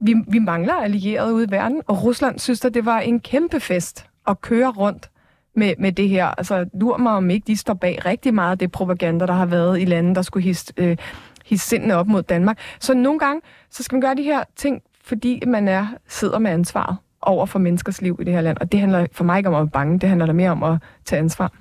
Vi, 0.00 0.14
vi 0.28 0.38
mangler 0.38 0.74
allierede 0.74 1.34
ude 1.34 1.44
i 1.44 1.50
verden, 1.50 1.82
og 1.86 2.04
Rusland 2.04 2.38
synes, 2.38 2.64
at 2.64 2.74
det 2.74 2.84
var 2.84 3.00
en 3.00 3.20
kæmpe 3.20 3.60
fest 3.60 4.06
at 4.28 4.40
køre 4.40 4.70
rundt 4.70 5.10
med, 5.56 5.74
med 5.78 5.92
det 5.92 6.08
her. 6.08 6.26
Altså, 6.26 6.66
lur 6.74 6.96
mig 6.96 7.12
om 7.12 7.30
ikke, 7.30 7.46
de 7.46 7.56
står 7.56 7.74
bag 7.74 8.06
rigtig 8.06 8.34
meget 8.34 8.50
af 8.50 8.58
det 8.58 8.72
propaganda, 8.72 9.26
der 9.26 9.32
har 9.32 9.46
været 9.46 9.80
i 9.80 9.84
lande, 9.84 10.14
der 10.14 10.22
skulle 10.22 10.44
hisse, 10.44 10.72
øh, 10.76 10.96
hisse 11.44 11.68
sindene 11.68 11.96
op 11.96 12.06
mod 12.06 12.22
Danmark. 12.22 12.58
Så 12.80 12.94
nogle 12.94 13.18
gange, 13.18 13.40
så 13.70 13.82
skal 13.82 13.96
man 13.96 14.00
gøre 14.00 14.14
de 14.14 14.22
her 14.22 14.44
ting, 14.56 14.82
fordi 15.04 15.42
man 15.46 15.68
er 15.68 15.86
sidder 16.08 16.38
med 16.38 16.50
ansvaret 16.50 16.96
over 17.22 17.46
for 17.46 17.58
menneskers 17.58 18.02
liv 18.02 18.18
i 18.20 18.24
det 18.24 18.34
her 18.34 18.40
land. 18.40 18.56
Og 18.60 18.72
det 18.72 18.80
handler 18.80 19.06
for 19.12 19.24
mig 19.24 19.38
ikke 19.38 19.48
om 19.48 19.54
at 19.54 19.58
være 19.58 19.68
bange, 19.68 19.98
det 19.98 20.08
handler 20.08 20.26
da 20.26 20.32
mere 20.32 20.50
om 20.50 20.62
at 20.62 20.78
tage 21.04 21.20
ansvar. 21.20 21.52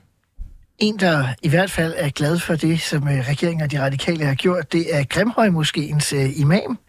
En, 0.80 0.98
der 0.98 1.24
i 1.44 1.50
hvert 1.50 1.72
fald 1.72 1.94
er 1.98 2.10
glad 2.10 2.40
for 2.40 2.56
det, 2.56 2.82
som 2.82 3.08
øh, 3.08 3.28
regeringen 3.30 3.62
og 3.62 3.72
de 3.72 3.82
radikale 3.82 4.26
har 4.26 4.36
gjort, 4.36 4.74
det 4.74 4.96
er 4.96 5.04
Grimhøj-moskéens 5.04 6.16
øh, 6.16 6.40
imam, 6.40 6.80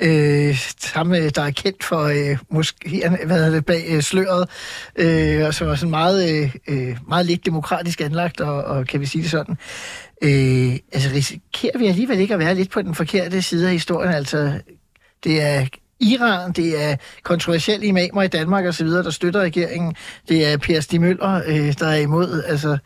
øh, 0.00 0.58
samme, 0.80 1.18
øh, 1.18 1.30
der 1.34 1.42
er 1.42 1.50
kendt 1.50 1.84
for 1.84 2.02
øh, 2.02 2.38
moskéerne, 2.52 3.26
hvad 3.26 3.36
hedder 3.36 3.50
det, 3.50 3.64
bag 3.64 3.84
øh, 3.88 4.02
sløret, 4.02 4.48
øh, 4.96 5.46
og 5.46 5.54
som 5.54 5.68
er 5.68 5.74
sådan 5.74 5.90
meget, 5.90 6.30
øh, 6.30 6.54
øh, 6.68 6.96
meget 7.08 7.26
lidt 7.26 7.46
demokratisk 7.46 8.00
anlagt, 8.00 8.40
og, 8.40 8.64
og 8.64 8.86
kan 8.86 9.00
vi 9.00 9.06
sige 9.06 9.22
det 9.22 9.30
sådan. 9.30 9.56
Øh, 10.22 10.78
altså 10.92 11.10
risikerer 11.14 11.78
vi 11.78 11.86
alligevel 11.86 12.20
ikke 12.20 12.34
at 12.34 12.40
være 12.40 12.54
lidt 12.54 12.70
på 12.70 12.82
den 12.82 12.94
forkerte 12.94 13.42
side 13.42 13.66
af 13.66 13.72
historien, 13.72 14.14
altså 14.14 14.60
det 15.24 15.42
er 15.42 15.66
Iran, 16.00 16.52
det 16.52 16.84
er 16.84 16.96
kontroversielle 17.22 17.86
imamer 17.86 18.22
i 18.22 18.28
Danmark 18.28 18.64
og 18.64 18.74
så 18.74 18.84
videre, 18.84 19.02
der 19.02 19.10
støtter 19.10 19.40
regeringen. 19.40 19.94
Det 20.28 20.52
er 20.52 20.56
Per 20.56 20.80
Stig 20.80 21.00
Møller, 21.00 21.42
øh, 21.46 21.74
der 21.78 21.86
er 21.86 21.96
imod. 21.96 22.42
Altså, 22.46 22.78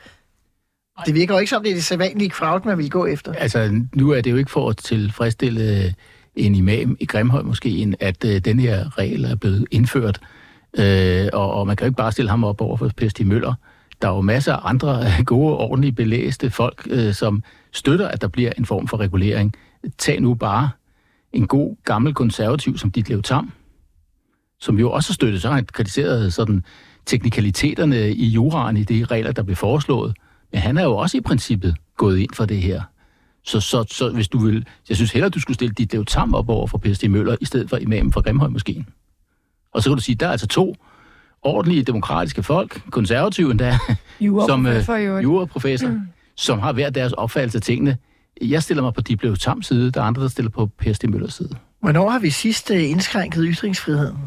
det 1.07 1.15
virker 1.15 1.35
jo 1.35 1.41
ikke 1.41 1.51
som, 1.51 1.63
det 1.63 1.71
er 1.71 1.75
det 1.75 1.85
sædvanlige 1.85 2.31
crowd, 2.31 2.61
man 2.65 2.79
vil 2.79 2.91
gå 2.91 3.07
efter. 3.07 3.33
Altså, 3.33 3.81
nu 3.95 4.11
er 4.11 4.21
det 4.21 4.31
jo 4.31 4.37
ikke 4.37 4.51
for 4.51 4.71
at 4.71 4.77
tilfredsstille 4.77 5.85
øh, 5.85 5.93
en 6.37 6.55
imam 6.55 6.97
i 7.01 7.05
Grimhøj 7.05 7.43
måske, 7.43 7.95
at 8.01 8.25
øh, 8.25 8.39
den 8.39 8.61
her 8.61 8.99
regel 8.99 9.25
er 9.25 9.35
blevet 9.35 9.67
indført. 9.71 10.21
Øh, 10.79 11.29
og, 11.33 11.55
og 11.55 11.67
man 11.67 11.77
kan 11.77 11.85
jo 11.85 11.89
ikke 11.89 11.97
bare 11.97 12.13
stille 12.13 12.31
ham 12.31 12.45
op 12.45 12.61
over 12.61 12.77
for 12.77 12.91
Pesti 12.97 13.25
Møller. 13.25 13.55
Der 14.03 14.09
er 14.09 14.15
jo 14.15 14.21
masser 14.21 14.53
af 14.53 14.69
andre 14.71 15.05
gode, 15.25 15.57
ordentligt 15.57 15.97
belæste 15.97 16.51
folk, 16.51 16.87
øh, 16.91 17.15
som 17.15 17.43
støtter, 17.73 18.09
at 18.09 18.21
der 18.21 18.29
bliver 18.29 18.53
en 18.59 18.67
form 18.67 18.89
for 18.89 18.97
regulering. 18.97 19.55
Tag 19.99 20.21
nu 20.21 20.35
bare 20.35 20.71
en 21.33 21.47
god, 21.47 21.77
gammel 21.85 22.15
konservativ 22.15 22.79
som 22.79 22.91
Ditlev 22.91 23.23
Tam, 23.23 23.53
som 24.61 24.79
jo 24.79 24.91
også 24.91 25.11
har 25.11 25.15
støttet, 25.15 25.43
så 25.43 25.49
har 25.49 25.55
han 25.55 25.65
kritiseret 25.65 26.33
sådan 26.33 26.65
teknikaliteterne 27.07 28.11
i 28.13 28.27
juraen 28.27 28.77
i 28.77 28.85
de 28.85 29.05
regler, 29.05 29.33
der 29.33 29.43
blev 29.43 29.57
foreslået. 29.57 30.17
Men 30.53 30.61
han 30.61 30.79
er 30.79 30.85
jo 30.85 30.97
også 30.97 31.17
i 31.17 31.21
princippet 31.21 31.77
gået 31.97 32.19
ind 32.19 32.31
for 32.35 32.45
det 32.45 32.57
her. 32.57 32.83
Så, 33.45 33.61
så, 33.61 33.85
så 33.91 34.11
hvis 34.11 34.29
du 34.29 34.39
vil... 34.39 34.67
Jeg 34.89 34.97
synes 34.97 35.13
hellere, 35.13 35.31
du 35.31 35.41
skulle 35.41 35.55
stille 35.55 35.75
dit 35.75 35.93
Lev 35.93 36.05
Tam 36.05 36.35
op 36.35 36.49
over 36.49 36.67
for 36.67 36.79
Per 36.79 36.95
Stig 36.95 37.11
Møller, 37.11 37.37
i 37.41 37.45
stedet 37.45 37.71
for 37.71 37.77
imamen 37.77 38.13
fra 38.13 38.21
Grimhøj 38.21 38.49
måske. 38.49 38.85
Og 39.75 39.83
så 39.83 39.91
kan 39.91 39.97
du 39.97 40.03
sige, 40.03 40.15
der 40.15 40.27
er 40.27 40.31
altså 40.31 40.47
to 40.47 40.77
ordentlige 41.43 41.83
demokratiske 41.83 42.43
folk, 42.43 42.83
konservative 42.91 43.51
endda, 43.51 43.79
som 44.49 44.67
øh, 44.67 45.23
Juraprofessor 45.23 45.89
mm. 45.89 46.01
som 46.37 46.59
har 46.59 46.73
hver 46.73 46.91
deres 46.91 47.13
opfattelse 47.13 47.59
af 47.59 47.63
tingene. 47.63 47.97
Jeg 48.43 48.63
stiller 48.63 48.83
mig 48.83 48.95
på 48.95 49.01
de 49.01 49.17
blev 49.17 49.37
tam 49.37 49.63
side, 49.63 49.91
der 49.91 50.01
er 50.01 50.05
andre, 50.05 50.23
der 50.23 50.29
stiller 50.29 50.51
på 50.51 50.67
Per 50.67 50.93
Stig 50.93 51.11
Møllers 51.11 51.35
side. 51.35 51.57
Hvornår 51.81 52.11
har 52.11 52.19
vi 52.19 52.31
sidst 52.31 52.71
øh, 52.71 52.91
indskrænket 52.91 53.45
ytringsfriheden? 53.49 54.19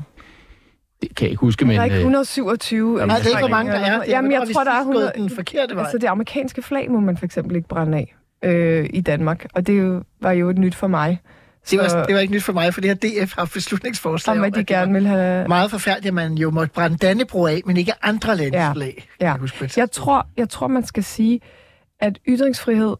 Det 1.01 1.15
kan 1.15 1.25
jeg 1.25 1.31
ikke 1.31 1.39
huske, 1.41 1.65
Men, 1.65 1.75
der 1.75 1.81
er 1.81 1.83
ikke 1.85 1.95
øh, 1.95 1.99
127. 1.99 2.97
Nej, 3.07 3.17
det 3.17 3.25
er 3.25 3.29
ikke, 3.29 3.39
hvor 3.39 3.47
mange 3.47 3.71
der 3.71 3.77
er. 3.79 3.99
Det 3.99 4.07
er, 4.09 4.15
Jamen, 4.15 4.31
jeg 4.31 4.39
hvornår 4.39 4.53
tror, 4.53 4.63
der 4.63 4.71
er 4.71 4.75
sidst 4.83 4.85
gået 4.93 5.11
100... 5.15 5.29
den 5.29 5.29
forkerte 5.35 5.75
vej. 5.75 5.83
Altså, 5.83 5.97
det 5.97 6.07
amerikanske 6.07 6.61
flag 6.61 6.91
må 6.91 6.99
man 6.99 7.17
for 7.17 7.25
eksempel 7.25 7.55
ikke 7.55 7.67
brænde 7.67 7.97
af 7.97 8.15
øh, 8.43 8.89
i 8.93 9.01
Danmark. 9.01 9.45
Og 9.53 9.67
det 9.67 9.79
jo- 9.79 10.03
var 10.21 10.31
jo 10.31 10.49
et 10.49 10.57
nyt 10.57 10.75
for 10.75 10.87
mig. 10.87 11.21
Det 11.71 11.79
var, 11.79 11.87
Så- 11.87 12.05
det 12.07 12.15
var 12.15 12.21
ikke 12.21 12.33
nyt 12.33 12.43
for 12.43 12.53
mig, 12.53 12.73
for 12.73 12.81
det 12.81 12.89
har 12.89 12.95
DF 13.25 13.33
haft 13.37 13.53
beslutningsforslag 13.53 14.37
Om, 14.37 14.43
at 14.43 14.53
de 14.53 14.59
det 14.59 14.67
gerne 14.67 14.93
vil 14.93 15.07
have... 15.07 15.47
Meget 15.47 15.71
forfærdeligt, 15.71 16.07
at 16.07 16.13
man 16.13 16.33
jo 16.33 16.49
måtte 16.51 16.73
brænde 16.73 16.97
Dannebro 16.97 17.45
af, 17.45 17.61
men 17.65 17.77
ikke 17.77 17.93
andre 18.01 18.35
landes 18.37 18.53
Ja. 18.53 18.71
flag. 18.73 19.07
Ja. 19.21 19.25
Jeg, 19.25 19.35
husker 19.39 19.73
Jeg 19.77 19.91
tror, 19.91 20.27
jeg 20.37 20.49
tror, 20.49 20.67
man 20.67 20.85
skal 20.85 21.03
sige, 21.03 21.39
at 21.99 22.19
ytringsfrihed 22.27 22.95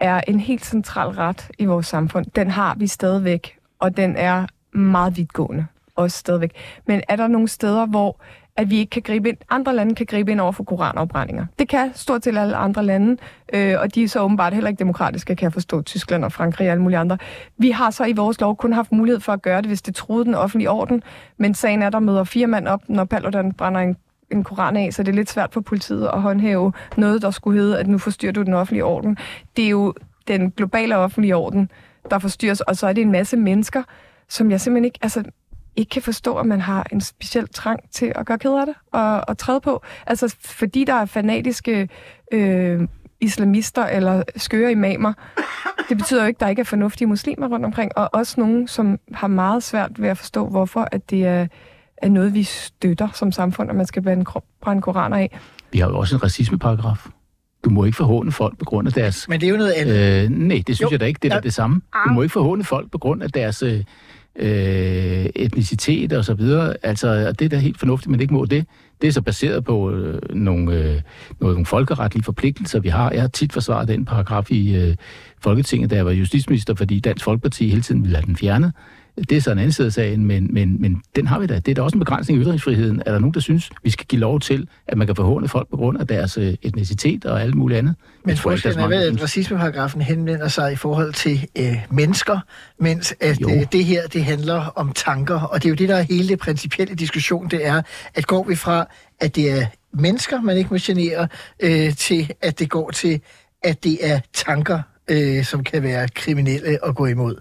er 0.00 0.20
en 0.28 0.40
helt 0.40 0.64
central 0.66 1.08
ret 1.08 1.48
i 1.58 1.64
vores 1.64 1.86
samfund. 1.86 2.26
Den 2.36 2.50
har 2.50 2.74
vi 2.78 2.86
stadigvæk, 2.86 3.56
og 3.78 3.96
den 3.96 4.16
er 4.16 4.46
meget 4.78 5.16
vidtgående 5.16 5.66
også 5.98 6.18
stadigvæk. 6.18 6.50
Men 6.86 7.02
er 7.08 7.16
der 7.16 7.26
nogle 7.26 7.48
steder, 7.48 7.86
hvor 7.86 8.20
at 8.56 8.70
vi 8.70 8.78
ikke 8.78 8.90
kan 8.90 9.02
gribe 9.02 9.28
ind, 9.28 9.36
andre 9.50 9.74
lande 9.74 9.94
kan 9.94 10.06
gribe 10.06 10.32
ind 10.32 10.40
over 10.40 10.52
for 10.52 10.64
koranafbrændinger. 10.64 11.46
Det 11.58 11.68
kan 11.68 11.90
stort 11.94 12.24
set 12.24 12.38
alle 12.38 12.56
andre 12.56 12.84
lande, 12.84 13.16
øh, 13.52 13.74
og 13.80 13.94
de 13.94 14.02
er 14.02 14.08
så 14.08 14.20
åbenbart 14.20 14.54
heller 14.54 14.68
ikke 14.68 14.78
demokratiske, 14.78 15.36
kan 15.36 15.44
jeg 15.44 15.52
forstå, 15.52 15.82
Tyskland 15.82 16.24
og 16.24 16.32
Frankrig 16.32 16.66
og 16.66 16.70
alle 16.70 16.82
mulige 16.82 16.98
andre. 16.98 17.18
Vi 17.58 17.70
har 17.70 17.90
så 17.90 18.04
i 18.04 18.12
vores 18.12 18.40
lov 18.40 18.56
kun 18.56 18.72
haft 18.72 18.92
mulighed 18.92 19.20
for 19.20 19.32
at 19.32 19.42
gøre 19.42 19.56
det, 19.56 19.66
hvis 19.66 19.82
det 19.82 19.94
troede 19.94 20.24
den 20.24 20.34
offentlige 20.34 20.70
orden, 20.70 21.02
men 21.36 21.54
sagen 21.54 21.82
er, 21.82 21.90
der 21.90 21.98
møder 21.98 22.24
fire 22.24 22.46
mand 22.46 22.68
op, 22.68 22.82
når 22.88 23.04
Paludan 23.04 23.52
brænder 23.52 23.80
en 23.80 23.96
en 24.30 24.44
koran 24.44 24.76
af, 24.76 24.92
så 24.92 25.02
det 25.02 25.12
er 25.12 25.16
lidt 25.16 25.30
svært 25.30 25.52
for 25.52 25.60
politiet 25.60 26.10
at 26.12 26.22
håndhæve 26.22 26.72
noget, 26.96 27.22
der 27.22 27.30
skulle 27.30 27.60
hedde, 27.60 27.78
at 27.78 27.86
nu 27.86 27.98
forstyrrer 27.98 28.32
du 28.32 28.42
den 28.42 28.54
offentlige 28.54 28.84
orden. 28.84 29.16
Det 29.56 29.64
er 29.64 29.68
jo 29.68 29.94
den 30.28 30.50
globale 30.50 30.96
offentlige 30.96 31.36
orden, 31.36 31.70
der 32.10 32.18
forstyrres, 32.18 32.60
og 32.60 32.76
så 32.76 32.86
er 32.86 32.92
det 32.92 33.02
en 33.02 33.12
masse 33.12 33.36
mennesker, 33.36 33.82
som 34.28 34.50
jeg 34.50 34.60
simpelthen 34.60 34.84
ikke, 34.84 34.98
altså, 35.02 35.24
ikke 35.78 35.90
kan 35.90 36.02
forstå, 36.02 36.34
at 36.34 36.46
man 36.46 36.60
har 36.60 36.86
en 36.92 37.00
speciel 37.00 37.48
trang 37.48 37.80
til 37.92 38.12
at 38.14 38.26
gøre 38.26 38.38
ked 38.38 38.50
af 38.52 38.66
det 38.66 38.74
og, 38.92 39.28
og 39.28 39.38
træde 39.38 39.60
på. 39.60 39.82
Altså, 40.06 40.36
fordi 40.44 40.84
der 40.84 40.94
er 40.94 41.04
fanatiske 41.06 41.88
øh, 42.32 42.80
islamister 43.20 43.86
eller 43.86 44.22
skøre 44.36 44.72
imamer, 44.72 45.12
det 45.88 45.96
betyder 45.96 46.20
jo 46.22 46.26
ikke, 46.26 46.36
at 46.36 46.40
der 46.40 46.48
ikke 46.48 46.60
er 46.60 46.64
fornuftige 46.64 47.08
muslimer 47.08 47.48
rundt 47.48 47.64
omkring, 47.66 47.98
og 47.98 48.10
også 48.12 48.40
nogen, 48.40 48.68
som 48.68 48.98
har 49.14 49.26
meget 49.26 49.62
svært 49.62 50.02
ved 50.02 50.08
at 50.08 50.18
forstå, 50.18 50.48
hvorfor 50.48 50.88
at 50.92 51.10
det 51.10 51.26
er, 51.26 51.46
er 51.96 52.08
noget, 52.08 52.34
vi 52.34 52.42
støtter 52.42 53.08
som 53.14 53.32
samfund, 53.32 53.70
at 53.70 53.76
man 53.76 53.86
skal 53.86 54.02
brænde, 54.62 54.82
koraner 54.82 55.16
af. 55.16 55.38
Vi 55.72 55.78
har 55.78 55.88
jo 55.88 55.98
også 55.98 56.16
en 56.16 56.22
racismeparagraf. 56.22 57.06
Du 57.64 57.70
må 57.70 57.84
ikke 57.84 57.96
forhåne 57.96 58.32
folk 58.32 58.58
på 58.58 58.64
grund 58.64 58.88
af 58.88 58.92
deres... 58.94 59.28
Men 59.28 59.40
det 59.40 59.46
er 59.46 59.50
jo 59.50 59.56
noget 59.56 59.72
andet. 59.72 60.24
Øh, 60.24 60.30
nej, 60.30 60.62
det 60.66 60.76
synes 60.76 60.80
Jo. 60.80 60.86
jo. 60.86 60.90
jeg 60.90 61.00
da 61.00 61.04
ikke. 61.04 61.18
Det 61.22 61.30
er 61.30 61.34
Ja. 61.34 61.40
da 61.40 61.44
det 61.44 61.54
samme. 61.54 61.80
Du 62.08 62.10
må 62.12 62.22
ikke 62.22 62.32
forhåne 62.32 62.64
folk 62.64 62.90
på 62.90 62.98
grund 62.98 63.22
af 63.22 63.30
deres 63.30 63.62
øh, 63.62 63.84
øh, 64.38 65.26
etnicitet 65.34 66.12
og 66.12 66.24
så 66.24 66.34
videre. 66.34 66.74
Altså, 66.82 67.28
og 67.28 67.38
det 67.38 67.44
er 67.44 67.48
da 67.48 67.56
helt 67.56 67.78
fornuftigt, 67.78 68.10
men 68.10 68.18
det 68.18 68.22
ikke 68.22 68.34
må 68.34 68.44
det. 68.44 68.66
Det 69.00 69.08
er 69.08 69.12
så 69.12 69.22
baseret 69.22 69.64
på 69.64 69.90
øh, 69.90 70.20
nogle, 70.30 70.74
øh, 70.74 71.00
nogle, 71.40 71.54
nogle 71.54 71.66
folkeretlige 71.66 72.24
forpligtelser, 72.24 72.80
vi 72.80 72.88
har. 72.88 73.10
Jeg 73.10 73.20
har 73.20 73.28
tit 73.28 73.52
forsvaret 73.52 73.88
den 73.88 74.04
paragraf 74.04 74.50
i 74.50 74.76
øh, 74.76 74.96
Folketinget, 75.40 75.90
da 75.90 75.96
jeg 75.96 76.06
var 76.06 76.12
justitsminister, 76.12 76.74
fordi 76.74 77.00
Dansk 77.00 77.24
Folkeparti 77.24 77.68
hele 77.68 77.82
tiden 77.82 78.02
ville 78.02 78.16
have 78.16 78.26
den 78.26 78.36
fjernet. 78.36 78.72
Det 79.30 79.36
er 79.36 79.40
så 79.40 79.52
en 79.52 79.58
anden 79.58 79.72
side 79.72 79.86
af 79.86 79.92
sagen, 79.92 80.24
men, 80.24 80.54
men, 80.54 80.80
men 80.80 81.02
den 81.16 81.26
har 81.26 81.38
vi 81.38 81.46
da. 81.46 81.54
Det 81.54 81.68
er 81.68 81.74
da 81.74 81.82
også 81.82 81.96
en 81.96 82.00
begrænsning 82.00 82.40
i 82.40 82.42
ytringsfriheden. 82.42 83.02
Er 83.06 83.12
der 83.12 83.18
nogen, 83.18 83.34
der 83.34 83.40
synes, 83.40 83.70
vi 83.82 83.90
skal 83.90 84.06
give 84.06 84.20
lov 84.20 84.40
til, 84.40 84.68
at 84.88 84.98
man 84.98 85.06
kan 85.06 85.16
forhåne 85.16 85.48
folk 85.48 85.70
på 85.70 85.76
grund 85.76 86.00
af 86.00 86.06
deres 86.06 86.38
øh, 86.38 86.54
etnicitet 86.62 87.24
og 87.24 87.42
alt 87.42 87.54
muligt 87.54 87.78
andet? 87.78 87.94
Men 88.24 88.30
Det 88.30 88.38
tror 88.38 88.50
jeg 88.50 88.66
ikke, 88.66 88.78
der 88.78 88.84
er 88.84 88.88
ved, 88.88 89.12
at 89.12 89.22
racismeparagrafen 89.22 90.00
henvender 90.00 90.48
sig 90.48 90.72
i 90.72 90.76
forhold 90.76 91.12
til 91.12 91.46
øh, 91.58 91.76
mennesker, 91.90 92.38
mens 92.80 93.14
at 93.20 93.40
Jo. 93.40 93.50
øh, 93.50 93.66
det 93.72 93.84
her, 93.84 94.06
det 94.06 94.24
handler 94.24 94.72
om 94.76 94.92
tanker. 94.92 95.40
Og 95.40 95.62
det 95.62 95.68
er 95.68 95.70
jo 95.70 95.76
det, 95.76 95.88
der 95.88 95.96
er 95.96 96.02
hele 96.02 96.28
det 96.28 96.38
principielle 96.38 96.94
diskussion, 96.94 97.48
det 97.48 97.66
er, 97.66 97.82
at 98.14 98.26
går 98.26 98.44
vi 98.44 98.54
fra, 98.54 98.86
at 99.20 99.36
det 99.36 99.50
er 99.50 99.66
mennesker, 99.92 100.40
man 100.40 100.56
ikke 100.56 100.70
må 100.70 100.78
genere, 100.80 101.28
øh, 101.60 101.94
til 101.94 102.30
at 102.42 102.58
det 102.58 102.70
går 102.70 102.90
til, 102.90 103.20
at 103.62 103.84
det 103.84 103.98
er 104.02 104.20
tanker, 104.34 104.80
øh, 105.10 105.44
som 105.44 105.64
kan 105.64 105.82
være 105.82 106.08
kriminelle 106.08 106.86
at 106.86 106.94
gå 106.94 107.06
imod. 107.06 107.36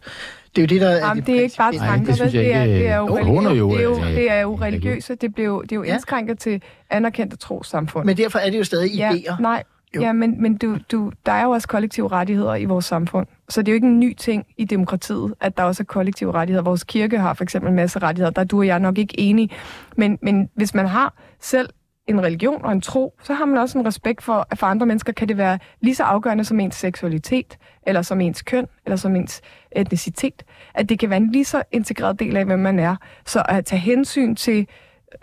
Det 0.58 0.72
er 0.72 0.76
jo 0.78 0.80
det, 0.80 0.82
der 0.82 0.88
er 0.90 1.08
Jamen, 1.08 1.16
det 1.18 1.28
det 1.28 1.38
er 1.38 1.42
ikke 1.42 1.56
bare 1.58 1.72
principielle. 1.72 1.88
Nej, 1.88 1.96
tanker, 1.98 2.06
det 2.08 2.16
synes 2.16 2.32
det 2.32 2.54
er, 2.56 2.66
det 2.66 2.88
er 2.88 2.98
jo, 2.98 3.18
øh, 3.18 3.28
jo, 3.28 3.42
det 3.42 3.80
er 3.80 3.84
jo, 3.84 3.96
øh, 4.00 4.16
det 4.16 4.32
er 4.32 4.40
jo 4.42 4.56
religiøse. 4.56 5.16
Det 5.16 5.34
blev, 5.36 5.62
det 5.64 5.72
er 5.72 5.76
jo 5.76 5.84
Ja. 5.84 5.92
indskrænket 5.94 6.40
til 6.40 6.62
anerkendte 6.90 7.38
trosamfund. 7.38 8.06
Men 8.06 8.18
derfor 8.18 8.40
er 8.40 8.50
det 8.50 8.58
jo 8.58 8.64
stadig 8.64 8.92
ja, 8.92 9.12
idéer. 9.12 9.42
nej, 9.42 9.64
Jo. 9.96 10.02
ja, 10.02 10.14
men, 10.14 10.42
men 10.42 10.58
du, 10.58 10.78
du, 10.92 11.12
der 11.26 11.32
er 11.32 11.44
jo 11.44 11.50
også 11.52 11.68
kollektive 11.68 12.08
rettigheder 12.08 12.56
i 12.56 12.66
vores 12.66 12.86
samfund. 12.86 13.28
Så 13.50 13.62
det 13.62 13.68
er 13.68 13.74
jo 13.74 13.76
ikke 13.76 13.88
en 13.88 14.00
ny 14.00 14.14
ting 14.16 14.46
i 14.58 14.66
demokratiet, 14.66 15.34
at 15.42 15.58
der 15.58 15.64
også 15.64 15.84
er 15.84 15.86
kollektive 15.86 16.32
rettigheder. 16.32 16.64
Vores 16.64 16.84
kirke 16.84 17.20
har 17.20 17.34
for 17.34 17.44
eksempel 17.44 17.70
en 17.70 17.76
masse 17.76 18.00
rettigheder. 18.00 18.32
Der 18.32 18.42
er 18.42 18.46
du 18.46 18.58
og 18.60 18.68
jeg 18.68 18.80
nok 18.80 18.98
ikke 18.98 19.20
enige. 19.20 19.50
Men, 19.98 20.18
men 20.22 20.50
hvis 20.56 20.74
man 20.74 20.86
har 20.88 21.14
selv 21.42 21.70
en 22.08 22.24
religion 22.24 22.66
og 22.66 22.72
en 22.72 22.82
tro, 22.82 23.14
så 23.24 23.34
har 23.34 23.46
man 23.46 23.58
også 23.58 23.78
en 23.80 23.86
respekt 23.86 24.24
for, 24.24 24.48
at 24.52 24.58
for 24.58 24.68
andre 24.68 24.86
mennesker 24.86 25.14
kan 25.14 25.28
det 25.28 25.38
være 25.38 25.60
lige 25.82 25.96
så 25.96 26.04
afgørende 26.04 26.44
som 26.46 26.60
ens 26.60 26.76
seksualitet, 26.76 27.58
eller 27.88 28.02
som 28.02 28.22
ens 28.22 28.42
køn, 28.42 28.66
eller 28.86 28.96
som 28.96 29.16
ens 29.16 29.42
etnicitet. 29.72 30.44
At 30.76 30.90
det 30.90 31.00
kan 31.00 31.10
være 31.10 31.18
en 31.18 31.32
lige 31.32 31.46
så 31.46 31.64
integreret 31.72 32.20
del 32.20 32.38
af, 32.38 32.46
hvem 32.46 32.60
man 32.60 32.80
er. 32.80 32.96
Så 33.26 33.44
at 33.50 33.66
tage 33.66 33.80
hensyn 33.80 34.36
til 34.36 34.68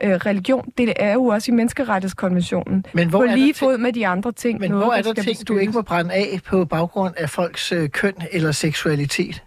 øh, 0.03 0.11
religion, 0.13 0.69
det 0.79 0.93
er 0.97 1.13
jo 1.13 1.25
også 1.27 1.53
i 1.53 1.55
menneskerettighedskonventionen. 1.55 2.87
Men 2.95 3.09
hvor 3.09 3.19
på 3.19 3.23
er 3.25 3.35
lige 3.35 3.47
ting- 3.47 3.57
fod 3.57 3.79
med 3.79 3.93
de 3.93 4.07
andre 4.07 4.33
ting. 4.33 4.61
Men 4.61 4.71
noget, 4.71 4.85
hvor 4.85 4.93
er 4.93 5.03
der 5.03 5.13
ting, 5.23 5.49
du 5.49 5.59
ikke 5.59 5.73
må 5.73 5.83
brænde 5.83 6.15
af 6.15 6.41
på 6.47 6.65
baggrund 6.65 7.15
af 7.17 7.31
folks 7.31 7.73
øh, 7.73 7.89
køn 7.89 8.15
eller 8.33 8.53
seksualitet? 8.53 9.45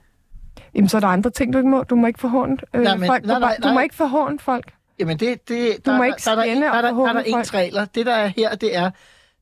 Jamen, 0.75 0.89
så 0.89 0.97
er 0.97 1.01
der 1.01 1.07
andre 1.07 1.29
ting, 1.29 1.53
du 1.53 1.57
ikke 1.57 1.69
må. 1.69 1.83
Du 1.83 1.95
må 1.95 2.07
ikke 2.07 2.19
forhåne 2.19 2.57
øh, 2.73 2.81
Nej, 2.83 2.97
men- 2.97 3.07
folk. 3.07 3.25
nej, 3.25 3.39
nej, 3.39 3.49
bag- 3.49 3.63
Du 3.63 3.67
må 3.67 3.73
nej. 3.73 3.83
ikke 3.83 3.95
forhåne 3.95 4.39
folk. 4.39 4.71
Jamen 4.99 5.17
det, 5.19 5.49
det 5.49 5.85
Du 5.85 5.91
der, 5.91 5.97
må 5.97 6.03
ikke 6.03 6.15
der, 6.25 6.31
er 6.31 6.35
der, 6.35 6.43
der, 6.45 6.53
der, 6.53 6.59
der, 6.61 6.71
der 6.71 6.77
er 6.77 7.23
der 7.23 7.31
folk. 7.31 7.53
regler. 7.53 7.85
Det 7.85 8.05
der 8.05 8.13
er 8.13 8.27
her, 8.27 8.55
det 8.55 8.75
er, 8.75 8.91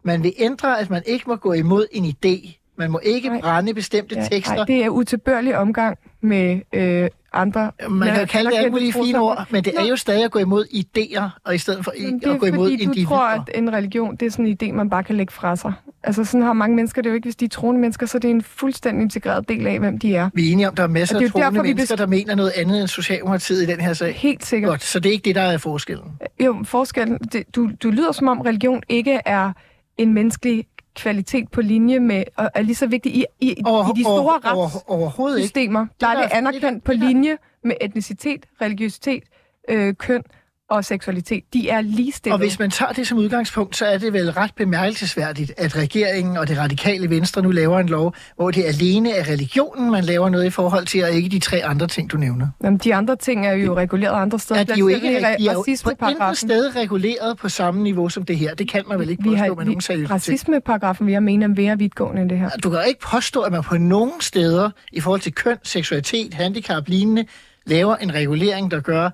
man 0.03 0.23
vil 0.23 0.33
ændre, 0.37 0.79
at 0.79 0.89
man 0.89 1.03
ikke 1.05 1.23
må 1.27 1.35
gå 1.35 1.53
imod 1.53 1.85
en 1.91 2.05
idé. 2.05 2.61
Man 2.77 2.91
må 2.91 2.99
ikke 3.03 3.29
Nej. 3.29 3.41
brænde 3.41 3.73
bestemte 3.73 4.15
Ja, 4.15 4.27
tekster. 4.31 4.55
nej, 4.55 4.65
det 4.65 4.85
er 4.85 4.89
utilbørlig 4.89 5.57
omgang 5.57 5.97
med 6.21 6.61
øh, 6.73 7.09
andre. 7.33 7.71
man 7.89 8.07
kan 8.07 8.19
jo 8.19 8.25
kalde 8.25 8.51
det 8.51 8.57
alle 8.57 8.69
mulige 8.69 8.93
fine 8.93 9.19
ord, 9.19 9.47
men 9.49 9.63
det 9.63 9.73
er 9.77 9.85
jo 9.85 9.95
stadig 9.95 10.23
at 10.23 10.31
gå 10.31 10.39
imod 10.39 10.65
idéer, 10.65 11.39
og 11.43 11.55
i 11.55 11.57
stedet 11.57 11.83
for 11.83 11.93
men 12.01 12.19
det 12.19 12.27
at 12.27 12.39
gå 12.39 12.45
er 12.45 12.49
imod 12.49 12.69
fordi, 12.69 12.83
individer. 12.83 13.07
du 13.07 13.15
tror, 13.15 13.27
at 13.27 13.49
en 13.55 13.73
religion, 13.73 14.15
det 14.15 14.25
er 14.25 14.29
sådan 14.29 14.45
en 14.45 14.57
idé, 14.63 14.71
man 14.71 14.89
bare 14.89 15.03
kan 15.03 15.15
lægge 15.15 15.33
fra 15.33 15.55
sig. 15.55 15.73
Altså 16.03 16.23
sådan 16.23 16.41
har 16.41 16.53
mange 16.53 16.75
mennesker 16.75 17.01
det 17.01 17.09
er 17.09 17.11
jo 17.11 17.15
ikke. 17.15 17.25
Hvis 17.25 17.35
de 17.35 17.45
er 17.45 17.49
troende 17.49 17.81
mennesker, 17.81 18.05
så 18.05 18.17
er 18.17 18.19
det 18.19 18.29
en 18.29 18.41
fuldstændig 18.41 19.03
integreret 19.03 19.49
del 19.49 19.67
af, 19.67 19.79
hvem 19.79 19.97
de 19.97 20.15
er. 20.15 20.29
Vi 20.33 20.47
er 20.47 20.51
enige 20.51 20.67
om, 20.67 20.75
der 20.75 20.83
er 20.83 20.87
masser 20.87 21.19
af 21.19 21.23
er 21.23 21.29
troende 21.29 21.45
derfor, 21.45 21.63
mennesker, 21.63 21.95
der 21.95 22.07
mener 22.07 22.35
noget 22.35 22.51
andet 22.55 22.79
end 22.79 22.87
Socialdemokratiet 22.87 23.63
i 23.63 23.65
den 23.65 23.79
her 23.79 23.93
sag. 23.93 24.13
Helt 24.13 24.45
sikkert. 24.45 24.69
Godt, 24.69 24.83
så 24.83 24.99
det 24.99 25.09
er 25.09 25.13
ikke 25.13 25.25
det, 25.25 25.35
der 25.35 25.41
er 25.41 25.57
forskellen. 25.57 26.11
Jo, 26.45 26.55
forskellen, 26.63 27.17
det, 27.17 27.55
du, 27.55 27.69
du 27.83 27.89
lyder 27.89 28.11
som 28.11 28.27
om 28.27 28.41
religion 28.41 28.83
ikke 28.89 29.19
er 29.25 29.51
en 29.97 30.13
menneskelig 30.13 30.65
kvalitet 30.95 31.51
på 31.51 31.61
linje 31.61 31.99
med, 31.99 32.23
og 32.35 32.49
er 32.53 32.61
lige 32.61 32.75
så 32.75 32.87
vigtig 32.87 33.15
i, 33.15 33.25
i, 33.41 33.55
Over, 33.65 33.85
i 33.95 33.99
de 33.99 34.03
store 34.03 34.19
over, 34.19 34.55
over, 34.55 34.69
overhovedet 34.87 35.37
ikke. 35.37 35.43
retssystemer. 35.43 35.87
Der 36.01 36.07
er 36.07 36.13
der- 36.13 36.21
det 36.21 36.31
det 36.31 36.37
anerkendt 36.37 36.63
der- 36.63 36.79
på 36.85 36.91
det 36.93 37.01
der- 37.01 37.07
linje 37.07 37.37
med 37.63 37.75
etnicitet, 37.81 38.45
religiøsitet, 38.61 39.23
øh, 39.69 39.93
køn 39.93 40.23
og 40.69 40.85
seksualitet. 40.85 41.43
De 41.53 41.69
er 41.69 41.81
ligestillet. 41.81 42.33
Og 42.33 42.39
hvis 42.39 42.59
man 42.59 42.71
tager 42.71 42.91
det 42.91 43.07
som 43.07 43.17
udgangspunkt, 43.17 43.77
så 43.77 43.85
er 43.85 43.97
det 43.97 44.13
vel 44.13 44.31
ret 44.31 44.51
bemærkelsesværdigt, 44.55 45.53
at 45.57 45.75
regeringen 45.77 46.37
og 46.37 46.47
det 46.47 46.57
radikale 46.57 47.09
venstre 47.09 47.41
nu 47.41 47.51
laver 47.51 47.79
en 47.79 47.89
lov, 47.89 48.15
hvor 48.35 48.51
det 48.51 48.63
alene 48.63 49.11
er 49.11 49.29
religionen, 49.29 49.91
man 49.91 50.03
laver 50.03 50.29
noget 50.29 50.45
i 50.45 50.49
forhold 50.49 50.85
til, 50.85 51.03
og 51.03 51.11
ikke 51.11 51.29
de 51.29 51.39
tre 51.39 51.63
andre 51.65 51.87
ting, 51.87 52.11
du 52.11 52.17
nævner. 52.17 52.47
Jamen, 52.63 52.77
de 52.77 52.95
andre 52.95 53.15
ting 53.15 53.47
er 53.47 53.53
jo 53.53 53.75
reguleret 53.77 54.21
andre 54.21 54.39
steder. 54.39 54.59
Er 54.59 54.63
de 54.63 54.79
jo 54.79 54.87
ikke 54.87 55.07
de 55.07 55.15
er 55.15 55.19
jo 55.19 55.35
på 55.35 55.37
intet 55.37 55.57
racismeparagrafen. 55.57 56.35
sted 56.35 56.75
reguleret 56.75 57.37
på 57.37 57.49
samme 57.49 57.83
niveau 57.83 58.09
som 58.09 58.25
det 58.25 58.37
her. 58.37 58.55
Det 58.55 58.69
kan 58.69 58.83
man 58.89 58.99
vel 58.99 59.09
ikke 59.09 59.23
Vi 59.23 59.29
påstå 59.29 59.43
har, 59.43 59.55
med 59.55 59.65
nogen 59.65 59.81
seriøsitet. 59.81 60.11
racismeparagrafen 60.11 61.05
vil 61.05 61.11
jeg 61.11 61.23
mene 61.23 61.45
er 61.45 61.49
mere 61.49 61.77
vidtgående 61.77 62.21
end 62.21 62.29
det 62.29 62.39
her. 62.39 62.49
Du 62.49 62.69
kan 62.69 62.79
ikke 62.87 62.99
påstå, 62.99 63.41
at 63.41 63.51
man 63.51 63.63
på 63.63 63.77
nogen 63.77 64.21
steder, 64.21 64.69
i 64.91 64.99
forhold 64.99 65.21
til 65.21 65.33
køn, 65.33 65.57
seksualitet, 65.63 66.33
handicap, 66.33 66.87
lignende, 66.87 67.25
laver 67.65 67.95
en 67.95 68.13
regulering, 68.13 68.71
der 68.71 68.79
gør, 68.79 69.09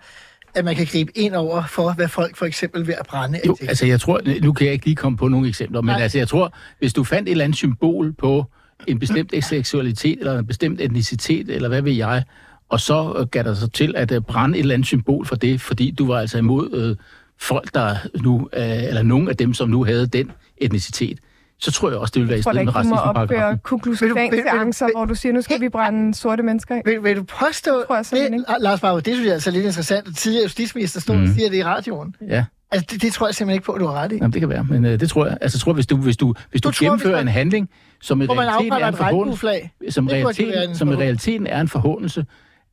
at 0.55 0.65
man 0.65 0.75
kan 0.75 0.85
gribe 0.85 1.17
ind 1.17 1.33
over 1.35 1.63
for, 1.65 1.93
hvad 1.93 2.07
folk 2.07 2.35
for 2.35 2.45
eksempel 2.45 2.87
vil 2.87 2.95
at 2.99 3.05
brænde. 3.05 3.39
Jo, 3.47 3.57
altså 3.61 3.85
jeg 3.85 4.01
tror, 4.01 4.21
nu 4.41 4.53
kan 4.53 4.65
jeg 4.65 4.73
ikke 4.73 4.85
lige 4.85 4.95
komme 4.95 5.17
på 5.17 5.27
nogle 5.27 5.47
eksempler, 5.47 5.81
men 5.81 5.93
Nej. 5.93 6.01
altså 6.01 6.17
jeg 6.17 6.27
tror, 6.27 6.53
hvis 6.79 6.93
du 6.93 7.03
fandt 7.03 7.29
et 7.29 7.31
eller 7.31 7.43
andet 7.43 7.57
symbol 7.57 8.13
på 8.13 8.45
en 8.87 8.99
bestemt 8.99 9.33
seksualitet, 9.43 10.19
eller 10.19 10.39
en 10.39 10.47
bestemt 10.47 10.81
etnicitet, 10.81 11.49
eller 11.49 11.69
hvad 11.69 11.81
ved 11.81 11.91
jeg, 11.93 12.23
og 12.69 12.79
så 12.79 13.15
øh, 13.19 13.27
gav 13.27 13.43
der 13.43 13.53
sig 13.53 13.73
til 13.73 13.93
at 13.97 14.11
øh, 14.11 14.21
brænde 14.21 14.57
et 14.57 14.61
eller 14.61 14.73
andet 14.73 14.87
symbol 14.87 15.25
for 15.25 15.35
det, 15.35 15.61
fordi 15.61 15.91
du 15.91 16.07
var 16.07 16.19
altså 16.19 16.37
imod 16.37 16.69
øh, 16.73 16.95
folk, 17.39 17.73
der 17.73 17.95
nu, 18.21 18.49
øh, 18.53 18.83
eller 18.83 19.03
nogen 19.03 19.29
af 19.29 19.37
dem, 19.37 19.53
som 19.53 19.69
nu 19.69 19.83
havde 19.83 20.07
den 20.07 20.31
etnicitet, 20.57 21.19
så 21.61 21.71
tror 21.71 21.89
jeg 21.89 21.97
også, 21.97 22.11
det 22.11 22.19
ville 22.19 22.29
være 22.29 22.37
i 22.37 22.39
Jeg 22.39 22.43
tror 22.43 22.51
da 22.51 22.57
strid 22.57 22.65
med 22.65 22.81
ikke, 22.83 22.89
du 22.89 22.95
må 22.95 23.01
opføre 23.01 23.21
racismeparagrafen. 23.21 23.59
Ku 23.63 23.77
Klux 23.77 24.01
Vil 24.01 24.09
du- 24.09 24.15
vil- 24.15 24.23
vil- 24.31 24.41
Klan-seancer, 24.41 24.85
vil- 24.85 24.93
hvor 24.95 25.05
du 25.05 25.15
siger, 25.15 25.33
nu 25.33 25.41
skal 25.41 25.61
vi 25.61 25.69
brænde 25.69 26.13
sorte 26.15 26.43
mennesker 26.43 26.75
af. 26.75 26.81
Vil, 26.85 27.03
vil 27.03 27.15
du 27.17 27.23
påstå, 27.23 27.83
tror 27.87 27.95
jeg 27.95 28.05
det, 28.11 28.17
ikke. 28.23 28.43
Lars 28.59 28.79
Bauer, 28.79 28.99
det 28.99 29.13
synes 29.13 29.25
jeg 29.25 29.33
altså 29.33 29.49
er 29.49 29.53
lidt 29.53 29.65
interessant, 29.65 30.07
at 30.07 30.15
tidligere 30.15 30.43
justitsminister 30.43 30.99
står 31.01 31.13
Mhm. 31.13 31.23
og 31.23 31.29
siger 31.29 31.49
det 31.49 31.57
i 31.57 31.63
radioen. 31.63 32.15
Ja, 32.27 32.45
Altså, 32.71 32.87
det, 32.91 33.01
det 33.01 33.13
tror 33.13 33.27
jeg 33.27 33.35
simpelthen 33.35 33.55
ikke 33.55 33.65
på, 33.65 33.71
at 33.71 33.79
du 33.81 33.85
har 33.87 33.93
ret 33.93 34.11
i. 34.11 34.15
jamen, 34.15 34.33
det 34.33 34.39
kan 34.41 34.49
være, 34.49 34.63
men 34.63 34.85
øh, 34.85 34.99
det 34.99 35.09
tror 35.09 35.25
jeg. 35.25 35.37
Altså 35.41 35.55
jeg 35.57 35.61
tror, 35.61 35.73
hvis 35.73 35.87
du, 35.87 35.95
hvis 35.97 36.17
du, 36.17 36.33
hvis 36.51 36.61
du, 36.61 36.69
Du 36.69 36.73
tror, 36.73 36.85
gennemfører 36.85 37.13
hvis 37.15 37.19
man- 37.19 37.27
en 37.27 37.33
handling, 37.33 37.69
som 38.01 38.21
i 38.21 38.25
realiteten 38.25 38.73
er 38.73 38.87
en 38.87 38.95
forhåndelse, 38.95 39.69
som, 39.89 40.07
Det 40.07 40.13
realiteten, 40.15 40.69
en 40.69 40.75
som 40.75 40.91
i 40.91 40.95
realiteten 40.95 41.47
er 41.47 41.61
en 41.61 41.67
forhåndelse 41.67 42.25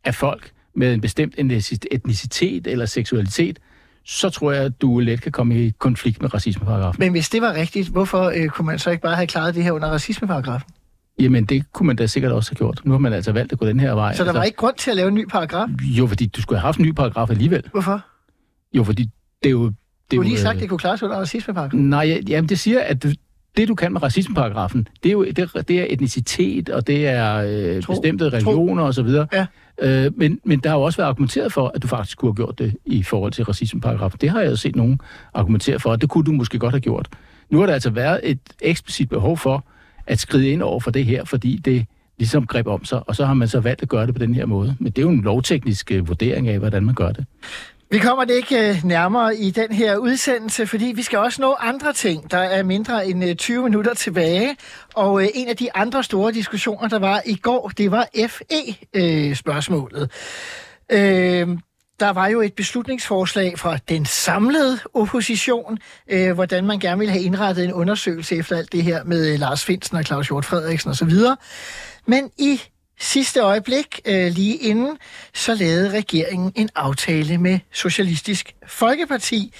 af 0.05 0.15
folk 0.15 0.51
med 0.77 0.95
en 0.95 1.01
bestemt 1.01 1.35
etnicitet 1.91 2.67
eller 2.67 2.87
seksualitet, 2.87 3.59
så 4.09 4.31
tror 4.31 4.53
jeg, 4.53 4.65
at 4.65 4.81
du 4.81 4.99
let 4.99 5.21
kan 5.21 5.33
komme 5.33 5.65
i 5.67 5.71
konflikt 5.79 6.23
med 6.23 6.35
racismeparagrafen. 6.35 7.01
Men 7.01 7.13
hvis 7.13 7.29
det 7.29 7.43
var 7.43 7.55
rigtigt, 7.55 7.89
hvorfor 7.89 8.33
øh, 8.37 8.49
kunne 8.49 8.67
man 8.67 8.79
så 8.79 8.91
ikke 8.91 9.03
bare 9.03 9.15
have 9.15 9.27
klaret 9.27 9.55
det 9.55 9.65
her 9.65 9.73
under 9.73 9.89
racismeparagrafen? 9.89 10.71
Jamen, 11.21 11.45
det 11.45 11.73
kunne 11.73 11.87
man 11.87 11.97
da 11.97 12.07
sikkert 12.07 12.33
også 12.33 12.51
have 12.51 12.57
gjort. 12.57 12.81
Nu 12.85 12.91
har 12.93 12.99
man 12.99 13.13
altså 13.13 13.33
valgt 13.33 13.53
at 13.53 13.59
gå 13.59 13.67
den 13.67 13.81
her 13.81 13.93
vej. 13.95 14.15
Så 14.15 14.23
der 14.25 14.29
altså, 14.29 14.39
var 14.39 14.45
ikke 14.45 14.57
grund 14.57 14.75
til 14.77 14.91
at 14.91 14.97
lave 14.97 15.09
en 15.09 15.15
ny 15.15 15.29
paragraf? 15.29 15.69
Jo, 15.83 16.07
fordi 16.07 16.27
du 16.27 16.43
skulle 16.43 16.59
have 16.59 16.67
haft 16.67 16.79
en 16.79 16.85
ny 16.85 16.93
paragraf 16.93 17.31
alligevel. 17.31 17.63
Hvorfor? 17.71 18.01
Jo, 18.75 18.85
fordi 18.85 19.03
det 19.43 19.49
er 19.49 19.51
jo... 19.51 19.67
Det 19.67 19.77
Du 20.13 20.17
har 20.17 20.29
lige 20.29 20.39
sagt, 20.39 20.55
øh, 20.55 20.57
at 20.57 20.61
det 20.61 20.69
kunne 20.69 20.79
klares 20.79 21.03
under 21.03 21.17
racismeparagrafen. 21.17 21.91
Nej, 21.91 22.05
ja- 22.07 22.21
jamen 22.29 22.49
det 22.49 22.59
siger, 22.59 22.81
at 22.81 23.07
det 23.59 23.69
du 23.69 23.75
kan 23.75 23.93
med 23.93 24.03
racismeparagrafen, 24.03 24.89
det 25.03 25.09
er 25.09 25.13
jo 25.13 25.25
det, 25.25 25.69
det 25.69 25.81
er 25.81 25.87
etnicitet, 25.89 26.71
og 26.71 26.87
det 26.87 27.07
er 27.07 27.35
øh, 27.37 27.83
Tro. 27.83 27.93
bestemte 27.93 28.29
religioner 28.29 28.83
og 28.83 28.95
så 28.95 29.03
videre. 29.03 29.27
Ja. 29.33 29.47
Øh, 29.83 30.13
men, 30.17 30.41
men 30.45 30.59
der 30.59 30.69
har 30.71 30.77
jo 30.77 30.83
også 30.83 30.97
været 30.97 31.09
argumenteret 31.09 31.53
for, 31.53 31.73
at 31.75 31.83
du 31.83 31.87
faktisk 31.87 32.19
kunne 32.19 32.29
have 32.29 32.37
gjort 32.37 32.59
det 32.59 32.77
i 32.87 33.03
forhold 33.03 33.33
til 33.33 33.45
racismeparagrafen. 33.45 34.19
Det 34.21 34.31
har 34.31 34.41
jeg 34.41 34.51
jo 34.51 34.57
set 34.57 34.77
nogen 34.77 35.01
argumentere 35.35 35.81
for, 35.81 35.91
og 35.91 36.01
det 36.01 36.09
kunne 36.11 36.25
du 36.25 36.33
måske 36.33 36.59
godt 36.59 36.73
have 36.73 36.81
gjort. 36.81 37.09
Nu 37.51 37.59
har 37.59 37.67
der 37.67 37.73
altså 37.73 37.91
været 37.91 38.21
et 38.23 38.39
eksplicit 38.63 39.09
behov 39.09 39.37
for 39.37 39.65
at 40.07 40.19
skride 40.19 40.51
ind 40.51 40.63
over 40.63 40.81
for 40.81 40.91
det 40.91 41.05
her, 41.05 41.25
fordi 41.25 41.57
det 41.65 41.87
ligesom 42.19 42.47
greb 42.47 42.67
om 42.67 42.85
sig, 42.85 43.09
og 43.09 43.17
så 43.17 43.27
har 43.27 43.35
man 43.35 43.49
så 43.49 43.61
valgt 43.61 43.83
at 43.83 43.89
gøre 43.89 44.07
det 44.07 44.15
på 44.15 44.19
den 44.19 44.35
her 44.35 44.47
måde. 44.47 44.77
Men 44.79 44.93
det 44.93 44.99
er 44.99 45.03
jo 45.03 45.11
en 45.11 45.21
lovteknisk 45.21 45.93
øh, 45.93 46.09
vurdering 46.09 46.49
af, 46.49 46.59
hvordan 46.59 46.85
man 46.85 46.95
gør 46.95 47.13
det. 47.13 47.25
Vi 47.91 47.99
kommer 47.99 48.25
det 48.25 48.35
ikke 48.35 48.69
øh, 48.69 48.85
nærmere 48.85 49.37
i 49.37 49.51
den 49.51 49.73
her 49.73 49.97
udsendelse, 49.97 50.67
fordi 50.67 50.85
vi 50.85 51.03
skal 51.03 51.19
også 51.19 51.43
nå 51.43 51.55
andre 51.55 51.93
ting. 51.93 52.31
Der 52.31 52.39
er 52.39 52.63
mindre 52.63 53.07
end 53.07 53.25
øh, 53.25 53.35
20 53.35 53.63
minutter 53.63 53.95
tilbage, 53.95 54.57
og 54.95 55.23
øh, 55.23 55.29
en 55.35 55.49
af 55.49 55.57
de 55.57 55.77
andre 55.77 56.03
store 56.03 56.33
diskussioner, 56.33 56.89
der 56.89 56.99
var 56.99 57.23
i 57.27 57.35
går, 57.35 57.69
det 57.69 57.91
var 57.91 58.09
FE-spørgsmålet. 58.15 60.11
Der 62.01 62.11
var 62.11 62.27
jo 62.27 62.41
et 62.41 62.55
beslutningsforslag 62.55 63.59
fra 63.59 63.77
den 63.77 64.07
samlede 64.07 64.79
opposition, 64.95 65.79
øh, 66.09 66.33
hvordan 66.33 66.67
man 66.67 66.79
gerne 66.79 66.99
ville 66.99 67.13
have 67.13 67.25
indrettet 67.25 67.65
en 67.65 67.73
undersøgelse 67.73 68.37
efter 68.37 68.57
alt 68.57 68.73
det 68.73 68.83
her 68.83 69.05
med 69.05 69.39
Lars 69.39 69.65
Finsen 69.65 69.97
og 69.97 70.05
Claus 70.05 70.29
Hjort 70.29 70.45
Frederiksen 70.45 70.91
osv. 70.91 71.13
Men 72.07 72.31
i 72.39 72.61
sidste 73.01 73.41
øjeblik, 73.41 74.01
øh, 74.05 74.33
lige 74.33 74.57
inden, 74.57 74.99
så 75.35 75.55
lavede 75.55 75.91
regeringen 75.91 76.53
en 76.55 76.69
aftale 76.75 77.39
med 77.39 77.59
Socialistisk 77.73 78.55
Folkeparti, 78.67 79.55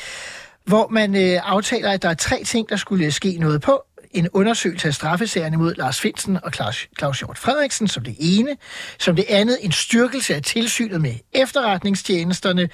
hvor 0.65 0.89
man 0.89 1.17
øh, 1.17 1.41
aftaler, 1.45 1.91
at 1.91 2.03
der 2.03 2.09
er 2.09 2.15
tre 2.15 2.45
ting, 2.45 2.69
der 2.69 2.77
skulle 2.77 3.13
ske 3.13 3.37
noget 3.41 3.61
på. 3.61 3.83
En 4.11 4.29
undersøgelse 4.33 4.89
af 4.89 4.95
straffesagerne 4.95 5.57
mod 5.57 5.75
Lars 5.75 6.01
Finsen 6.01 6.39
og 6.43 6.53
Claus, 6.53 6.89
Claus 6.99 7.19
Hjort 7.19 7.39
Frederiksen 7.39 7.89
som 7.89 8.05
det 8.05 8.17
ene. 8.19 8.57
Som 8.99 9.17
det 9.17 9.25
andet 9.29 9.59
en 9.61 9.73
styrkelse 9.73 10.35
af 10.35 10.43
tilsynet 10.43 11.01
med 11.01 11.15
efterretningstjenesterne. 11.33 12.69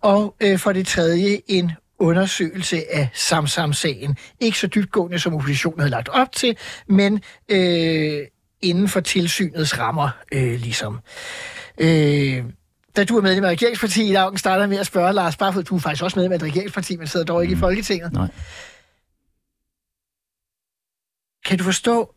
Og 0.00 0.36
øh, 0.40 0.58
for 0.58 0.72
det 0.72 0.86
tredje 0.86 1.40
en 1.48 1.72
undersøgelse 1.98 2.94
af 2.94 3.08
Samsam-sagen. 3.14 4.16
Ikke 4.40 4.58
så 4.58 4.66
dybtgående, 4.66 5.18
som 5.18 5.34
oppositionen 5.34 5.80
havde 5.80 5.90
lagt 5.90 6.08
op 6.08 6.32
til, 6.32 6.56
men 6.88 7.22
øh, 7.48 8.26
inden 8.62 8.88
for 8.88 9.00
tilsynets 9.00 9.78
rammer, 9.78 10.10
øh, 10.32 10.60
ligesom. 10.60 11.00
Øh, 11.78 12.44
da 12.96 13.04
du 13.04 13.16
er 13.16 13.22
medlem 13.22 13.44
af 13.44 13.48
regeringspartiet 13.48 14.14
dag, 14.14 14.38
starter 14.38 14.66
med 14.66 14.78
at 14.78 14.86
spørge 14.86 15.12
Lars 15.12 15.36
Barfod, 15.36 15.62
du 15.62 15.76
er 15.76 15.80
faktisk 15.80 16.04
også 16.04 16.18
medlem 16.18 16.32
af 16.32 16.36
et 16.36 16.42
regeringsparti, 16.42 16.96
men 16.96 17.06
sidder 17.06 17.26
dog 17.26 17.42
ikke 17.42 17.52
i 17.52 17.56
Folketinget. 17.56 18.12
Nej. 18.12 18.28
Kan 21.44 21.58
du 21.58 21.64
forstå, 21.64 22.14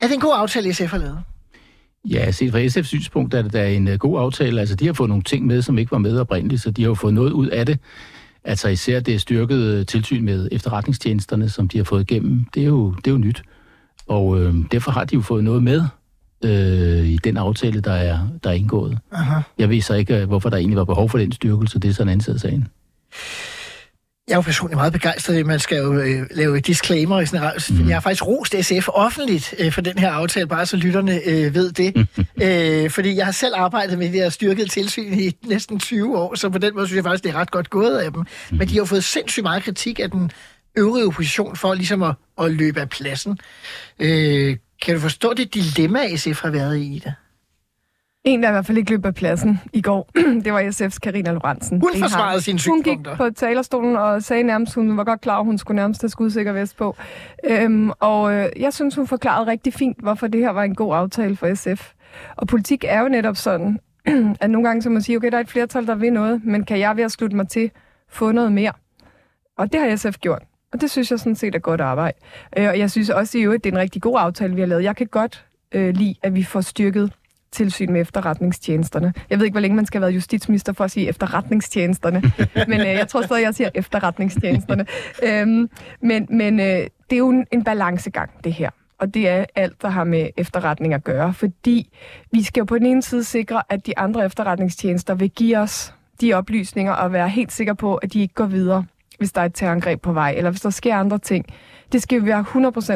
er 0.00 0.06
det 0.06 0.14
en 0.14 0.20
god 0.20 0.34
aftale, 0.36 0.74
SF 0.74 0.90
har 0.90 0.98
lavet? 0.98 1.22
Ja, 2.04 2.30
set 2.30 2.52
fra 2.52 2.64
SF's 2.64 2.82
synspunkt 2.82 3.34
er 3.34 3.42
det 3.42 3.52
da 3.52 3.72
en 3.72 3.88
uh, 3.88 3.94
god 3.94 4.20
aftale. 4.20 4.60
Altså, 4.60 4.74
de 4.74 4.86
har 4.86 4.92
fået 4.92 5.08
nogle 5.08 5.24
ting 5.24 5.46
med, 5.46 5.62
som 5.62 5.78
ikke 5.78 5.92
var 5.92 5.98
med 5.98 6.18
oprindeligt, 6.18 6.62
så 6.62 6.70
de 6.70 6.82
har 6.82 6.88
jo 6.88 6.94
fået 6.94 7.14
noget 7.14 7.32
ud 7.32 7.46
af 7.46 7.66
det. 7.66 7.78
Altså 8.44 8.68
især 8.68 9.00
det 9.00 9.20
styrkede 9.20 9.84
tilsyn 9.84 10.24
med 10.24 10.48
efterretningstjenesterne, 10.52 11.48
som 11.48 11.68
de 11.68 11.76
har 11.76 11.84
fået 11.84 12.10
igennem, 12.10 12.44
det 12.54 12.62
er 12.62 12.66
jo, 12.66 12.90
det 12.90 13.06
er 13.06 13.10
jo 13.10 13.18
nyt. 13.18 13.42
Og 14.08 14.40
øh, 14.40 14.54
derfor 14.72 14.90
har 14.90 15.04
de 15.04 15.14
jo 15.14 15.20
fået 15.20 15.44
noget 15.44 15.62
med 15.62 15.84
øh, 16.44 17.06
i 17.06 17.18
den 17.24 17.36
aftale, 17.36 17.80
der 17.80 17.92
er, 17.92 18.18
der 18.44 18.50
er 18.50 18.54
indgået. 18.54 18.98
Aha. 19.12 19.40
Jeg 19.58 19.70
ved 19.70 19.80
så 19.82 19.94
ikke, 19.94 20.16
øh, 20.16 20.28
hvorfor 20.28 20.50
der 20.50 20.56
egentlig 20.56 20.76
var 20.76 20.84
behov 20.84 21.08
for 21.08 21.18
den 21.18 21.32
styrkelse. 21.32 21.78
Det 21.78 21.88
er 21.88 21.94
sådan 21.94 22.08
en 22.08 22.12
anden 22.12 22.38
sagen. 22.38 22.68
Jeg 24.28 24.34
er 24.34 24.36
jo 24.36 24.42
personligt 24.42 24.76
meget 24.76 24.92
begejstret. 24.92 25.46
Man 25.46 25.60
skal 25.60 25.78
jo 25.78 25.94
øh, 25.94 26.26
lave 26.30 26.60
disclaimer 26.60 27.20
i 27.20 27.26
sådan 27.26 27.52
mm. 27.70 27.88
Jeg 27.88 27.96
har 27.96 28.00
faktisk 28.00 28.26
rost 28.26 28.54
SF 28.62 28.88
offentligt 28.88 29.54
øh, 29.58 29.72
for 29.72 29.80
den 29.80 29.98
her 29.98 30.10
aftale, 30.10 30.46
bare 30.46 30.66
så 30.66 30.76
lytterne 30.76 31.20
øh, 31.26 31.54
ved 31.54 31.72
det. 31.72 32.08
øh, 32.84 32.90
fordi 32.90 33.16
jeg 33.16 33.24
har 33.24 33.32
selv 33.32 33.54
arbejdet 33.56 33.98
med 33.98 34.06
det 34.06 34.20
her 34.20 34.28
styrkede 34.28 34.68
tilsyn 34.68 35.12
i 35.12 35.32
næsten 35.44 35.78
20 35.78 36.18
år, 36.18 36.34
så 36.34 36.48
på 36.48 36.58
den 36.58 36.74
måde 36.74 36.86
synes 36.86 36.96
jeg 36.96 37.04
faktisk, 37.04 37.24
det 37.24 37.30
er 37.30 37.36
ret 37.36 37.50
godt 37.50 37.70
gået 37.70 37.98
af 37.98 38.12
dem. 38.12 38.20
Mm. 38.20 38.56
Men 38.56 38.68
de 38.68 38.72
har 38.72 38.78
jo 38.78 38.84
fået 38.84 39.04
sindssygt 39.04 39.42
meget 39.42 39.62
kritik 39.62 40.00
af 40.00 40.10
den 40.10 40.30
øvrige 40.76 41.06
opposition 41.06 41.56
for 41.56 41.74
ligesom 41.74 42.02
at, 42.02 42.14
at 42.40 42.52
løbe 42.52 42.80
af 42.80 42.88
pladsen. 42.88 43.38
Øh, 43.98 44.56
kan 44.82 44.94
du 44.94 45.00
forstå 45.00 45.34
det 45.34 45.54
dilemma, 45.54 46.16
SF 46.16 46.42
har 46.42 46.50
været 46.50 46.78
i 46.78 47.02
det? 47.04 47.14
En, 48.24 48.42
der 48.42 48.48
i 48.48 48.52
hvert 48.52 48.66
fald 48.66 48.78
ikke 48.78 48.90
løb 48.90 49.04
af 49.04 49.14
pladsen 49.14 49.60
i 49.72 49.82
går, 49.82 50.10
det 50.44 50.52
var 50.52 50.62
SF's 50.62 50.98
Karina 50.98 51.32
Lorentzen. 51.32 51.80
Hun 51.80 51.90
forsvarede 51.98 52.40
sine 52.40 52.58
Hun 52.66 52.82
gik 52.82 52.98
på 53.16 53.30
talerstolen 53.30 53.96
og 53.96 54.22
sagde 54.22 54.42
nærmest, 54.42 54.74
hun 54.74 54.96
var 54.96 55.04
godt 55.04 55.20
klar, 55.20 55.42
hun 55.42 55.58
skulle 55.58 55.76
nærmest 55.76 56.02
have 56.02 56.08
skudsikker 56.08 56.52
vest 56.52 56.76
på. 56.76 56.96
Øhm, 57.44 57.90
og 57.90 58.34
øh, 58.34 58.48
jeg 58.56 58.72
synes, 58.72 58.94
hun 58.94 59.06
forklarede 59.06 59.50
rigtig 59.50 59.74
fint, 59.74 59.96
hvorfor 60.02 60.26
det 60.26 60.40
her 60.40 60.50
var 60.50 60.62
en 60.62 60.74
god 60.74 60.94
aftale 60.94 61.36
for 61.36 61.54
SF. 61.54 61.92
Og 62.36 62.46
politik 62.46 62.84
er 62.88 63.00
jo 63.00 63.08
netop 63.08 63.36
sådan, 63.36 63.78
at 64.40 64.50
nogle 64.50 64.68
gange 64.68 64.82
så 64.82 64.90
man 64.90 65.02
sige, 65.02 65.16
okay, 65.16 65.30
der 65.30 65.36
er 65.36 65.40
et 65.40 65.48
flertal, 65.48 65.86
der 65.86 65.94
vil 65.94 66.12
noget, 66.12 66.44
men 66.44 66.64
kan 66.64 66.78
jeg 66.78 66.96
ved 66.96 67.04
at 67.04 67.12
slutte 67.12 67.36
mig 67.36 67.48
til 67.48 67.70
få 68.08 68.32
noget 68.32 68.52
mere? 68.52 68.72
Og 69.58 69.72
det 69.72 69.80
har 69.80 69.96
SF 69.96 70.18
gjort. 70.18 70.42
Og 70.72 70.80
det 70.80 70.90
synes 70.90 71.10
jeg 71.10 71.18
sådan 71.18 71.36
set 71.36 71.54
er 71.54 71.58
godt 71.58 71.80
arbejde. 71.80 72.18
Øh, 72.56 72.68
og 72.68 72.78
jeg 72.78 72.90
synes 72.90 73.10
også 73.10 73.38
i 73.38 73.42
øvrigt, 73.42 73.64
det 73.64 73.70
er 73.70 73.74
en 73.74 73.80
rigtig 73.80 74.02
god 74.02 74.16
aftale, 74.18 74.54
vi 74.54 74.60
har 74.60 74.68
lavet. 74.68 74.84
Jeg 74.84 74.96
kan 74.96 75.06
godt 75.06 75.46
øh, 75.72 75.94
lide, 75.94 76.14
at 76.22 76.34
vi 76.34 76.42
får 76.42 76.60
styrket 76.60 77.12
tilsyn 77.52 77.92
med 77.92 78.00
efterretningstjenesterne. 78.00 79.14
Jeg 79.30 79.38
ved 79.38 79.46
ikke, 79.46 79.54
hvor 79.54 79.60
længe 79.60 79.76
man 79.76 79.86
skal 79.86 79.98
have 79.98 80.02
været 80.02 80.14
justitsminister 80.14 80.72
for 80.72 80.84
at 80.84 80.90
sige 80.90 81.08
efterretningstjenesterne, 81.08 82.22
men 82.68 82.80
øh, 82.80 82.86
jeg 82.86 83.08
tror 83.08 83.22
stadig, 83.22 83.42
jeg 83.42 83.54
siger 83.54 83.70
efterretningstjenesterne. 83.74 84.86
Øhm, 85.22 85.70
men 86.00 86.26
men 86.30 86.60
øh, 86.60 86.66
det 86.66 87.12
er 87.12 87.16
jo 87.16 87.28
en, 87.30 87.46
en 87.52 87.64
balancegang, 87.64 88.30
det 88.44 88.52
her. 88.52 88.70
Og 88.98 89.14
det 89.14 89.28
er 89.28 89.44
alt, 89.54 89.82
der 89.82 89.88
har 89.88 90.04
med 90.04 90.30
efterretning 90.36 90.94
at 90.94 91.04
gøre, 91.04 91.34
fordi 91.34 91.90
vi 92.32 92.42
skal 92.42 92.60
jo 92.60 92.64
på 92.64 92.78
den 92.78 92.86
ene 92.86 93.02
side 93.02 93.24
sikre, 93.24 93.62
at 93.68 93.86
de 93.86 93.98
andre 93.98 94.24
efterretningstjenester 94.24 95.14
vil 95.14 95.30
give 95.30 95.58
os 95.58 95.94
de 96.20 96.34
oplysninger 96.34 96.92
og 96.92 97.12
være 97.12 97.28
helt 97.28 97.52
sikre 97.52 97.76
på, 97.76 97.94
at 97.94 98.12
de 98.12 98.20
ikke 98.20 98.34
går 98.34 98.46
videre, 98.46 98.84
hvis 99.18 99.32
der 99.32 99.40
er 99.40 99.44
et 99.44 99.54
terrorangreb 99.54 100.00
på 100.00 100.12
vej, 100.12 100.34
eller 100.36 100.50
hvis 100.50 100.60
der 100.60 100.70
sker 100.70 100.96
andre 100.96 101.18
ting. 101.18 101.46
Det 101.92 102.02
skal 102.02 102.22
vi 102.22 102.26
være 102.26 102.44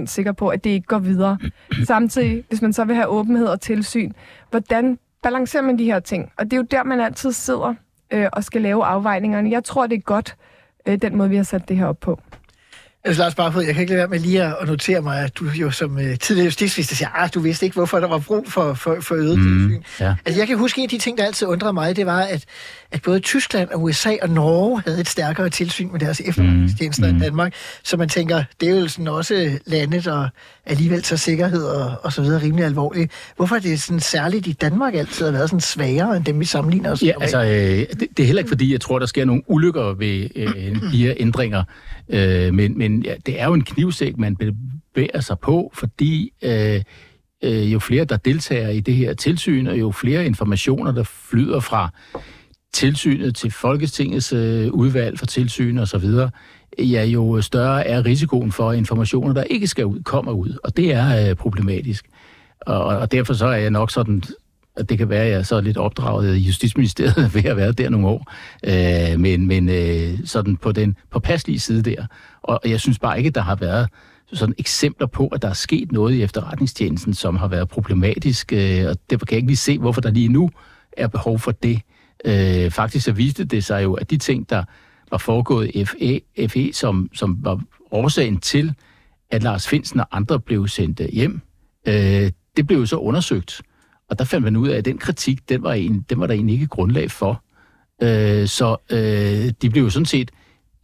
100% 0.02 0.06
sikre 0.06 0.34
på, 0.34 0.48
at 0.48 0.64
det 0.64 0.70
ikke 0.70 0.86
går 0.86 0.98
videre. 0.98 1.38
Samtidig, 1.84 2.44
hvis 2.48 2.62
man 2.62 2.72
så 2.72 2.84
vil 2.84 2.94
have 2.96 3.06
åbenhed 3.06 3.46
og 3.46 3.60
tilsyn, 3.60 4.12
hvordan 4.50 4.98
balancerer 5.22 5.62
man 5.62 5.78
de 5.78 5.84
her 5.84 6.00
ting? 6.00 6.32
Og 6.38 6.44
det 6.44 6.52
er 6.52 6.56
jo 6.56 6.66
der, 6.70 6.84
man 6.84 7.00
altid 7.00 7.32
sidder 7.32 7.74
øh, 8.10 8.28
og 8.32 8.44
skal 8.44 8.62
lave 8.62 8.84
afvejningerne. 8.84 9.50
Jeg 9.50 9.64
tror, 9.64 9.86
det 9.86 9.96
er 9.96 10.00
godt, 10.00 10.36
øh, 10.86 11.02
den 11.02 11.16
måde, 11.16 11.30
vi 11.30 11.36
har 11.36 11.42
sat 11.42 11.68
det 11.68 11.76
her 11.76 11.86
op 11.86 12.00
på. 12.00 12.20
Altså, 13.04 13.22
Lars 13.22 13.34
Barfod, 13.34 13.62
jeg 13.64 13.74
kan 13.74 13.80
ikke 13.80 13.90
lade 13.90 13.98
være 13.98 14.08
med 14.08 14.18
lige 14.18 14.42
at 14.42 14.56
at 14.60 14.68
notere 14.68 15.00
mig, 15.00 15.24
at 15.24 15.36
du 15.38 15.48
jo 15.48 15.70
som 15.70 15.96
uh, 15.96 16.02
tidligere 16.20 16.44
justitsminister 16.44 16.96
siger, 16.96 17.08
at 17.08 17.34
du 17.34 17.40
vidste 17.40 17.66
ikke, 17.66 17.74
hvorfor 17.74 18.00
der 18.00 18.06
var 18.08 18.18
brug 18.18 18.44
for, 18.48 18.74
for, 18.74 18.96
for 19.00 19.14
øget 19.14 19.38
mm, 19.38 19.68
tilsyn. 19.68 19.82
ja. 20.00 20.14
Altså, 20.26 20.40
jeg 20.40 20.48
kan 20.48 20.58
huske, 20.58 20.78
en 20.78 20.84
af 20.84 20.88
de 20.88 20.98
ting, 20.98 21.18
der 21.18 21.24
altid 21.24 21.46
undrede 21.46 21.72
mig, 21.72 21.96
det 21.96 22.06
var, 22.06 22.20
at, 22.20 22.44
at 22.92 23.02
både 23.02 23.20
Tyskland 23.20 23.68
og 23.68 23.82
USA 23.82 24.10
og 24.22 24.28
Norge 24.30 24.82
havde 24.86 25.00
et 25.00 25.08
stærkere 25.08 25.50
tilsyn 25.50 25.88
med 25.92 26.00
deres 26.00 26.20
efterretningstjenester 26.24 27.06
mm, 27.06 27.14
end 27.14 27.20
Danmark. 27.22 27.54
Så 27.84 27.96
man 27.96 28.08
tænker, 28.08 28.44
det 28.60 28.68
er 28.68 28.80
jo 28.80 28.88
sådan 28.88 29.08
også 29.08 29.58
lande, 29.66 30.00
der 30.02 30.28
alligevel 30.66 31.02
tager 31.02 31.18
sikkerhed 31.18 31.64
og, 31.64 31.94
og 32.02 32.12
så 32.12 32.22
videre 32.22 32.42
rimelig 32.42 32.64
alvorligt. 32.64 33.12
Hvorfor 33.36 33.56
er 33.56 33.60
det 33.60 33.80
sådan 33.82 34.00
særligt 34.00 34.46
i 34.46 34.52
Danmark 34.52 34.94
altid 34.94 35.24
har 35.24 35.32
været 35.32 35.50
sådan 35.50 35.60
svagere, 35.60 36.16
end 36.16 36.24
dem, 36.24 36.40
vi 36.40 36.44
sammenligner 36.44 36.90
os 36.92 37.02
Ja, 37.02 37.12
med? 37.18 37.22
altså, 37.22 37.42
øh, 37.42 37.48
det, 38.00 38.08
det 38.16 38.22
er 38.22 38.26
heller 38.26 38.40
ikke 38.40 38.48
fordi, 38.48 38.72
jeg 38.72 38.80
tror, 38.80 38.98
der 38.98 39.06
sker 39.06 39.24
nogle 39.24 39.42
ulykker 39.46 39.94
ved 39.94 40.28
øh, 40.36 40.76
de 40.92 41.06
her 41.06 41.14
ændringer. 41.16 41.64
Øh, 42.12 42.54
men 42.54 42.78
men 42.78 43.02
ja, 43.02 43.14
det 43.26 43.40
er 43.40 43.46
jo 43.46 43.54
en 43.54 43.64
knivsæk, 43.64 44.18
man 44.18 44.36
bevæger 44.36 45.20
sig 45.20 45.38
på, 45.38 45.72
fordi 45.74 46.32
øh, 46.42 46.82
øh, 47.44 47.72
jo 47.72 47.78
flere, 47.78 48.04
der 48.04 48.16
deltager 48.16 48.68
i 48.68 48.80
det 48.80 48.94
her 48.94 49.14
tilsyn, 49.14 49.66
og 49.66 49.78
jo 49.78 49.90
flere 49.90 50.26
informationer, 50.26 50.92
der 50.92 51.02
flyder 51.02 51.60
fra 51.60 51.90
tilsynet 52.72 53.36
til 53.36 53.50
Folketingets 53.50 54.32
øh, 54.32 54.72
udvalg 54.72 55.18
for 55.18 55.26
tilsyn 55.26 55.78
og 55.78 55.88
så 55.88 55.98
videre, 55.98 56.30
ja, 56.78 57.04
jo 57.04 57.42
større 57.42 57.86
er 57.86 58.04
risikoen 58.06 58.52
for, 58.52 58.70
at 58.70 58.78
informationer, 58.78 59.34
der 59.34 59.42
ikke 59.42 59.66
skal 59.66 59.86
ud, 59.86 60.02
kommer 60.02 60.32
ud. 60.32 60.58
Og 60.64 60.76
det 60.76 60.94
er 60.94 61.28
øh, 61.28 61.36
problematisk. 61.36 62.06
Og, 62.60 62.84
og 62.84 63.12
derfor 63.12 63.34
så 63.34 63.46
er 63.46 63.56
jeg 63.56 63.70
nok 63.70 63.90
sådan, 63.90 64.22
og 64.76 64.88
det 64.88 64.98
kan 64.98 65.08
være, 65.08 65.24
at 65.24 65.30
jeg 65.30 65.46
så 65.46 65.56
er 65.56 65.60
lidt 65.60 65.76
opdraget 65.76 66.36
i 66.36 66.40
Justitsministeriet 66.40 67.16
ved 67.34 67.44
at 67.44 67.44
være 67.44 67.56
været 67.56 67.78
der 67.78 67.88
nogle 67.88 68.06
år, 68.06 68.32
øh, 68.64 69.20
men, 69.20 69.46
men 69.46 69.68
øh, 69.68 70.18
sådan 70.24 70.56
på 70.56 70.72
den 70.72 70.96
påpasselige 71.10 71.60
side 71.60 71.82
der. 71.82 72.06
Og 72.42 72.60
jeg 72.64 72.80
synes 72.80 72.98
bare 72.98 73.18
ikke, 73.18 73.30
der 73.30 73.40
har 73.40 73.54
været 73.56 73.88
sådan 74.32 74.54
eksempler 74.58 75.06
på, 75.06 75.26
at 75.26 75.42
der 75.42 75.48
er 75.48 75.52
sket 75.52 75.92
noget 75.92 76.14
i 76.14 76.22
efterretningstjenesten, 76.22 77.14
som 77.14 77.36
har 77.36 77.48
været 77.48 77.68
problematisk, 77.68 78.52
øh, 78.52 78.86
og 78.88 78.96
derfor 79.10 79.26
kan 79.26 79.34
jeg 79.34 79.38
ikke 79.38 79.50
lige 79.50 79.56
se, 79.56 79.78
hvorfor 79.78 80.00
der 80.00 80.10
lige 80.10 80.28
nu 80.28 80.50
er 80.92 81.06
behov 81.06 81.38
for 81.38 81.50
det. 81.50 81.80
Øh, 82.24 82.70
faktisk 82.70 83.04
så 83.04 83.12
viste 83.12 83.44
det 83.44 83.64
sig 83.64 83.82
jo, 83.82 83.94
at 83.94 84.10
de 84.10 84.16
ting, 84.16 84.50
der 84.50 84.64
var 85.10 85.18
foregået 85.18 85.70
i 85.74 85.84
FE, 85.84 86.20
FE 86.48 86.72
som, 86.72 87.10
som 87.14 87.38
var 87.40 87.60
årsagen 87.90 88.40
til, 88.40 88.74
at 89.30 89.42
Lars 89.42 89.68
Finsen 89.68 90.00
og 90.00 90.06
andre 90.12 90.40
blev 90.40 90.68
sendt 90.68 91.00
øh, 91.00 91.08
hjem, 91.12 91.40
øh, 91.88 92.30
det 92.56 92.66
blev 92.66 92.78
jo 92.78 92.86
så 92.86 92.96
undersøgt. 92.96 93.62
Og 94.10 94.18
der 94.18 94.24
fandt 94.24 94.44
man 94.44 94.56
ud 94.56 94.68
af, 94.68 94.78
at 94.78 94.84
den 94.84 94.98
kritik, 94.98 95.48
den 95.48 95.62
var, 95.62 95.72
en, 95.72 96.04
den 96.10 96.20
var 96.20 96.26
der 96.26 96.34
egentlig 96.34 96.54
ikke 96.54 96.66
grundlag 96.66 97.10
for. 97.10 97.44
Øh, 98.02 98.48
så 98.48 98.76
øh, 98.90 99.52
de 99.62 99.70
blev 99.70 99.82
jo 99.82 99.90
sådan 99.90 100.06
set 100.06 100.30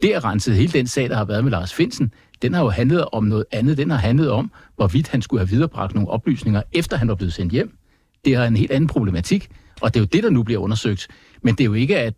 der 0.01 0.25
renset 0.25 0.55
hele 0.55 0.71
den 0.71 0.87
sag, 0.87 1.09
der 1.09 1.15
har 1.15 1.25
været 1.25 1.43
med 1.43 1.51
Lars 1.51 1.73
Finsen. 1.73 2.13
Den 2.41 2.53
har 2.53 2.63
jo 2.63 2.69
handlet 2.69 3.05
om 3.11 3.23
noget 3.23 3.45
andet. 3.51 3.77
Den 3.77 3.89
har 3.89 3.97
handlet 3.97 4.31
om, 4.31 4.51
hvorvidt 4.75 5.07
han 5.07 5.21
skulle 5.21 5.39
have 5.39 5.49
viderebragt 5.49 5.93
nogle 5.93 6.09
oplysninger, 6.09 6.61
efter 6.73 6.97
han 6.97 7.07
var 7.07 7.15
blevet 7.15 7.33
sendt 7.33 7.53
hjem. 7.53 7.77
Det 8.25 8.33
er 8.33 8.43
en 8.43 8.57
helt 8.57 8.71
anden 8.71 8.87
problematik, 8.87 9.49
og 9.81 9.93
det 9.93 9.99
er 9.99 10.01
jo 10.01 10.07
det, 10.13 10.23
der 10.23 10.29
nu 10.29 10.43
bliver 10.43 10.61
undersøgt. 10.61 11.07
Men 11.41 11.55
det 11.55 11.61
er 11.61 11.65
jo 11.65 11.73
ikke, 11.73 11.97
at 11.97 12.13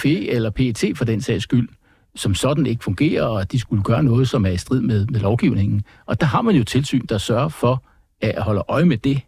FE 0.00 0.28
eller 0.28 0.50
PET 0.50 0.84
for 0.94 1.04
den 1.04 1.20
sags 1.20 1.42
skyld, 1.42 1.68
som 2.14 2.34
sådan 2.34 2.66
ikke 2.66 2.84
fungerer, 2.84 3.22
og 3.22 3.40
at 3.40 3.52
de 3.52 3.58
skulle 3.58 3.82
gøre 3.82 4.02
noget, 4.02 4.28
som 4.28 4.46
er 4.46 4.50
i 4.50 4.56
strid 4.56 4.80
med, 4.80 5.06
med 5.06 5.20
lovgivningen. 5.20 5.82
Og 6.06 6.20
der 6.20 6.26
har 6.26 6.42
man 6.42 6.54
jo 6.54 6.64
tilsyn, 6.64 7.06
der 7.08 7.18
sørger 7.18 7.48
for 7.48 7.84
at 8.20 8.42
holde 8.42 8.62
øje 8.68 8.84
med 8.84 8.96
det. 8.96 9.20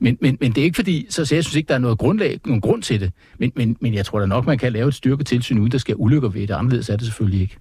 Men, 0.00 0.18
men, 0.20 0.38
men 0.40 0.52
det 0.52 0.60
er 0.60 0.64
ikke 0.64 0.76
fordi, 0.76 1.06
så, 1.10 1.24
så 1.24 1.34
jeg 1.34 1.44
synes 1.44 1.56
ikke, 1.56 1.68
der 1.68 1.74
er 1.74 1.78
noget 1.78 1.98
grundlag, 1.98 2.40
nogen 2.46 2.60
grund 2.60 2.82
til 2.82 3.00
det. 3.00 3.12
Men, 3.38 3.52
men, 3.56 3.76
men 3.80 3.94
jeg 3.94 4.06
tror 4.06 4.20
da 4.20 4.26
nok, 4.26 4.46
man 4.46 4.58
kan 4.58 4.72
lave 4.72 4.88
et 4.88 4.94
styrketilsyn, 4.94 5.58
uden 5.58 5.72
der 5.72 5.78
skal 5.78 5.94
ulykker 5.98 6.28
ved 6.28 6.46
det. 6.46 6.54
Anderledes 6.54 6.88
er 6.88 6.96
det 6.96 7.06
selvfølgelig 7.06 7.40
ikke. 7.40 7.56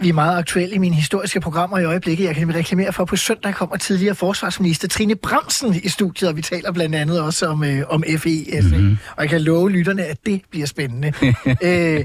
Vi 0.00 0.08
er 0.08 0.12
meget 0.12 0.38
aktuelle 0.38 0.74
i 0.74 0.78
mine 0.78 0.94
historiske 0.94 1.40
programmer 1.40 1.78
i 1.78 1.84
øjeblikket. 1.84 2.24
Jeg 2.24 2.34
kan 2.34 2.54
reklamere 2.54 2.92
for, 2.92 3.02
at 3.02 3.08
på 3.08 3.16
søndag 3.16 3.54
kommer 3.54 3.76
tidligere 3.76 4.14
forsvarsminister 4.14 4.88
Trine 4.88 5.16
Bremsen 5.16 5.74
i 5.84 5.88
studiet, 5.88 6.30
og 6.30 6.36
vi 6.36 6.42
taler 6.42 6.72
blandt 6.72 6.94
andet 6.94 7.20
også 7.20 7.46
om, 7.46 7.64
øh, 7.64 7.82
om 7.88 8.04
FE. 8.18 8.30
Mm-hmm. 8.62 8.98
Og 9.16 9.22
jeg 9.22 9.30
kan 9.30 9.40
love 9.40 9.70
lytterne, 9.70 10.04
at 10.04 10.26
det 10.26 10.42
bliver 10.50 10.66
spændende. 10.66 11.12
øh, 11.68 12.04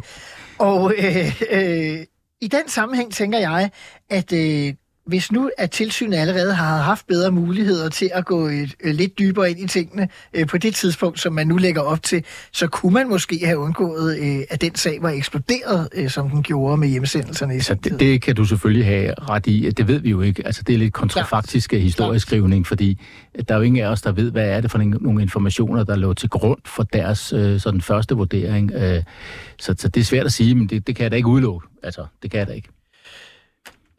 og 0.57 0.93
øh, 0.97 1.41
øh, 1.51 1.99
i 2.41 2.47
den 2.47 2.67
sammenhæng 2.67 3.13
tænker 3.13 3.39
jeg, 3.39 3.69
at 4.09 4.33
øh, 4.33 4.73
hvis 5.08 5.32
nu 5.32 5.49
at 5.58 5.72
tilsynet 5.72 6.18
allerede 6.18 6.53
har 6.53 6.82
haft 6.82 7.08
bedre 7.08 7.32
muligheder 7.32 7.89
til 7.89 8.10
at 8.14 8.26
gå 8.26 8.47
et, 8.47 8.76
øh, 8.84 8.95
lidt 8.95 9.20
dybere 9.20 9.51
ind 9.51 9.60
i 9.60 9.68
tingene 9.68 10.10
øh, 10.34 10.47
på 10.47 10.58
det 10.58 10.76
tidspunkt, 10.76 11.20
som 11.20 11.34
man 11.34 11.47
nu 11.47 11.58
lægger 11.58 11.82
op 11.82 12.03
til, 12.03 12.24
så 12.51 12.68
kunne 12.68 12.93
man 12.93 13.10
måske 13.10 13.41
have 13.45 13.58
undgået, 13.58 14.20
øh, 14.20 14.39
at 14.49 14.62
den 14.62 14.76
sag 14.76 14.97
var 15.01 15.10
eksploderet, 15.10 15.89
øh, 15.93 16.10
som 16.10 16.30
den 16.30 16.43
gjorde 16.43 16.78
med 16.78 16.88
hjemmesendelserne 16.88 17.53
i 17.53 17.55
altså, 17.55 17.74
det, 17.74 17.99
det 17.99 18.22
kan 18.22 18.36
du 18.36 18.45
selvfølgelig 18.45 18.86
have 18.86 19.14
ret 19.30 19.47
i. 19.47 19.70
Det 19.70 19.88
ved 19.88 19.99
vi 19.99 20.10
jo 20.10 20.22
ikke. 20.22 20.45
Altså, 20.45 20.64
det 20.64 20.76
er 20.76 20.80
lidt 20.80 20.93
kontrafaktisk 20.93 21.74
historieskrivning, 21.74 22.68
fordi 22.68 23.01
der 23.47 23.53
er 23.53 23.58
jo 23.58 23.64
ingen 23.64 23.84
af 23.84 23.88
os, 23.88 24.01
der 24.01 24.12
ved, 24.12 24.32
hvad 24.32 24.49
er 24.49 24.62
det 24.62 24.72
for 24.72 24.78
nogle 24.78 25.22
informationer, 25.22 25.84
der 25.84 25.95
lå 25.95 26.14
til 26.14 26.30
grund 26.30 26.60
for 26.66 26.84
deres 26.84 27.34
øh, 27.34 27.60
sådan 27.60 27.82
første 27.82 28.16
vurdering. 28.16 28.72
Øh, 28.72 29.03
så, 29.60 29.76
så 29.78 29.88
det 29.88 30.01
er 30.01 30.05
svært 30.05 30.26
at 30.26 30.34
sige, 30.34 30.55
men 30.55 30.68
det, 30.68 30.88
det 30.88 30.95
kan 30.95 31.03
jeg 31.03 31.12
da 31.12 31.16
ikke 31.16 31.30
udelukke. 31.30 31.68
Altså, 31.84 32.05
det 32.24 32.32
kan 32.32 32.39
jeg 32.39 32.47
da 32.47 32.53
ikke. 32.53 32.70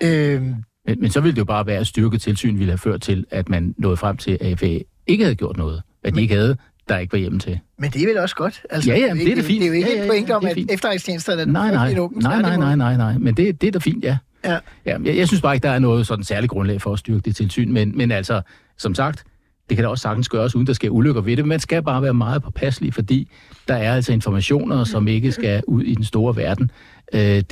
Øh, 0.03 0.43
men, 0.89 1.01
men 1.01 1.11
så 1.11 1.21
ville 1.21 1.35
det 1.35 1.39
jo 1.39 1.45
bare 1.45 1.67
være, 1.67 1.79
at 1.79 1.87
styrket 1.87 2.21
tilsyn 2.21 2.59
ville 2.59 2.71
have 2.71 2.79
ført 2.79 3.01
til, 3.01 3.27
at 3.31 3.49
man 3.49 3.75
nåede 3.79 3.97
frem 3.97 4.17
til, 4.17 4.39
at 4.41 4.53
AFA 4.53 4.79
ikke 5.07 5.25
havde 5.25 5.35
gjort 5.35 5.57
noget. 5.57 5.83
At 6.05 6.15
de 6.15 6.21
ikke 6.21 6.35
havde, 6.35 6.57
der 6.89 6.99
ikke 6.99 7.13
var 7.13 7.19
hjemme 7.19 7.39
til. 7.39 7.61
Men 7.79 7.91
det 7.91 8.03
er 8.03 8.07
vel 8.07 8.19
også 8.19 8.37
godt? 8.37 8.63
Altså, 8.71 8.91
ja, 8.91 8.99
ja, 8.99 9.15
det 9.15 9.31
er 9.31 9.35
det 9.35 9.45
fint. 9.45 9.61
Det 9.61 9.65
er 9.65 9.69
jo 9.69 9.73
ikke 9.73 9.89
ja, 9.89 9.97
ja, 9.97 10.03
et 10.03 10.09
point 10.09 10.31
om, 10.31 10.47
at 10.47 10.59
efterretningstjenesterne 10.71 11.43
er 11.43 11.47
nej, 11.47 11.71
nej, 11.71 11.93
nej, 11.93 12.43
nej, 12.43 12.57
nej, 12.57 12.77
nej, 12.77 12.97
nej, 12.97 13.19
men 13.19 13.35
det, 13.35 13.61
det 13.61 13.67
er 13.67 13.71
da 13.71 13.79
fint, 13.79 14.05
ja. 14.05 14.17
Ja. 14.45 14.59
ja 14.87 14.99
jeg, 15.05 15.17
jeg 15.17 15.27
synes 15.27 15.41
bare 15.41 15.55
ikke, 15.55 15.65
der 15.65 15.71
er 15.71 15.79
noget 15.79 16.07
sådan 16.07 16.25
særligt 16.25 16.51
grundlag 16.51 16.83
for 16.83 16.93
at 16.93 16.99
styrke 16.99 17.21
det 17.21 17.37
tilsyn, 17.37 17.73
men, 17.73 17.99
men 17.99 18.11
altså, 18.11 18.43
som 18.77 18.95
sagt, 18.95 19.25
det 19.69 19.77
kan 19.77 19.85
da 19.85 19.89
også 19.89 20.03
sagtens 20.03 20.29
gøres, 20.29 20.55
uden 20.55 20.67
der 20.67 20.73
skal 20.73 20.91
ulykker 20.91 21.21
ved 21.21 21.37
det. 21.37 21.45
Man 21.45 21.61
skal 21.61 21.83
bare 21.83 22.03
være 22.03 22.15
meget 22.15 22.43
påpasselig, 22.43 22.95
fordi 22.95 23.31
der 23.69 23.75
er 23.75 23.95
altså 23.95 24.13
informationer, 24.13 24.85
som 24.85 25.09
ikke 25.09 25.33
skal 25.33 25.63
ud 25.67 25.83
i 25.83 25.95
den 25.95 26.05
store 26.05 26.37
verden. 26.37 26.71
Øh, 27.13 27.21
det, 27.21 27.49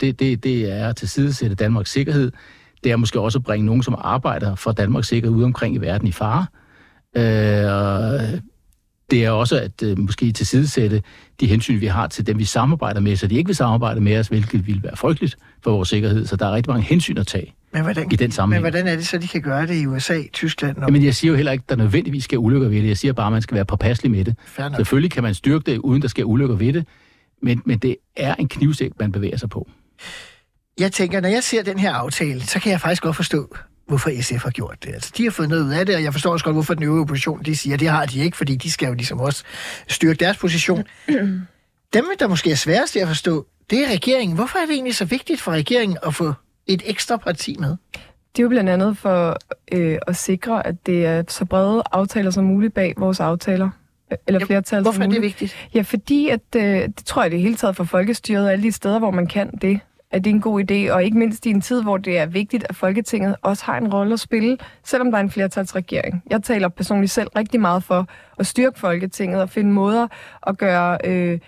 det, 0.00 0.20
det, 0.20 0.44
det 0.44 0.72
er 0.72 0.92
til 0.92 1.08
sidesætte 1.08 1.56
Danmarks 1.56 1.90
sikkerhed 1.90 2.32
det 2.84 2.92
er 2.92 2.96
måske 2.96 3.20
også 3.20 3.38
at 3.38 3.44
bringe 3.44 3.66
nogen, 3.66 3.82
som 3.82 3.94
arbejder 3.98 4.54
for 4.54 4.72
Danmarks 4.72 5.08
sikkerhed 5.08 5.36
ude 5.36 5.44
omkring 5.44 5.74
i 5.74 5.78
verden 5.78 6.08
i 6.08 6.12
fare. 6.12 6.46
Øh, 7.16 8.40
det 9.10 9.24
er 9.24 9.30
også 9.30 9.60
at 9.60 9.82
øh, 9.82 9.98
måske 9.98 10.32
tilsidesætte 10.32 11.02
de 11.40 11.46
hensyn, 11.46 11.80
vi 11.80 11.86
har 11.86 12.06
til 12.06 12.26
dem, 12.26 12.38
vi 12.38 12.44
samarbejder 12.44 13.00
med, 13.00 13.16
så 13.16 13.26
de 13.26 13.34
ikke 13.34 13.48
vil 13.48 13.56
samarbejde 13.56 14.00
med 14.00 14.18
os, 14.18 14.28
hvilket 14.28 14.66
ville 14.66 14.82
være 14.82 14.96
frygteligt 14.96 15.36
for 15.64 15.70
vores 15.70 15.88
sikkerhed. 15.88 16.26
Så 16.26 16.36
der 16.36 16.46
er 16.46 16.52
rigtig 16.52 16.70
mange 16.72 16.86
hensyn 16.86 17.18
at 17.18 17.26
tage 17.26 17.54
men 17.72 17.82
hvordan, 17.82 18.12
i 18.12 18.16
den 18.16 18.30
sammenhæng. 18.30 18.62
Men 18.62 18.72
hvordan 18.72 18.92
er 18.92 18.96
det 18.96 19.06
så, 19.06 19.18
de 19.18 19.28
kan 19.28 19.42
gøre 19.42 19.66
det 19.66 19.82
i 19.82 19.86
USA, 19.86 20.22
Tyskland? 20.32 20.76
Og... 20.76 20.82
Jamen, 20.82 21.04
jeg 21.04 21.14
siger 21.14 21.30
jo 21.30 21.36
heller 21.36 21.52
ikke, 21.52 21.62
at 21.62 21.70
der 21.70 21.76
nødvendigvis 21.76 22.24
skal 22.24 22.38
ulykker 22.38 22.68
ved 22.68 22.82
det. 22.82 22.88
Jeg 22.88 22.96
siger 22.96 23.12
bare, 23.12 23.26
at 23.26 23.32
man 23.32 23.42
skal 23.42 23.54
være 23.54 23.64
påpasselig 23.64 24.10
med 24.10 24.24
det. 24.24 24.34
Selvfølgelig 24.76 25.10
kan 25.10 25.22
man 25.22 25.34
styrke 25.34 25.70
det, 25.70 25.78
uden 25.78 26.02
der 26.02 26.08
skal 26.08 26.24
ulykker 26.24 26.56
ved 26.56 26.72
det, 26.72 26.86
men, 27.42 27.62
men 27.64 27.78
det 27.78 27.96
er 28.16 28.34
en 28.34 28.48
knivsæk, 28.48 28.90
man 29.00 29.12
bevæger 29.12 29.36
sig 29.36 29.50
på 29.50 29.68
jeg 30.80 30.92
tænker, 30.92 31.20
når 31.20 31.28
jeg 31.28 31.44
ser 31.44 31.62
den 31.62 31.78
her 31.78 31.92
aftale, 31.92 32.42
så 32.42 32.60
kan 32.60 32.72
jeg 32.72 32.80
faktisk 32.80 33.02
godt 33.02 33.16
forstå, 33.16 33.56
hvorfor 33.86 34.10
SF 34.22 34.42
har 34.42 34.50
gjort 34.50 34.76
det. 34.82 34.94
Altså, 34.94 35.12
de 35.16 35.24
har 35.24 35.30
fået 35.30 35.48
noget 35.48 35.64
ud 35.64 35.72
af 35.72 35.86
det, 35.86 35.94
og 35.94 36.02
jeg 36.02 36.12
forstår 36.12 36.32
også 36.32 36.44
godt, 36.44 36.56
hvorfor 36.56 36.74
den 36.74 36.82
øvrige 36.82 37.00
opposition, 37.00 37.42
de 37.42 37.56
siger, 37.56 37.74
at 37.74 37.80
det 37.80 37.88
har 37.88 38.06
de 38.06 38.20
ikke, 38.20 38.36
fordi 38.36 38.56
de 38.56 38.70
skal 38.70 38.86
jo 38.86 38.94
ligesom 38.94 39.20
også 39.20 39.44
styrke 39.88 40.18
deres 40.18 40.36
position. 40.36 40.84
Dem, 41.94 42.04
der 42.18 42.28
måske 42.28 42.50
er 42.50 42.54
sværest 42.54 42.96
at 42.96 43.08
forstå, 43.08 43.46
det 43.70 43.84
er 43.84 43.90
regeringen. 43.90 44.36
Hvorfor 44.36 44.58
er 44.58 44.66
det 44.66 44.72
egentlig 44.72 44.94
så 44.94 45.04
vigtigt 45.04 45.40
for 45.40 45.52
regeringen 45.52 45.98
at 46.06 46.14
få 46.14 46.32
et 46.66 46.82
ekstra 46.86 47.16
parti 47.16 47.56
med? 47.58 47.76
Det 48.36 48.38
er 48.38 48.42
jo 48.42 48.48
blandt 48.48 48.70
andet 48.70 48.98
for 48.98 49.36
øh, 49.72 49.98
at 50.06 50.16
sikre, 50.16 50.66
at 50.66 50.86
det 50.86 51.06
er 51.06 51.22
så 51.28 51.44
brede 51.44 51.82
aftaler 51.92 52.30
som 52.30 52.44
muligt 52.44 52.74
bag 52.74 52.94
vores 52.96 53.20
aftaler 53.20 53.70
eller 54.26 54.46
flertal. 54.46 54.82
Hvorfor 54.82 55.02
er 55.02 55.06
det 55.06 55.22
vigtigt? 55.22 55.68
Ja, 55.74 55.82
fordi 55.82 56.28
at, 56.28 56.40
øh, 56.56 56.62
det 56.62 57.02
tror 57.06 57.22
jeg 57.22 57.30
det 57.30 57.40
hele 57.40 57.56
taget 57.56 57.76
for 57.76 57.84
folkestyret 57.84 58.44
og 58.44 58.52
alle 58.52 58.62
de 58.62 58.72
steder, 58.72 58.98
hvor 58.98 59.10
man 59.10 59.26
kan 59.26 59.50
det 59.62 59.80
at 60.10 60.24
det 60.24 60.30
er 60.30 60.34
en 60.34 60.40
god 60.40 60.70
idé, 60.70 60.92
og 60.92 61.04
ikke 61.04 61.18
mindst 61.18 61.46
i 61.46 61.50
en 61.50 61.60
tid, 61.60 61.82
hvor 61.82 61.96
det 61.96 62.18
er 62.18 62.26
vigtigt, 62.26 62.66
at 62.68 62.76
Folketinget 62.76 63.36
også 63.42 63.64
har 63.64 63.78
en 63.78 63.94
rolle 63.94 64.12
at 64.12 64.20
spille, 64.20 64.58
selvom 64.84 65.10
der 65.10 65.18
er 65.18 65.22
en 65.22 65.30
flertalsregering. 65.30 66.22
Jeg 66.30 66.42
taler 66.42 66.68
personligt 66.68 67.12
selv 67.12 67.28
rigtig 67.36 67.60
meget 67.60 67.84
for 67.84 68.06
at 68.38 68.46
styrke 68.46 68.78
Folketinget 68.78 69.42
og 69.42 69.50
finde 69.50 69.70
måder 69.70 70.08
at 70.46 70.58
gøre 70.58 70.98
øh, 71.04 71.38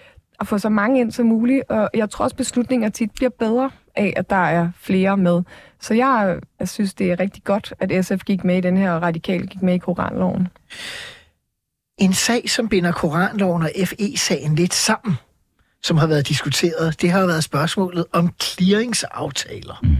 at 0.41 0.49
få 0.49 0.59
så 0.59 0.69
mange 0.69 1.01
ind 1.01 1.13
som 1.13 1.27
muligt, 1.27 1.63
og 1.69 1.91
jeg 1.95 2.11
tror 2.11 2.25
også, 2.25 2.37
beslutninger 2.37 2.89
tit 2.89 3.11
bliver 3.11 3.31
bedre 3.31 3.71
af, 3.97 4.13
at 4.17 4.31
der 4.31 4.37
er 4.37 4.71
flere 4.77 5.17
med. 5.17 5.43
Så 5.81 5.95
jeg, 5.95 6.39
jeg 6.61 6.69
synes, 6.69 6.95
det 6.95 7.13
er 7.13 7.21
rigtig 7.21 7.45
godt, 7.45 7.75
at 7.81 8.05
SF 8.05 8.25
gik 8.25 8.45
med 8.45 8.57
i 8.59 8.61
den 8.61 8.77
her, 8.77 8.93
og 8.93 9.03
radikal 9.03 9.47
gik 9.47 9.63
med 9.63 9.75
i 9.75 9.79
Koranloven. 9.79 10.49
En 11.99 12.13
sag, 12.13 12.51
som 12.51 12.69
binder 12.69 12.93
Koranloven 12.93 13.63
og 13.63 13.71
FE-sagen 13.87 14.55
lidt 14.55 14.75
sammen, 14.75 15.17
som 15.85 15.97
har 15.97 16.07
været 16.07 16.29
diskuteret, 16.29 17.01
det 17.03 17.11
har 17.11 17.27
været 17.27 17.45
spørgsmålet 17.45 18.05
om 18.13 18.35
clearingsaftaler. 18.43 19.81
Mm. 19.83 19.97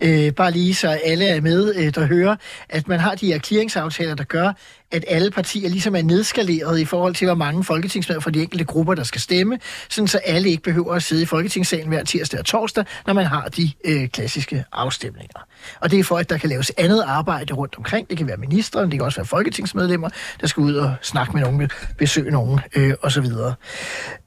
Øh, 0.00 0.32
bare 0.32 0.50
lige 0.50 0.74
så 0.74 0.88
alle 0.88 1.28
er 1.28 1.40
med, 1.40 1.74
øh, 1.76 1.94
der 1.94 2.06
hører, 2.06 2.36
at 2.68 2.88
man 2.88 3.00
har 3.00 3.14
de 3.14 3.26
her 3.26 3.38
clearingsaftaler, 3.38 4.14
der 4.14 4.24
gør, 4.24 4.52
at 4.90 5.04
alle 5.08 5.30
partier 5.30 5.68
ligesom 5.68 5.96
er 5.96 6.02
nedskaleret 6.02 6.78
i 6.78 6.84
forhold 6.84 7.14
til, 7.14 7.26
hvor 7.26 7.34
mange 7.34 7.64
folketingsmedlemmer 7.64 8.22
fra 8.22 8.30
de 8.30 8.42
enkelte 8.42 8.64
grupper, 8.64 8.94
der 8.94 9.02
skal 9.02 9.20
stemme, 9.20 9.58
sådan 9.88 10.08
så 10.08 10.18
alle 10.18 10.50
ikke 10.50 10.62
behøver 10.62 10.94
at 10.94 11.02
sidde 11.02 11.22
i 11.22 11.26
folketingssalen 11.26 11.88
hver 11.88 12.04
tirsdag 12.04 12.40
og 12.40 12.46
torsdag, 12.46 12.84
når 13.06 13.14
man 13.14 13.26
har 13.26 13.48
de 13.48 13.70
øh, 13.84 14.08
klassiske 14.08 14.64
afstemninger. 14.72 15.46
Og 15.80 15.90
det 15.90 15.98
er 15.98 16.04
for, 16.04 16.18
at 16.18 16.30
der 16.30 16.38
kan 16.38 16.48
laves 16.48 16.72
andet 16.78 17.02
arbejde 17.06 17.54
rundt 17.54 17.74
omkring. 17.76 18.10
Det 18.10 18.18
kan 18.18 18.26
være 18.26 18.36
ministeren, 18.36 18.90
det 18.90 18.98
kan 18.98 19.06
også 19.06 19.18
være 19.18 19.26
folketingsmedlemmer, 19.26 20.08
der 20.40 20.46
skal 20.46 20.60
ud 20.60 20.74
og 20.74 20.94
snakke 21.02 21.32
med 21.32 21.42
nogen, 21.42 21.70
besøge 21.98 22.30
nogen 22.30 22.60
øh, 22.76 22.94
osv. 23.02 23.26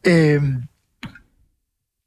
Øh, 0.07 0.43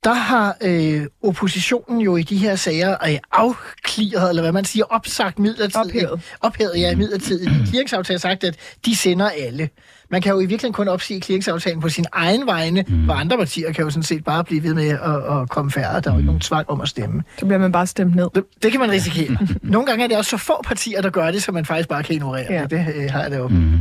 der 0.05 0.13
har 0.13 0.57
øh, 0.61 1.07
oppositionen 1.23 2.01
jo 2.01 2.17
i 2.17 2.23
de 2.23 2.37
her 2.37 2.57
sager 2.57 2.97
øh, 3.09 3.19
afkliret, 3.33 4.29
eller 4.29 4.43
hvad 4.43 4.53
man 4.53 4.65
siger, 4.65 4.85
opsagt 4.85 5.39
midlertidigt. 5.39 6.05
Ophævet. 6.05 6.21
Ophævet, 6.41 6.73
ja, 6.77 6.97
midlertidigt. 6.97 7.51
Clearingsaftalen 7.69 8.17
har 8.17 8.31
sagt, 8.31 8.45
at 8.45 8.57
de 8.87 8.97
sender 8.97 9.31
alle. 9.31 9.69
Man 10.11 10.23
kan 10.23 10.33
jo 10.33 10.39
i 10.39 10.47
virkeligheden 10.47 10.73
kun 10.73 10.89
opsige 10.89 11.21
clearingsaftalen 11.21 11.81
på 11.81 11.89
sin 11.89 12.05
egen 12.13 12.47
vegne, 12.47 12.85
mm. 12.89 13.05
hvor 13.05 13.15
andre 13.15 13.37
partier 13.37 13.73
kan 13.73 13.85
jo 13.85 13.91
sådan 13.91 14.03
set 14.03 14.25
bare 14.25 14.45
blive 14.45 14.63
ved 14.63 14.75
med 14.75 14.89
at, 14.89 15.41
at 15.41 15.49
komme 15.49 15.71
færre. 15.71 16.01
Der 16.01 16.11
er 16.11 16.15
jo 16.15 16.19
ikke 16.19 16.27
nogen 16.27 16.41
tvang 16.41 16.71
om 16.71 16.81
at 16.81 16.89
stemme. 16.89 17.23
Så 17.39 17.47
bliver 17.47 17.59
man 17.59 17.73
bare 17.73 17.87
stemt 17.87 18.15
ned. 18.15 18.29
Det, 18.35 18.45
det 18.63 18.71
kan 18.71 18.81
man 18.81 18.91
risikere. 18.91 19.37
Nogle 19.63 19.87
gange 19.87 20.05
er 20.05 20.09
det 20.09 20.17
også 20.17 20.31
så 20.31 20.37
få 20.37 20.63
partier, 20.65 21.03
der 21.03 21.11
gør 21.11 21.31
det, 21.31 21.43
så 21.43 21.53
man 21.53 21.65
faktisk 21.65 21.89
bare 21.89 22.03
kan 22.03 22.15
ignorere 22.15 22.53
ja. 22.53 22.63
det. 22.63 22.71
Det 22.71 22.95
øh, 22.95 23.11
har 23.11 23.23
jeg 23.23 23.31
det 23.31 23.39
jo. 23.39 23.49
Mm. 23.49 23.79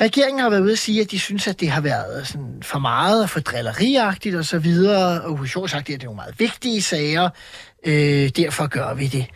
Regeringen 0.00 0.40
har 0.40 0.50
været 0.50 0.60
ude 0.60 0.72
at 0.72 0.78
sige, 0.78 1.00
at 1.00 1.10
de 1.10 1.18
synes, 1.18 1.48
at 1.48 1.60
det 1.60 1.70
har 1.70 1.80
været 1.80 2.26
sådan 2.26 2.62
for 2.62 2.78
meget 2.78 3.22
og 3.22 3.30
for 3.30 3.40
drilleriagtigt 3.40 4.36
og 4.36 4.44
så 4.44 4.58
videre. 4.58 5.22
Og 5.22 5.30
oppositionen 5.30 5.68
har 5.68 5.68
sagt, 5.68 5.80
at 5.80 5.86
det 5.86 6.02
er 6.02 6.04
nogle 6.04 6.16
meget 6.16 6.34
vigtige 6.40 6.82
sager. 6.82 7.28
Øh, 7.86 8.28
derfor 8.28 8.66
gør 8.66 8.94
vi 8.94 9.06
det. 9.06 9.26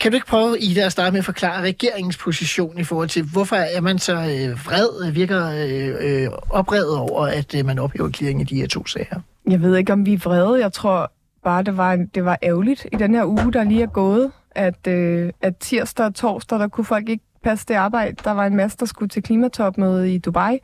Kan 0.00 0.10
du 0.10 0.14
ikke 0.14 0.26
prøve, 0.26 0.58
Ida, 0.60 0.80
at 0.80 0.92
starte 0.92 1.12
med 1.12 1.18
at 1.18 1.24
forklare 1.24 1.62
regeringens 1.62 2.16
position 2.16 2.78
i 2.78 2.84
forhold 2.84 3.08
til, 3.08 3.22
hvorfor 3.32 3.56
er 3.56 3.80
man 3.80 3.98
så 3.98 4.12
øh, 4.12 4.66
vred, 4.66 5.10
virker 5.10 5.46
øh, 5.50 6.22
øh, 6.22 6.28
oprevet 6.50 6.96
over, 6.96 7.26
at 7.26 7.54
øh, 7.54 7.66
man 7.66 7.78
ophæver 7.78 8.10
clearing 8.10 8.40
i 8.40 8.44
de 8.44 8.56
her 8.56 8.66
to 8.66 8.86
sager? 8.86 9.20
Jeg 9.48 9.62
ved 9.62 9.76
ikke, 9.76 9.92
om 9.92 10.06
vi 10.06 10.12
er 10.12 10.18
vrede. 10.18 10.60
Jeg 10.60 10.72
tror 10.72 11.12
bare, 11.44 11.62
det 11.62 11.76
var, 11.76 11.96
det 12.14 12.24
var 12.24 12.38
ærgerligt 12.42 12.86
i 12.92 12.96
den 12.96 13.14
her 13.14 13.24
uge, 13.24 13.52
der 13.52 13.64
lige 13.64 13.82
er 13.82 13.86
gået, 13.86 14.32
at, 14.50 14.86
øh, 14.86 15.32
at 15.40 15.56
tirsdag 15.56 16.06
og 16.06 16.14
torsdag, 16.14 16.58
der 16.58 16.68
kunne 16.68 16.84
folk 16.84 17.08
ikke 17.08 17.24
passe 17.42 17.66
det 17.68 17.74
arbejde. 17.74 18.16
Der 18.24 18.30
var 18.30 18.46
en 18.46 18.56
masse, 18.56 18.78
der 18.78 18.86
skulle 18.86 19.08
til 19.08 19.22
klimatopmøde 19.22 20.14
i 20.14 20.18
Dubai, 20.18 20.58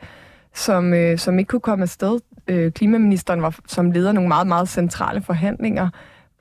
som, 0.54 0.94
øh, 0.94 1.18
som 1.18 1.38
ikke 1.38 1.48
kunne 1.48 1.60
komme 1.60 1.82
afsted. 1.82 2.20
Øh, 2.48 2.72
klimaministeren 2.72 3.42
var 3.42 3.58
som 3.66 3.90
leder 3.90 4.12
nogle 4.12 4.28
meget, 4.28 4.46
meget 4.46 4.68
centrale 4.68 5.22
forhandlinger, 5.22 5.88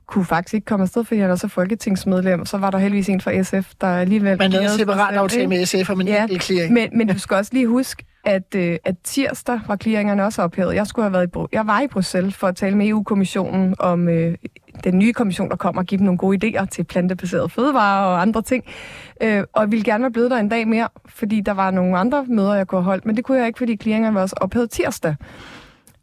kunne 0.07 0.25
faktisk 0.25 0.53
ikke 0.53 0.65
komme 0.65 0.83
afsted, 0.83 1.03
fordi 1.03 1.19
han 1.19 1.29
er 1.29 1.35
så 1.35 1.47
folketingsmedlem. 1.47 2.45
Så 2.45 2.57
var 2.57 2.71
der 2.71 2.77
heldigvis 2.77 3.09
en 3.09 3.21
fra 3.21 3.43
SF, 3.43 3.73
der 3.81 3.87
alligevel... 3.87 4.37
Man 4.37 4.51
lavede 4.51 4.71
en 4.73 4.79
separat 4.79 5.15
aftale 5.15 5.41
ikke? 5.41 5.49
med 5.49 5.65
SF 5.65 5.89
om 5.89 6.01
en 6.01 6.07
Ja, 6.07 6.21
enkelt 6.21 6.43
clearing. 6.43 6.73
Men, 6.73 6.89
men 6.93 7.07
du 7.07 7.19
skal 7.19 7.37
også 7.37 7.53
lige 7.53 7.67
huske, 7.67 8.05
at, 8.25 8.55
øh, 8.55 8.77
at 8.85 8.95
tirsdag 9.03 9.59
var 9.67 9.75
clearingerne 9.75 10.23
også 10.25 10.41
ophævet. 10.41 10.75
Jeg, 10.75 10.87
skulle 10.87 11.03
have 11.03 11.13
været 11.13 11.29
i, 11.35 11.55
jeg 11.55 11.67
var 11.67 11.81
i 11.81 11.87
Bruxelles 11.87 12.35
for 12.35 12.47
at 12.47 12.55
tale 12.55 12.77
med 12.77 12.87
EU-kommissionen 12.87 13.75
om 13.79 14.09
øh, 14.09 14.35
den 14.83 14.99
nye 14.99 15.13
kommission, 15.13 15.49
der 15.49 15.55
kommer 15.55 15.81
og 15.81 15.85
give 15.85 15.97
dem 15.97 16.05
nogle 16.05 16.17
gode 16.17 16.37
idéer 16.47 16.65
til 16.65 16.83
plantebaserede 16.83 17.49
fødevarer 17.49 18.05
og 18.05 18.21
andre 18.21 18.41
ting. 18.41 18.63
Øh, 19.21 19.43
og 19.53 19.61
jeg 19.61 19.71
ville 19.71 19.83
gerne 19.83 20.01
være 20.01 20.11
blevet 20.11 20.31
der 20.31 20.37
en 20.37 20.49
dag 20.49 20.67
mere, 20.67 20.87
fordi 21.05 21.41
der 21.41 21.51
var 21.51 21.71
nogle 21.71 21.97
andre 21.97 22.25
møder, 22.29 22.53
jeg 22.53 22.67
kunne 22.67 22.81
have 22.81 22.85
holdt. 22.85 23.05
Men 23.05 23.15
det 23.15 23.23
kunne 23.23 23.37
jeg 23.37 23.47
ikke, 23.47 23.57
fordi 23.57 23.77
clearingerne 23.77 24.15
var 24.15 24.21
også 24.21 24.35
ophævet 24.41 24.69
tirsdag. 24.69 25.15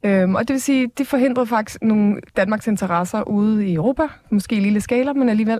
Øhm, 0.04 0.34
og 0.34 0.48
det 0.48 0.54
vil 0.54 0.60
sige, 0.60 0.90
det 0.98 1.06
forhindrede 1.06 1.46
faktisk 1.46 1.82
nogle 1.82 2.20
Danmarks 2.36 2.66
interesser 2.66 3.22
ude 3.22 3.68
i 3.68 3.74
Europa, 3.74 4.02
måske 4.30 4.56
i 4.56 4.60
lille 4.60 4.80
skala, 4.80 5.12
men 5.12 5.28
alligevel. 5.28 5.58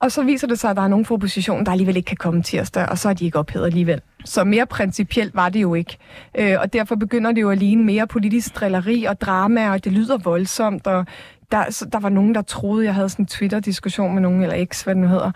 Og 0.00 0.12
så 0.12 0.22
viser 0.22 0.46
det 0.46 0.58
sig, 0.58 0.70
at 0.70 0.76
der 0.76 0.82
er 0.82 0.88
nogen 0.88 1.04
fra 1.04 1.14
oppositionen, 1.14 1.66
der 1.66 1.72
alligevel 1.72 1.96
ikke 1.96 2.06
kan 2.06 2.16
komme 2.16 2.42
tirsdag, 2.42 2.88
og 2.88 2.98
så 2.98 3.08
er 3.08 3.12
de 3.12 3.24
ikke 3.24 3.38
ophævet 3.38 3.66
alligevel. 3.66 4.00
Så 4.24 4.44
mere 4.44 4.66
principielt 4.66 5.34
var 5.34 5.48
det 5.48 5.62
jo 5.62 5.74
ikke. 5.74 5.96
Øh, 6.38 6.56
og 6.60 6.72
derfor 6.72 6.94
begynder 6.94 7.32
det 7.32 7.40
jo 7.40 7.50
at 7.50 7.58
ligne 7.58 7.84
mere 7.84 8.06
politisk 8.06 8.60
drilleri 8.60 9.04
og 9.04 9.20
drama, 9.20 9.70
og 9.70 9.84
det 9.84 9.92
lyder 9.92 10.18
voldsomt, 10.18 10.86
og 10.86 11.06
der, 11.52 11.70
så 11.70 11.84
der 11.84 11.98
var 11.98 12.08
nogen, 12.08 12.34
der 12.34 12.42
troede, 12.42 12.84
jeg 12.84 12.94
havde 12.94 13.08
sådan 13.08 13.22
en 13.22 13.26
Twitter-diskussion 13.26 14.14
med 14.14 14.22
nogen, 14.22 14.42
eller 14.42 14.64
X, 14.64 14.82
hvad 14.82 14.94
det 14.94 15.02
nu 15.02 15.08
hedder, 15.08 15.30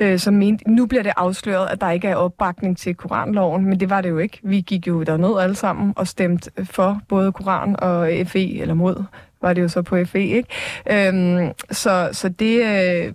øh, 0.00 0.18
som 0.18 0.34
mente, 0.34 0.70
nu 0.70 0.86
bliver 0.86 1.02
det 1.02 1.12
afsløret, 1.16 1.66
at 1.66 1.80
der 1.80 1.90
ikke 1.90 2.08
er 2.08 2.16
opbakning 2.16 2.78
til 2.78 2.94
koranloven, 2.94 3.64
men 3.64 3.80
det 3.80 3.90
var 3.90 4.00
det 4.00 4.08
jo 4.08 4.18
ikke. 4.18 4.40
Vi 4.42 4.60
gik 4.60 4.86
jo 4.86 5.02
derned 5.02 5.40
alle 5.40 5.54
sammen 5.54 5.92
og 5.96 6.08
stemte 6.08 6.50
for 6.64 7.00
både 7.08 7.32
koran 7.32 7.76
og 7.78 8.10
FE, 8.26 8.58
eller 8.58 8.74
mod, 8.74 9.04
var 9.42 9.52
det 9.52 9.62
jo 9.62 9.68
så 9.68 9.82
på 9.82 10.04
FE, 10.04 10.20
ikke? 10.20 10.48
Øhm, 10.90 11.52
så, 11.70 12.08
så 12.12 12.28
det... 12.28 12.64
Øh, 12.64 13.12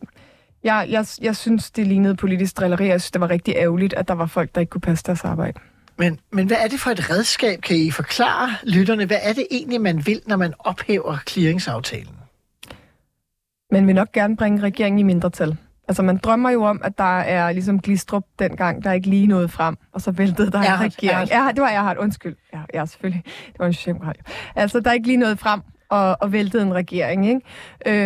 jeg, 0.63 0.87
jeg, 0.89 1.05
jeg 1.21 1.35
synes, 1.35 1.71
det 1.71 1.87
lignede 1.87 2.15
politisk 2.15 2.57
drilleri. 2.57 2.87
Jeg 2.87 3.01
synes, 3.01 3.11
det 3.11 3.21
var 3.21 3.29
rigtig 3.29 3.55
ærgerligt, 3.57 3.93
at 3.93 4.07
der 4.07 4.13
var 4.13 4.25
folk, 4.25 4.55
der 4.55 4.61
ikke 4.61 4.69
kunne 4.69 4.81
passe 4.81 5.03
deres 5.05 5.25
arbejde. 5.25 5.59
Men, 5.97 6.19
men 6.31 6.47
hvad 6.47 6.57
er 6.59 6.67
det 6.67 6.79
for 6.79 6.91
et 6.91 7.09
redskab? 7.09 7.61
Kan 7.61 7.77
I 7.77 7.91
forklare 7.91 8.49
lytterne, 8.63 9.05
hvad 9.05 9.17
er 9.21 9.33
det 9.33 9.47
egentlig, 9.51 9.81
man 9.81 10.05
vil, 10.05 10.21
når 10.27 10.35
man 10.35 10.53
ophæver 10.59 11.17
clearingsaftalen? 11.27 12.22
Man 13.73 13.87
vil 13.87 13.95
nok 13.95 14.11
gerne 14.11 14.35
bringe 14.35 14.61
regeringen 14.61 14.99
i 14.99 15.03
mindretal. 15.03 15.57
Altså, 15.87 16.03
man 16.03 16.17
drømmer 16.17 16.49
jo 16.49 16.63
om, 16.63 16.81
at 16.83 16.97
der 16.97 17.19
er 17.19 17.51
ligesom 17.51 17.79
Glistrup 17.79 18.23
dengang, 18.39 18.83
der 18.83 18.91
ikke 18.91 19.09
lige 19.09 19.27
nåede 19.27 19.49
frem, 19.49 19.75
og 19.93 20.01
så 20.01 20.11
væltede 20.11 20.51
der 20.51 20.57
en 20.57 20.63
Erhard, 20.65 20.85
regering. 20.85 21.29
Erhard. 21.31 21.47
Ja, 21.47 21.51
det 21.51 21.61
var 21.61 21.67
Erhard, 21.67 21.97
undskyld. 21.97 22.35
Ja, 22.53 22.59
ja, 22.73 22.85
selvfølgelig. 22.85 23.23
Det 23.25 23.59
var 23.59 23.65
en 23.65 23.73
socialdemokrat. 23.73 24.17
Altså, 24.55 24.79
der 24.79 24.89
er 24.89 24.93
ikke 24.93 25.07
lige 25.07 25.17
noget 25.17 25.39
frem, 25.39 25.61
og, 25.89 26.17
og 26.21 26.31
væltede 26.31 26.63
en 26.63 26.73
regering, 26.73 27.27
ikke? 27.27 27.41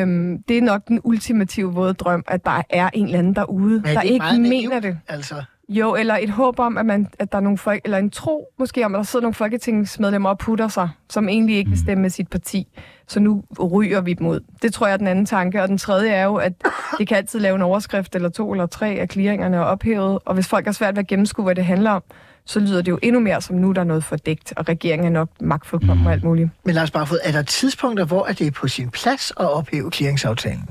Øhm, 0.02 0.44
det 0.48 0.58
er 0.58 0.62
nok 0.62 0.88
den 0.88 1.00
ultimative 1.04 1.74
våde 1.74 1.94
drøm, 1.94 2.24
at 2.28 2.46
der 2.46 2.62
er 2.70 2.90
en 2.94 3.06
eller 3.06 3.20
anden 3.20 3.36
derude, 3.36 3.82
Men 3.82 3.86
er 3.86 3.94
der 3.94 4.02
ikke 4.02 4.26
mener 4.40 4.80
det. 4.80 4.98
Altså, 5.08 5.44
Jo, 5.70 5.96
eller 5.96 6.18
et 6.22 6.30
håb 6.30 6.60
om, 6.60 6.78
at, 6.78 6.86
man, 6.86 7.08
at 7.20 7.32
der 7.32 7.38
er 7.38 7.42
nogle 7.42 7.58
folk, 7.58 7.82
eller 7.86 7.98
en 7.98 8.10
tro 8.10 8.48
måske 8.60 8.86
om, 8.86 8.96
at 8.96 8.98
der 8.98 9.04
sidder 9.04 9.22
nogle 9.22 9.34
folketingsmedlemmer 9.34 10.30
og 10.30 10.38
putter 10.38 10.68
sig, 10.68 10.90
som 11.10 11.30
egentlig 11.30 11.56
ikke 11.56 11.70
vil 11.70 11.80
stemme 11.80 12.02
med 12.02 12.10
sit 12.10 12.28
parti. 12.28 12.68
Så 13.08 13.20
nu 13.20 13.44
ryger 13.60 14.02
vi 14.02 14.14
dem 14.14 14.28
ud. 14.28 14.40
Det 14.62 14.74
tror 14.74 14.88
jeg 14.88 14.94
er 14.94 14.98
den 14.98 15.08
anden 15.08 15.26
tanke. 15.26 15.62
Og 15.62 15.68
den 15.68 15.78
tredje 15.78 16.10
er 16.10 16.24
jo, 16.24 16.36
at 16.36 16.54
det 16.98 17.08
kan 17.08 17.18
altid 17.18 17.40
lave 17.40 17.56
en 17.56 17.62
overskrift 17.62 18.16
eller 18.16 18.30
to 18.30 18.52
eller 18.52 18.66
tre 18.66 18.88
af 18.88 19.08
clearingerne 19.12 19.58
er 19.58 19.62
ophævet. 19.62 20.20
Og 20.26 20.34
hvis 20.34 20.48
folk 20.48 20.66
har 20.66 20.72
svært 20.72 20.96
ved 20.96 21.04
at 21.04 21.08
gennemskue, 21.08 21.44
hvad 21.44 21.56
det 21.56 21.66
handler 21.66 21.92
om, 21.92 22.04
så 22.46 22.60
lyder 22.60 22.82
det 22.82 22.92
jo 22.92 23.00
endnu 23.02 23.20
mere 23.20 23.42
som 23.42 23.56
nu, 23.56 23.72
der 23.72 23.82
er 23.82 23.86
noget 23.86 24.04
fordækt, 24.04 24.54
og 24.58 24.70
regeringen 24.70 25.06
er 25.06 25.12
nok 25.12 25.30
magtfuldkommen 25.42 26.08
og 26.08 26.14
alt 26.14 26.24
muligt. 26.24 26.50
men 26.64 26.76
Lars 26.76 26.92
Barfod, 26.92 27.18
er 27.24 27.32
der 27.32 27.42
tidspunkter, 27.42 28.06
hvor 28.06 28.26
det 28.26 28.48
er 28.48 28.52
på 28.52 28.68
sin 28.68 28.90
plads 28.90 29.32
at 29.32 29.54
ophæve 29.54 29.92
clearingsaftalen? 29.92 30.70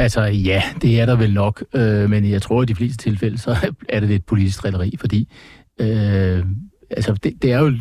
Altså 0.00 0.22
ja, 0.22 0.62
det 0.82 1.00
er 1.00 1.06
der 1.06 1.16
vel 1.16 1.34
nok, 1.34 1.64
øh, 1.74 2.10
men 2.10 2.30
jeg 2.30 2.42
tror, 2.42 2.62
at 2.62 2.70
i 2.70 2.72
de 2.72 2.76
fleste 2.76 2.96
tilfælde, 2.96 3.38
så 3.38 3.72
er 3.88 4.00
det 4.00 4.08
lidt 4.08 4.26
politisk 4.26 4.62
drilleri, 4.62 4.96
fordi 5.00 5.32
øh, 5.80 6.44
altså, 6.90 7.14
det, 7.22 7.42
det 7.42 7.52
er 7.52 7.58
jo 7.58 7.72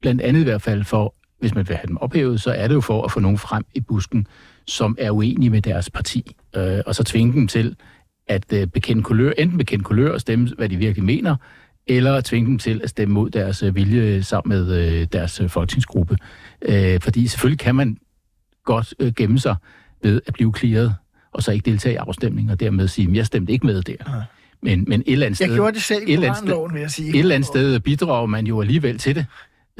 blandt 0.00 0.20
andet 0.20 0.40
i 0.40 0.44
hvert 0.44 0.62
fald 0.62 0.84
for, 0.84 1.14
hvis 1.40 1.54
man 1.54 1.68
vil 1.68 1.76
have 1.76 1.86
dem 1.86 1.96
ophævet, 1.96 2.40
så 2.40 2.50
er 2.50 2.68
det 2.68 2.74
jo 2.74 2.80
for 2.80 3.04
at 3.04 3.12
få 3.12 3.20
nogen 3.20 3.38
frem 3.38 3.64
i 3.74 3.80
busken, 3.80 4.26
som 4.66 4.96
er 4.98 5.10
uenige 5.10 5.50
med 5.50 5.62
deres 5.62 5.90
parti, 5.90 6.36
øh, 6.56 6.78
og 6.86 6.94
så 6.94 7.04
tvinge 7.04 7.32
dem 7.32 7.48
til 7.48 7.76
at 8.26 8.52
øh, 8.52 8.66
bekende 8.66 9.02
kulør, 9.02 9.32
enten 9.38 9.58
bekende 9.58 9.84
kulør 9.84 10.12
og 10.12 10.20
stemme, 10.20 10.48
hvad 10.56 10.68
de 10.68 10.76
virkelig 10.76 11.04
mener, 11.04 11.36
eller 11.86 12.20
tvinge 12.20 12.46
dem 12.46 12.58
til 12.58 12.80
at 12.84 12.90
stemme 12.90 13.14
mod 13.14 13.30
deres 13.30 13.62
øh, 13.62 13.74
vilje 13.74 14.22
sammen 14.22 14.58
med 14.58 14.78
øh, 14.78 15.06
deres 15.12 15.40
øh, 15.40 15.48
folketingsgruppe. 15.48 16.16
Øh, 16.62 17.00
fordi 17.00 17.26
selvfølgelig 17.26 17.58
kan 17.58 17.74
man 17.74 17.96
godt 18.64 18.94
øh, 18.98 19.12
gemme 19.14 19.38
sig 19.38 19.56
ved 20.02 20.20
at 20.26 20.34
blive 20.34 20.54
clearet, 20.58 20.94
og 21.32 21.42
så 21.42 21.52
ikke 21.52 21.70
deltage 21.70 21.92
i 21.92 21.96
afstemningen, 21.96 22.50
og 22.50 22.60
dermed 22.60 22.88
sige, 22.88 23.08
at 23.10 23.16
jeg 23.16 23.26
stemte 23.26 23.52
ikke 23.52 23.66
med 23.66 23.82
der. 23.82 24.22
Men, 24.62 24.84
men 24.88 25.00
et 25.00 25.12
eller 25.12 25.26
andet 25.26 25.40
Jeg 25.40 25.46
sted, 25.46 25.56
gjorde 25.56 25.74
det 25.74 25.82
selv 25.82 26.02
et 26.02 26.08
i 26.08 26.12
eller 26.12 26.26
andet 26.26 26.38
sted- 26.38 26.46
koranloven, 26.48 26.74
vil 26.74 26.80
jeg 26.80 26.90
sige. 26.90 27.08
et 27.08 27.18
eller 27.18 27.34
andet 27.34 27.46
sted 27.46 27.80
bidrager 27.80 28.26
man 28.26 28.46
jo 28.46 28.60
alligevel 28.60 28.98
til 28.98 29.14
det, 29.14 29.26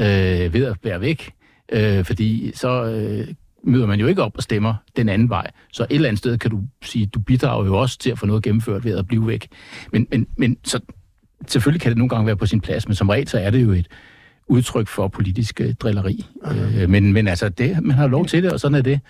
øh, 0.00 0.54
ved 0.54 0.64
at 0.64 0.76
være 0.82 1.00
væk. 1.00 1.30
Øh, 1.72 2.04
fordi 2.04 2.52
så 2.54 2.84
øh, 2.84 3.34
møder 3.64 3.86
man 3.86 4.00
jo 4.00 4.06
ikke 4.06 4.22
op 4.22 4.36
og 4.36 4.42
stemmer 4.42 4.74
den 4.96 5.08
anden 5.08 5.28
vej. 5.28 5.50
Så 5.72 5.82
et 5.82 5.94
eller 5.94 6.08
andet 6.08 6.18
sted 6.18 6.38
kan 6.38 6.50
du 6.50 6.60
sige, 6.82 7.06
du 7.06 7.20
bidrager 7.20 7.64
jo 7.66 7.78
også 7.78 7.98
til 7.98 8.10
at 8.10 8.18
få 8.18 8.26
noget 8.26 8.42
gennemført 8.42 8.84
ved 8.84 8.98
at 8.98 9.06
blive 9.06 9.26
væk. 9.26 9.48
Men, 9.92 10.06
men, 10.10 10.26
men 10.36 10.56
så, 10.64 10.80
selvfølgelig 11.48 11.80
kan 11.80 11.90
det 11.90 11.98
nogle 11.98 12.08
gange 12.08 12.26
være 12.26 12.36
på 12.36 12.46
sin 12.46 12.60
plads, 12.60 12.88
men 12.88 12.94
som 12.94 13.08
regel 13.08 13.28
så 13.28 13.38
er 13.38 13.50
det 13.50 13.62
jo 13.62 13.72
et 13.72 13.86
udtryk 14.48 14.88
for 14.88 15.08
politisk 15.08 15.60
øh, 15.60 15.74
drilleri. 15.74 16.26
Øh, 16.52 16.90
men, 16.90 17.12
men 17.12 17.28
altså, 17.28 17.48
det, 17.48 17.82
man 17.82 17.96
har 17.96 18.06
lov 18.06 18.26
til 18.26 18.42
det, 18.42 18.52
og 18.52 18.60
sådan 18.60 18.74
er 18.78 18.82
det. 18.82 19.00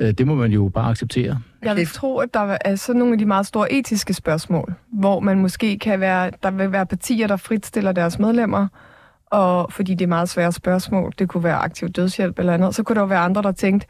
Øh, 0.00 0.12
det 0.12 0.26
må 0.26 0.34
man 0.34 0.52
jo 0.52 0.68
bare 0.68 0.90
acceptere. 0.90 1.38
Jeg 1.62 1.76
vil 1.76 1.86
tro, 1.86 2.18
at 2.18 2.34
der 2.34 2.56
er 2.64 2.76
sådan 2.76 2.98
nogle 2.98 3.12
af 3.12 3.18
de 3.18 3.26
meget 3.26 3.46
store 3.46 3.72
etiske 3.72 4.14
spørgsmål, 4.14 4.74
hvor 4.92 5.20
man 5.20 5.38
måske 5.38 5.78
kan 5.78 6.00
være, 6.00 6.30
der 6.42 6.50
vil 6.50 6.72
være 6.72 6.86
partier, 6.86 7.26
der 7.26 7.36
fritstiller 7.36 7.92
deres 7.92 8.18
medlemmer, 8.18 8.68
og 9.26 9.72
fordi 9.72 9.94
det 9.94 10.04
er 10.04 10.08
meget 10.08 10.28
svære 10.28 10.52
spørgsmål, 10.52 11.12
det 11.18 11.28
kunne 11.28 11.44
være 11.44 11.56
aktiv 11.56 11.88
dødshjælp 11.88 12.38
eller 12.38 12.54
andet, 12.54 12.74
så 12.74 12.82
kunne 12.82 12.94
der 12.96 13.00
jo 13.00 13.06
være 13.06 13.18
andre, 13.18 13.42
der 13.42 13.52
tænkte, 13.52 13.86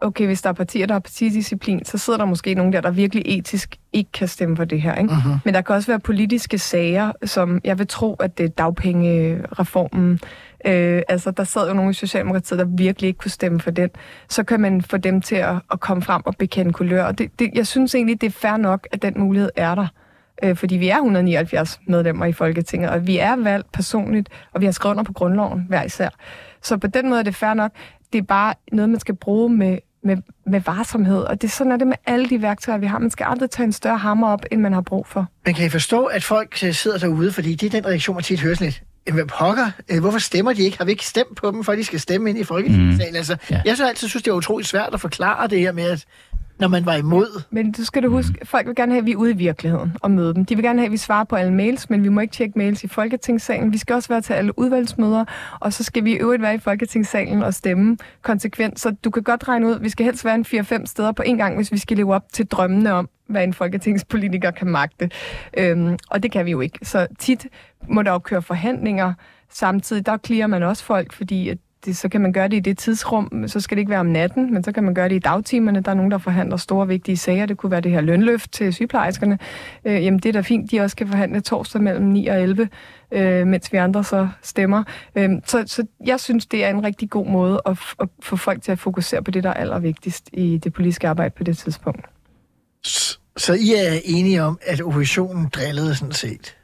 okay, 0.00 0.26
hvis 0.26 0.42
der 0.42 0.48
er 0.48 0.52
partier, 0.52 0.86
der 0.86 0.94
har 0.94 1.00
partidisciplin, 1.00 1.84
så 1.84 1.98
sidder 1.98 2.18
der 2.18 2.24
måske 2.24 2.54
nogen 2.54 2.72
der, 2.72 2.80
der 2.80 2.90
virkelig 2.90 3.38
etisk 3.38 3.76
ikke 3.92 4.12
kan 4.12 4.28
stemme 4.28 4.56
for 4.56 4.64
det 4.64 4.82
her. 4.82 4.94
Ikke? 4.94 5.14
Mhm. 5.14 5.34
Men 5.44 5.54
der 5.54 5.60
kan 5.60 5.74
også 5.74 5.86
være 5.86 6.00
politiske 6.00 6.58
sager, 6.58 7.12
som 7.24 7.60
jeg 7.64 7.78
vil 7.78 7.86
tro, 7.86 8.14
at 8.14 8.38
det 8.38 8.44
er 8.44 8.48
dagpengereformen. 8.48 10.20
Øh, 10.64 11.02
altså, 11.08 11.30
der 11.30 11.44
sad 11.44 11.68
jo 11.68 11.74
nogle 11.74 11.90
i 11.90 11.94
Socialdemokratiet, 11.94 12.58
der 12.58 12.64
virkelig 12.64 13.08
ikke 13.08 13.18
kunne 13.18 13.30
stemme 13.30 13.60
for 13.60 13.70
den. 13.70 13.90
Så 14.28 14.44
kan 14.44 14.60
man 14.60 14.82
få 14.82 14.96
dem 14.96 15.22
til 15.22 15.36
at, 15.36 15.54
at 15.72 15.80
komme 15.80 16.02
frem 16.02 16.22
og 16.24 16.34
bekende 16.38 16.72
kulør. 16.72 17.04
Og 17.04 17.18
det, 17.18 17.38
det, 17.38 17.50
jeg 17.54 17.66
synes 17.66 17.94
egentlig, 17.94 18.20
det 18.20 18.26
er 18.26 18.30
fair 18.30 18.56
nok, 18.56 18.88
at 18.92 19.02
den 19.02 19.14
mulighed 19.16 19.50
er 19.56 19.74
der. 19.74 19.86
Øh, 20.42 20.56
fordi 20.56 20.76
vi 20.76 20.88
er 20.88 20.96
179 20.96 21.80
medlemmer 21.86 22.26
i 22.26 22.32
Folketinget, 22.32 22.90
og 22.90 23.06
vi 23.06 23.18
er 23.18 23.36
valgt 23.36 23.72
personligt, 23.72 24.28
og 24.52 24.60
vi 24.60 24.64
har 24.66 24.72
skrevet 24.72 24.92
under 24.92 25.04
på 25.04 25.12
grundloven 25.12 25.64
hver 25.68 25.82
især. 25.82 26.08
Så 26.62 26.76
på 26.76 26.86
den 26.86 27.08
måde 27.08 27.20
er 27.20 27.24
det 27.24 27.34
fair 27.34 27.54
nok. 27.54 27.72
Det 28.12 28.18
er 28.18 28.22
bare 28.22 28.54
noget, 28.72 28.90
man 28.90 29.00
skal 29.00 29.16
bruge 29.16 29.50
med, 29.50 29.78
med, 30.02 30.16
med 30.46 30.60
varsomhed. 30.60 31.22
Og 31.22 31.42
det, 31.42 31.50
sådan 31.50 31.72
er 31.72 31.76
det 31.76 31.86
med 31.86 31.96
alle 32.06 32.28
de 32.28 32.42
værktøjer, 32.42 32.78
vi 32.78 32.86
har. 32.86 32.98
Man 32.98 33.10
skal 33.10 33.26
aldrig 33.28 33.50
tage 33.50 33.64
en 33.64 33.72
større 33.72 33.98
hammer 33.98 34.28
op, 34.28 34.44
end 34.50 34.60
man 34.60 34.72
har 34.72 34.80
brug 34.80 35.06
for. 35.06 35.26
Men 35.44 35.54
kan 35.54 35.66
I 35.66 35.68
forstå, 35.68 36.04
at 36.04 36.24
folk 36.24 36.64
øh, 36.64 36.72
sidder 36.72 36.98
derude, 36.98 37.32
fordi 37.32 37.54
det 37.54 37.66
er 37.66 37.80
den 37.80 37.86
reaktion, 37.86 38.16
man 38.16 38.22
tit 38.22 38.40
hører 38.40 38.54
sådan 38.54 38.64
lidt. 38.64 38.82
"Jamen, 39.08 39.16
Hvad 39.16 39.26
pokker? 39.38 39.70
Øh, 39.88 40.00
Hvorfor 40.00 40.18
stemmer 40.18 40.52
de 40.52 40.62
ikke? 40.62 40.78
Har 40.78 40.84
vi 40.84 40.90
ikke 40.90 41.06
stemt 41.06 41.36
på 41.36 41.50
dem, 41.50 41.64
for 41.64 41.72
at 41.72 41.78
de 41.78 41.84
skal 41.84 42.00
stemme 42.00 42.30
ind 42.30 42.38
i 42.38 42.44
Folketingssalen? 42.44 43.12
Mm. 43.12 43.16
Altså, 43.16 43.36
Ja. 43.50 43.60
Jeg 43.64 43.76
så 43.76 43.86
altid 43.88 44.08
synes, 44.08 44.22
det 44.22 44.30
var 44.30 44.36
utroligt 44.36 44.68
svært 44.68 44.94
at 44.94 45.00
forklare 45.00 45.48
det 45.48 45.60
her 45.60 45.72
med, 45.72 45.84
at 45.84 46.04
når 46.58 46.68
man 46.68 46.86
var 46.86 46.94
imod. 46.94 47.42
Men 47.50 47.72
du 47.72 47.84
skal 47.84 48.02
du 48.02 48.10
huske, 48.10 48.34
folk 48.44 48.66
vil 48.66 48.74
gerne 48.74 48.92
have, 48.92 48.98
at 48.98 49.06
vi 49.06 49.12
er 49.12 49.16
ude 49.16 49.30
i 49.30 49.34
virkeligheden 49.36 49.96
og 50.02 50.10
møde 50.10 50.34
dem. 50.34 50.44
De 50.44 50.54
vil 50.56 50.64
gerne 50.64 50.78
have, 50.78 50.86
at 50.86 50.92
vi 50.92 50.96
svarer 50.96 51.24
på 51.24 51.36
alle 51.36 51.52
mails, 51.52 51.90
men 51.90 52.02
vi 52.04 52.08
må 52.08 52.20
ikke 52.20 52.32
tjekke 52.32 52.58
mails 52.58 52.84
i 52.84 52.88
Folketingssalen. 52.88 53.72
Vi 53.72 53.78
skal 53.78 53.94
også 53.94 54.08
være 54.08 54.20
til 54.20 54.32
alle 54.32 54.58
udvalgsmøder, 54.58 55.24
og 55.60 55.72
så 55.72 55.84
skal 55.84 56.04
vi 56.04 56.12
i 56.12 56.16
øvrigt 56.16 56.42
være 56.42 56.54
i 56.54 56.58
Folketingssalen 56.58 57.42
og 57.42 57.54
stemme 57.54 57.96
konsekvent. 58.22 58.80
Så 58.80 58.94
du 59.04 59.10
kan 59.10 59.22
godt 59.22 59.48
regne 59.48 59.66
ud, 59.66 59.78
vi 59.80 59.88
skal 59.88 60.04
helst 60.04 60.24
være 60.24 60.34
en 60.34 60.44
4-5 60.46 60.86
steder 60.86 61.12
på 61.12 61.22
en 61.26 61.36
gang, 61.36 61.56
hvis 61.56 61.72
vi 61.72 61.78
skal 61.78 61.96
leve 61.96 62.14
op 62.14 62.22
til 62.32 62.46
drømmene 62.46 62.92
om, 62.92 63.08
hvad 63.28 63.44
en 63.44 63.54
folketingspolitiker 63.54 64.50
kan 64.50 64.68
magte. 64.68 65.10
Øhm, 65.56 65.98
og 66.10 66.22
det 66.22 66.32
kan 66.32 66.46
vi 66.46 66.50
jo 66.50 66.60
ikke. 66.60 66.78
Så 66.82 67.06
tit 67.18 67.46
må 67.88 68.02
der 68.02 68.12
jo 68.12 68.18
køre 68.18 68.42
forhandlinger. 68.42 69.12
Samtidig, 69.50 70.06
der 70.06 70.16
klirer 70.16 70.46
man 70.46 70.62
også 70.62 70.84
folk, 70.84 71.12
fordi 71.12 71.48
at 71.48 71.58
det, 71.84 71.96
så 71.96 72.08
kan 72.08 72.20
man 72.20 72.32
gøre 72.32 72.48
det 72.48 72.56
i 72.56 72.60
det 72.60 72.78
tidsrum, 72.78 73.44
så 73.46 73.60
skal 73.60 73.76
det 73.76 73.80
ikke 73.80 73.90
være 73.90 74.00
om 74.00 74.06
natten, 74.06 74.54
men 74.54 74.64
så 74.64 74.72
kan 74.72 74.84
man 74.84 74.94
gøre 74.94 75.08
det 75.08 75.14
i 75.14 75.18
dagtimerne. 75.18 75.80
Der 75.80 75.90
er 75.90 75.94
nogen, 75.94 76.10
der 76.10 76.18
forhandler 76.18 76.56
store, 76.56 76.88
vigtige 76.88 77.16
sager. 77.16 77.46
Det 77.46 77.56
kunne 77.56 77.70
være 77.70 77.80
det 77.80 77.90
her 77.92 78.00
lønløft 78.00 78.52
til 78.52 78.74
sygeplejerskerne. 78.74 79.38
Øh, 79.84 80.04
jamen, 80.04 80.20
det 80.20 80.28
er 80.28 80.32
da 80.32 80.40
fint, 80.40 80.70
de 80.70 80.80
også 80.80 80.96
kan 80.96 81.08
forhandle 81.08 81.40
torsdag 81.40 81.82
mellem 81.82 82.06
9 82.06 82.26
og 82.26 82.42
11, 82.42 82.68
øh, 83.12 83.46
mens 83.46 83.72
vi 83.72 83.78
andre 83.78 84.04
så 84.04 84.28
stemmer. 84.42 84.82
Øh, 85.14 85.30
så, 85.44 85.64
så 85.66 85.86
jeg 86.06 86.20
synes, 86.20 86.46
det 86.46 86.64
er 86.64 86.70
en 86.70 86.84
rigtig 86.84 87.10
god 87.10 87.26
måde 87.26 87.60
at, 87.66 87.78
f- 87.78 87.94
at 88.00 88.08
få 88.22 88.36
folk 88.36 88.62
til 88.62 88.72
at 88.72 88.78
fokusere 88.78 89.22
på 89.22 89.30
det, 89.30 89.44
der 89.44 89.50
er 89.50 89.54
allervigtigst 89.54 90.30
i 90.32 90.58
det 90.64 90.72
politiske 90.72 91.08
arbejde 91.08 91.34
på 91.36 91.44
det 91.44 91.58
tidspunkt. 91.58 92.06
Så 93.38 93.54
I 93.54 93.74
er 93.74 94.00
enige 94.04 94.42
om, 94.42 94.58
at 94.62 94.80
oppositionen 94.80 95.48
drillede 95.52 95.94
sådan 95.94 96.12
set? 96.12 96.54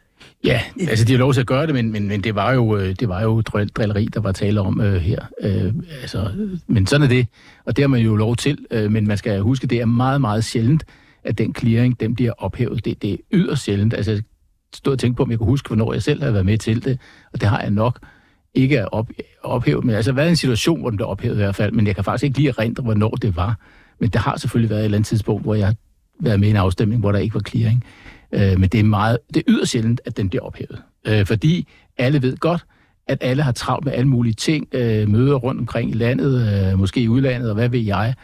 Ja, 0.45 0.61
altså 0.81 1.05
de 1.05 1.13
har 1.13 1.19
lov 1.19 1.33
til 1.33 1.41
at 1.41 1.47
gøre 1.47 1.67
det, 1.67 1.75
men, 1.75 1.93
men, 1.93 2.09
men 2.09 2.25
det 2.25 2.35
var 2.35 2.53
jo, 2.53 2.77
øh, 2.77 2.95
det 3.01 3.09
var 3.09 3.23
jo 3.23 3.41
drill, 3.41 3.69
drilleri, 3.69 4.05
der 4.05 4.21
var 4.21 4.33
tale 4.33 4.61
om 4.61 4.81
øh, 4.81 4.95
her. 4.95 5.21
Øh, 5.41 5.75
altså, 6.01 6.31
men 6.67 6.87
sådan 6.87 7.03
er 7.03 7.09
det, 7.09 7.27
og 7.65 7.77
det 7.77 7.83
har 7.83 7.89
man 7.89 8.01
jo 8.01 8.17
lov 8.17 8.37
til. 8.37 8.59
Øh, 8.71 8.93
men 8.93 9.07
man 9.07 9.19
skal 9.19 9.41
huske, 9.41 9.67
det 9.67 9.81
er 9.81 9.85
meget, 9.85 10.21
meget 10.21 10.45
sjældent, 10.45 10.85
at 11.25 11.39
den 11.39 11.55
clearing, 11.55 12.01
den 12.01 12.15
bliver 12.15 12.33
ophævet. 12.39 12.85
Det, 12.85 13.03
det 13.03 13.13
er 13.13 13.17
yderst 13.33 13.63
sjældent. 13.63 13.95
Altså, 13.95 14.13
jeg 14.13 14.23
stod 14.75 14.93
og 14.93 14.99
tænkte 14.99 15.17
på, 15.17 15.23
om 15.23 15.31
jeg 15.31 15.39
kunne 15.39 15.47
huske, 15.47 15.67
hvornår 15.67 15.93
jeg 15.93 16.03
selv 16.03 16.21
havde 16.21 16.35
været 16.35 16.47
med 16.47 16.59
til 16.59 16.85
det, 16.85 16.99
og 17.33 17.41
det 17.41 17.49
har 17.49 17.61
jeg 17.61 17.71
nok 17.71 17.99
ikke 18.55 18.77
er 18.77 18.87
op, 18.87 19.09
ophævet. 19.43 19.85
Men 19.85 19.95
altså, 19.95 20.13
været 20.13 20.29
en 20.29 20.37
situation, 20.37 20.81
hvor 20.81 20.91
den 20.91 20.97
blev 20.97 21.09
ophævet 21.09 21.35
i 21.35 21.39
hvert 21.39 21.55
fald, 21.55 21.73
men 21.73 21.87
jeg 21.87 21.95
kan 21.95 22.05
faktisk 22.05 22.25
ikke 22.25 22.39
lige 22.39 22.49
erindre, 22.49 22.83
hvornår 22.83 23.11
det 23.11 23.37
var. 23.37 23.59
Men 24.01 24.11
der 24.11 24.19
har 24.19 24.37
selvfølgelig 24.37 24.71
været 24.71 24.81
et 24.81 24.85
eller 24.85 24.99
andet 24.99 25.07
tidspunkt, 25.07 25.43
hvor 25.43 25.55
jeg 25.55 25.75
været 26.21 26.41
med 26.41 26.49
i 26.49 26.51
en 26.51 26.57
afstemning, 26.57 27.01
hvor 27.01 27.13
der 27.13 27.19
ikke 27.19 27.35
var 27.35 27.43
clearing. 27.49 27.85
Øh, 28.33 28.61
men 28.61 28.69
det 28.69 28.81
er 28.81 28.85
meget, 28.85 29.19
det 29.35 29.37
er 29.37 29.45
yderst 29.49 29.71
sjældent, 29.71 30.01
at 30.05 30.17
den 30.17 30.29
bliver 30.29 30.43
ophævet. 30.43 30.83
Øh, 31.07 31.27
fordi 31.27 31.69
alle 31.99 32.23
ved 32.23 32.37
godt, 32.37 32.65
at 33.07 33.19
alle 33.21 33.43
har 33.43 33.53
travlt 33.53 33.85
med 33.85 33.93
alle 33.93 34.09
mulige 34.09 34.35
ting, 34.35 34.69
øh, 34.73 35.09
møder 35.09 35.35
rundt 35.35 35.61
omkring 35.61 35.91
i 35.91 35.95
landet, 35.95 36.69
øh, 36.73 36.79
måske 36.79 37.01
i 37.01 37.09
udlandet, 37.09 37.49
og 37.49 37.55
hvad 37.55 37.69
ved 37.69 37.81
jeg. 37.81 38.15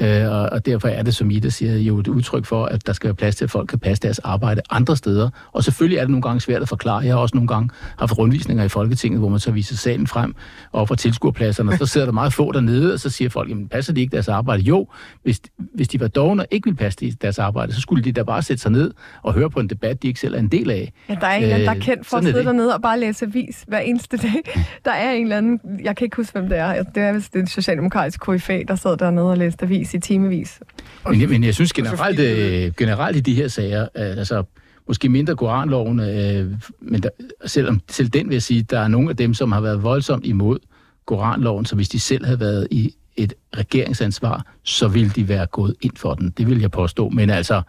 Øh, 0.00 0.32
og, 0.32 0.40
og 0.40 0.66
derfor 0.66 0.88
er 0.88 1.02
det, 1.02 1.14
som 1.14 1.30
Ida 1.30 1.48
siger, 1.48 1.76
jo 1.76 1.98
et 1.98 2.08
udtryk 2.08 2.44
for, 2.44 2.64
at 2.64 2.86
der 2.86 2.92
skal 2.92 3.08
være 3.08 3.14
plads 3.14 3.36
til, 3.36 3.44
at 3.44 3.50
folk 3.50 3.68
kan 3.68 3.78
passe 3.78 4.02
deres 4.02 4.18
arbejde 4.18 4.62
andre 4.70 4.96
steder. 4.96 5.30
Og 5.52 5.64
selvfølgelig 5.64 5.96
er 5.96 6.02
det 6.02 6.10
nogle 6.10 6.22
gange 6.22 6.40
svært 6.40 6.62
at 6.62 6.68
forklare. 6.68 6.98
Jeg 6.98 7.14
har 7.14 7.20
også 7.20 7.36
nogle 7.36 7.48
gange 7.48 7.70
haft 7.98 8.18
rundvisninger 8.18 8.64
i 8.64 8.68
Folketinget, 8.68 9.20
hvor 9.20 9.28
man 9.28 9.40
så 9.40 9.50
viser 9.50 9.76
salen 9.76 10.06
frem 10.06 10.34
og 10.72 10.88
fra 10.88 10.96
tilskuerpladserne, 10.96 11.72
og 11.72 11.78
så 11.78 11.86
sidder 11.86 12.06
der 12.06 12.12
meget 12.12 12.32
få 12.32 12.52
dernede, 12.52 12.92
og 12.92 13.00
så 13.00 13.10
siger 13.10 13.30
folk, 13.30 13.50
jamen 13.50 13.68
passer 13.68 13.92
de 13.92 14.00
ikke 14.00 14.12
deres 14.12 14.28
arbejde? 14.28 14.62
Jo, 14.62 14.86
hvis, 15.22 15.40
hvis 15.74 15.88
de 15.88 16.00
var 16.00 16.08
dogne 16.08 16.42
og 16.42 16.46
ikke 16.50 16.64
ville 16.64 16.76
passe 16.76 17.10
deres 17.10 17.38
arbejde, 17.38 17.72
så 17.72 17.80
skulle 17.80 18.04
de 18.04 18.12
da 18.12 18.22
bare 18.22 18.42
sætte 18.42 18.62
sig 18.62 18.72
ned 18.72 18.92
og 19.22 19.34
høre 19.34 19.50
på 19.50 19.60
en 19.60 19.70
debat, 19.70 20.02
de 20.02 20.08
ikke 20.08 20.20
selv 20.20 20.34
er 20.34 20.38
en 20.38 20.48
del 20.48 20.70
af. 20.70 20.92
Ja, 21.08 21.14
der 21.14 21.26
er 21.26 21.36
en 21.36 21.42
eller 21.42 21.54
anden, 21.54 21.68
der 21.68 21.74
er 21.74 21.80
kendt 21.80 22.06
for 22.06 22.16
at 22.16 22.24
sidde 22.24 22.44
dernede 22.44 22.74
og 22.74 22.82
bare 22.82 23.00
læse 23.00 23.24
avis 23.24 23.64
hver 23.68 23.78
eneste 23.78 24.16
dag. 24.16 24.42
Der 24.84 24.90
er 24.90 25.12
en 25.12 25.22
eller 25.22 25.36
anden, 25.36 25.60
jeg 25.82 25.96
kan 25.96 26.04
ikke 26.04 26.16
huske, 26.16 26.32
hvem 26.32 26.48
det 26.48 26.58
er. 26.58 26.82
Det 26.82 27.02
er 27.02 27.12
vist 27.12 27.34
den 27.34 27.46
socialdemokratiske 27.46 28.36
KFA, 28.36 28.62
der 28.68 28.74
sad 28.74 28.96
dernede 28.96 29.30
og 29.30 29.36
læste 29.36 29.64
avis 29.64 29.87
i 29.94 30.00
timevis. 30.00 30.60
Men, 31.08 31.30
men 31.30 31.44
jeg 31.44 31.54
synes 31.54 31.72
generelt, 31.72 32.20
øh, 32.20 32.72
generelt 32.76 33.16
i 33.16 33.20
de 33.20 33.34
her 33.34 33.48
sager, 33.48 33.82
øh, 33.82 33.88
altså 34.10 34.42
måske 34.88 35.08
mindre 35.08 35.36
koranloven, 35.36 36.00
øh, 36.00 36.52
men 36.80 37.02
der, 37.02 37.08
selvom 37.46 37.80
selv 37.88 38.08
den 38.08 38.28
vil 38.28 38.34
jeg 38.34 38.42
sige, 38.42 38.62
der 38.62 38.80
er 38.80 38.88
nogle 38.88 39.10
af 39.10 39.16
dem, 39.16 39.34
som 39.34 39.52
har 39.52 39.60
været 39.60 39.82
voldsomt 39.82 40.26
imod 40.26 40.58
koranloven, 41.06 41.64
så 41.64 41.76
hvis 41.76 41.88
de 41.88 42.00
selv 42.00 42.24
havde 42.24 42.40
været 42.40 42.68
i 42.70 42.94
et 43.16 43.34
regeringsansvar, 43.56 44.46
så 44.62 44.88
ville 44.88 45.10
de 45.10 45.28
være 45.28 45.46
gået 45.46 45.74
ind 45.80 45.96
for 45.96 46.14
den. 46.14 46.30
Det 46.30 46.46
vil 46.46 46.60
jeg 46.60 46.70
påstå. 46.70 47.08
Men 47.08 47.30
altså, 47.30 47.62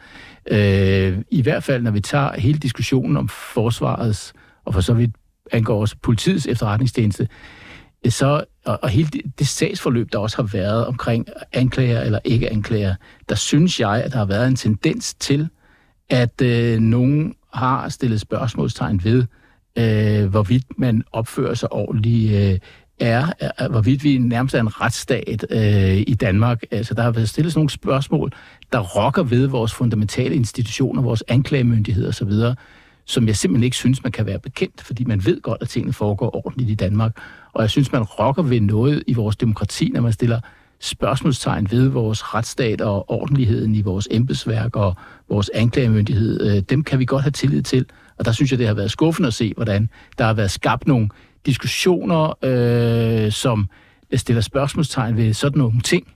øh, 0.51 1.17
i 1.32 1.41
hvert 1.41 1.63
fald, 1.63 1.84
når 1.84 1.91
vi 1.91 2.01
tager 2.01 2.39
hele 2.39 2.57
diskussionen 2.57 3.17
om 3.17 3.28
forsvarets, 3.28 4.34
og 4.65 4.74
for 4.74 4.82
så 4.82 4.93
vidt 4.93 5.11
angår 5.51 5.82
også 5.82 5.95
politiets 6.01 6.47
efterretningstjeneste, 6.47 7.28
så, 8.09 8.43
og, 8.70 8.80
og 8.82 8.89
hele 8.89 9.09
det, 9.09 9.22
det 9.39 9.47
sagsforløb, 9.47 10.11
der 10.11 10.20
også 10.20 10.38
har 10.38 10.49
været 10.53 10.86
omkring 10.86 11.28
anklager 11.53 12.01
eller 12.01 12.20
ikke 12.24 12.49
anklager, 12.49 12.95
der 13.30 13.36
synes 13.36 13.80
jeg, 13.80 14.03
at 14.03 14.11
der 14.11 14.17
har 14.17 14.26
været 14.26 14.47
en 14.47 14.55
tendens 14.55 15.13
til, 15.13 15.49
at 16.09 16.41
øh, 16.41 16.80
nogen 16.80 17.36
har 17.53 17.89
stillet 17.89 18.22
spørgsmålstegn 18.22 19.03
ved, 19.03 19.26
øh, 19.76 20.30
hvorvidt 20.30 20.65
man 20.78 21.03
opfører 21.11 21.53
sig 21.53 21.74
ordentligt, 21.74 22.36
øh, 22.36 22.59
er, 22.99 23.28
er, 23.39 23.67
hvorvidt 23.67 24.03
vi 24.03 24.17
nærmest 24.17 24.55
er 24.55 24.59
en 24.59 24.82
retsstat 24.82 25.45
øh, 25.49 26.03
i 26.07 26.13
Danmark. 26.13 26.63
Altså, 26.72 26.93
der 26.93 27.01
har 27.01 27.11
været 27.11 27.30
stillet 27.30 27.53
sådan 27.53 27.59
nogle 27.59 27.70
spørgsmål, 27.70 28.32
der 28.72 28.80
rokker 28.80 29.24
ved 29.24 29.47
vores 29.47 29.74
fundamentale 29.74 30.36
institutioner, 30.36 31.01
vores 31.01 31.24
anklagemyndighed 31.28 32.07
osv., 32.07 32.32
som 33.05 33.28
jeg 33.28 33.36
simpelthen 33.36 33.63
ikke 33.63 33.76
synes, 33.76 34.03
man 34.03 34.11
kan 34.11 34.26
være 34.26 34.39
bekendt, 34.39 34.82
fordi 34.82 35.03
man 35.03 35.26
ved 35.26 35.41
godt, 35.41 35.61
at 35.61 35.70
tingene 35.70 35.93
foregår 35.93 36.36
ordentligt 36.36 36.70
i 36.70 36.76
Danmark. 36.76 37.17
Og 37.53 37.61
jeg 37.61 37.69
synes, 37.69 37.91
man 37.91 38.03
rokker 38.03 38.43
ved 38.43 38.61
noget 38.61 39.03
i 39.07 39.13
vores 39.13 39.35
demokrati, 39.35 39.89
når 39.93 40.01
man 40.01 40.13
stiller 40.13 40.39
spørgsmålstegn 40.79 41.71
ved 41.71 41.87
vores 41.87 42.33
retsstat 42.33 42.81
og 42.81 43.09
ordentligheden 43.09 43.75
i 43.75 43.81
vores 43.81 44.07
embedsværk 44.11 44.75
og 44.75 44.95
vores 45.29 45.51
anklagemyndighed. 45.53 46.51
Øh, 46.51 46.63
dem 46.69 46.83
kan 46.83 46.99
vi 46.99 47.05
godt 47.05 47.21
have 47.21 47.31
tillid 47.31 47.61
til. 47.61 47.85
Og 48.17 48.25
der 48.25 48.31
synes 48.31 48.51
jeg, 48.51 48.59
det 48.59 48.67
har 48.67 48.73
været 48.73 48.91
skuffende 48.91 49.27
at 49.27 49.33
se, 49.33 49.53
hvordan 49.55 49.89
der 50.17 50.25
har 50.25 50.33
været 50.33 50.51
skabt 50.51 50.87
nogle 50.87 51.09
diskussioner, 51.45 52.45
øh, 52.45 53.31
som 53.31 53.69
stiller 54.15 54.41
spørgsmålstegn 54.41 55.17
ved 55.17 55.33
sådan 55.33 55.57
nogle 55.57 55.81
ting. 55.81 56.07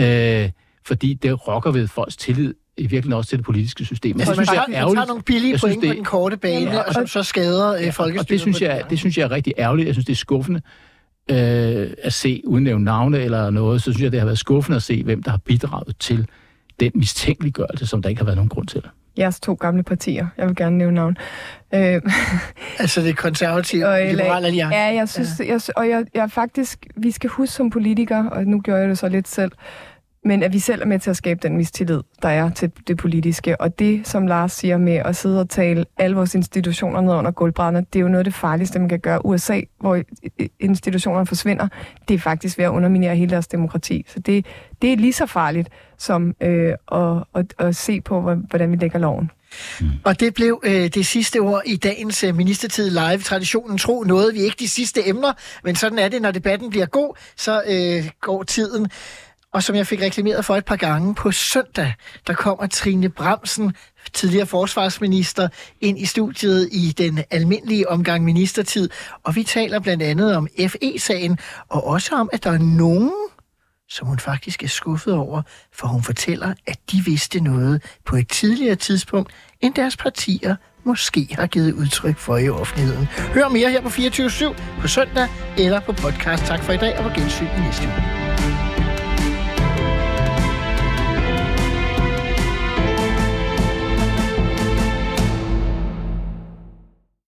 Øh, 0.00 0.50
fordi 0.86 1.14
det 1.14 1.48
rokker 1.48 1.70
ved 1.70 1.88
folks 1.88 2.16
tillid 2.16 2.54
i 2.78 2.82
virkeligheden 2.82 3.12
også 3.12 3.28
til 3.28 3.38
det 3.38 3.46
politiske 3.46 3.84
system. 3.84 4.18
Jeg 4.18 4.26
synes, 4.26 4.48
det 4.48 4.58
er 4.58 4.64
ærgerligt. 4.72 5.08
Nogle 5.08 5.22
billige 5.22 5.58
point 5.60 5.82
det, 5.82 5.88
på 5.90 5.94
den 5.94 6.04
korte 6.04 6.36
bane, 6.36 6.70
ja, 6.70 6.78
og, 6.78 6.84
og 6.88 6.94
som 6.94 7.06
så 7.06 7.22
skader 7.22 7.74
øh, 7.74 7.82
ja, 7.82 7.90
folkestyret. 7.90 8.20
Og 8.20 8.28
det 8.28 8.40
synes, 8.40 8.62
jeg, 8.62 8.84
det 8.90 8.98
synes 8.98 9.18
jeg 9.18 9.24
er 9.24 9.30
rigtig 9.30 9.52
ærgerligt. 9.58 9.86
Jeg 9.86 9.94
synes, 9.94 10.06
det 10.06 10.12
er 10.12 10.16
skuffende 10.16 10.60
øh, 11.30 11.90
at 12.02 12.12
se, 12.12 12.42
uden 12.44 12.64
nævne 12.64 12.84
navne 12.84 13.18
eller 13.18 13.50
noget, 13.50 13.82
så 13.82 13.92
synes 13.92 14.02
jeg, 14.02 14.12
det 14.12 14.20
har 14.20 14.26
været 14.26 14.38
skuffende 14.38 14.76
at 14.76 14.82
se, 14.82 15.04
hvem 15.04 15.22
der 15.22 15.30
har 15.30 15.38
bidraget 15.38 15.96
til 15.98 16.28
den 16.80 16.92
mistænkeliggørelse, 16.94 17.86
som 17.86 18.02
der 18.02 18.08
ikke 18.08 18.20
har 18.20 18.24
været 18.24 18.36
nogen 18.36 18.48
grund 18.48 18.66
til. 18.66 18.82
Jeres 19.18 19.40
to 19.40 19.54
gamle 19.54 19.82
partier. 19.82 20.26
Jeg 20.38 20.46
vil 20.46 20.56
gerne 20.56 20.78
nævne 20.78 20.94
navn. 20.94 21.16
Øh. 21.74 22.02
altså 22.78 23.00
det 23.00 23.16
konservative 23.16 23.86
og 23.88 24.00
liberale 24.00 24.46
alliance. 24.46 24.76
Ja, 24.76 24.94
jeg 24.94 25.08
synes, 25.08 25.28
ja. 25.40 25.44
Jeg, 25.44 25.60
og 25.76 25.88
jeg, 25.88 26.04
jeg 26.14 26.30
faktisk, 26.30 26.86
vi 26.96 27.10
skal 27.10 27.30
huske 27.30 27.54
som 27.54 27.70
politikere, 27.70 28.30
og 28.32 28.44
nu 28.44 28.60
gør 28.60 28.76
jeg 28.76 28.88
det 28.88 28.98
så 28.98 29.08
lidt 29.08 29.28
selv, 29.28 29.52
men 30.24 30.42
at 30.42 30.52
vi 30.52 30.58
selv 30.58 30.82
er 30.82 30.86
med 30.86 30.98
til 30.98 31.10
at 31.10 31.16
skabe 31.16 31.40
den 31.42 31.56
mistillid, 31.56 32.00
der 32.22 32.28
er 32.28 32.50
til 32.50 32.70
det 32.86 32.96
politiske. 32.96 33.60
Og 33.60 33.78
det, 33.78 34.08
som 34.08 34.26
Lars 34.26 34.52
siger 34.52 34.78
med 34.78 34.96
at 34.96 35.16
sidde 35.16 35.40
og 35.40 35.48
tale 35.48 35.84
alle 35.98 36.16
vores 36.16 36.34
institutioner 36.34 37.00
ned 37.00 37.14
under 37.14 37.30
gulvbrænderne, 37.30 37.86
det 37.92 37.98
er 37.98 38.02
jo 38.02 38.08
noget 38.08 38.18
af 38.18 38.24
det 38.24 38.34
farligste, 38.34 38.78
man 38.78 38.88
kan 38.88 39.00
gøre. 39.00 39.26
USA, 39.26 39.60
hvor 39.80 40.02
institutionerne 40.60 41.26
forsvinder, 41.26 41.68
det 42.08 42.14
er 42.14 42.18
faktisk 42.18 42.58
ved 42.58 42.64
at 42.64 42.70
underminere 42.70 43.16
hele 43.16 43.30
deres 43.30 43.46
demokrati. 43.46 44.04
Så 44.08 44.20
det, 44.20 44.46
det 44.82 44.92
er 44.92 44.96
lige 44.96 45.12
så 45.12 45.26
farligt 45.26 45.68
som 45.98 46.34
øh, 46.40 46.74
at, 46.92 47.24
at, 47.34 47.54
at 47.58 47.76
se 47.76 48.00
på, 48.00 48.20
hvordan 48.20 48.70
vi 48.70 48.76
lægger 48.76 48.98
loven. 48.98 49.30
Mm. 49.80 49.86
Og 50.04 50.20
det 50.20 50.34
blev 50.34 50.60
øh, 50.64 50.88
det 50.88 51.06
sidste 51.06 51.38
ord 51.38 51.62
i 51.66 51.76
dagens 51.76 52.24
øh, 52.24 52.36
Ministertid 52.36 52.90
Live. 52.90 53.18
Traditionen 53.18 53.78
tro 53.78 54.02
nåede 54.02 54.32
vi 54.34 54.40
ikke 54.40 54.56
de 54.58 54.68
sidste 54.68 55.08
emner, 55.08 55.32
men 55.64 55.76
sådan 55.76 55.98
er 55.98 56.08
det, 56.08 56.22
når 56.22 56.30
debatten 56.30 56.70
bliver 56.70 56.86
god, 56.86 57.16
så 57.36 57.62
øh, 57.66 58.10
går 58.20 58.42
tiden 58.42 58.90
og 59.54 59.62
som 59.62 59.76
jeg 59.76 59.86
fik 59.86 60.02
reklameret 60.02 60.44
for 60.44 60.56
et 60.56 60.64
par 60.64 60.76
gange, 60.76 61.14
på 61.14 61.32
søndag, 61.32 61.94
der 62.26 62.34
kommer 62.34 62.66
Trine 62.66 63.08
Bremsen, 63.08 63.74
tidligere 64.12 64.46
forsvarsminister, 64.46 65.48
ind 65.80 65.98
i 65.98 66.06
studiet 66.06 66.68
i 66.72 66.94
den 66.98 67.24
almindelige 67.30 67.88
omgang 67.88 68.24
ministertid, 68.24 68.90
og 69.24 69.36
vi 69.36 69.42
taler 69.42 69.80
blandt 69.80 70.02
andet 70.02 70.36
om 70.36 70.48
FE-sagen, 70.68 71.38
og 71.68 71.86
også 71.86 72.14
om, 72.14 72.30
at 72.32 72.44
der 72.44 72.50
er 72.50 72.58
nogen, 72.58 73.12
som 73.88 74.06
hun 74.06 74.18
faktisk 74.18 74.62
er 74.62 74.68
skuffet 74.68 75.14
over, 75.14 75.42
for 75.72 75.86
hun 75.86 76.02
fortæller, 76.02 76.54
at 76.66 76.78
de 76.92 77.02
vidste 77.04 77.40
noget 77.40 77.82
på 78.04 78.16
et 78.16 78.28
tidligere 78.28 78.76
tidspunkt, 78.76 79.32
end 79.60 79.74
deres 79.74 79.96
partier 79.96 80.56
måske 80.84 81.28
har 81.30 81.46
givet 81.46 81.72
udtryk 81.72 82.18
for 82.18 82.36
i 82.36 82.48
offentligheden. 82.48 83.06
Hør 83.06 83.48
mere 83.48 83.70
her 83.70 83.80
på 83.80 83.88
24 83.90 84.54
på 84.80 84.88
søndag 84.88 85.28
eller 85.58 85.80
på 85.80 85.92
podcast. 85.92 86.44
Tak 86.44 86.62
for 86.62 86.72
i 86.72 86.76
dag, 86.76 86.98
og 86.98 87.04
på 87.04 87.20
gensyn 87.20 87.46
i 87.46 87.60
næste 87.60 87.84
uge. 87.84 88.27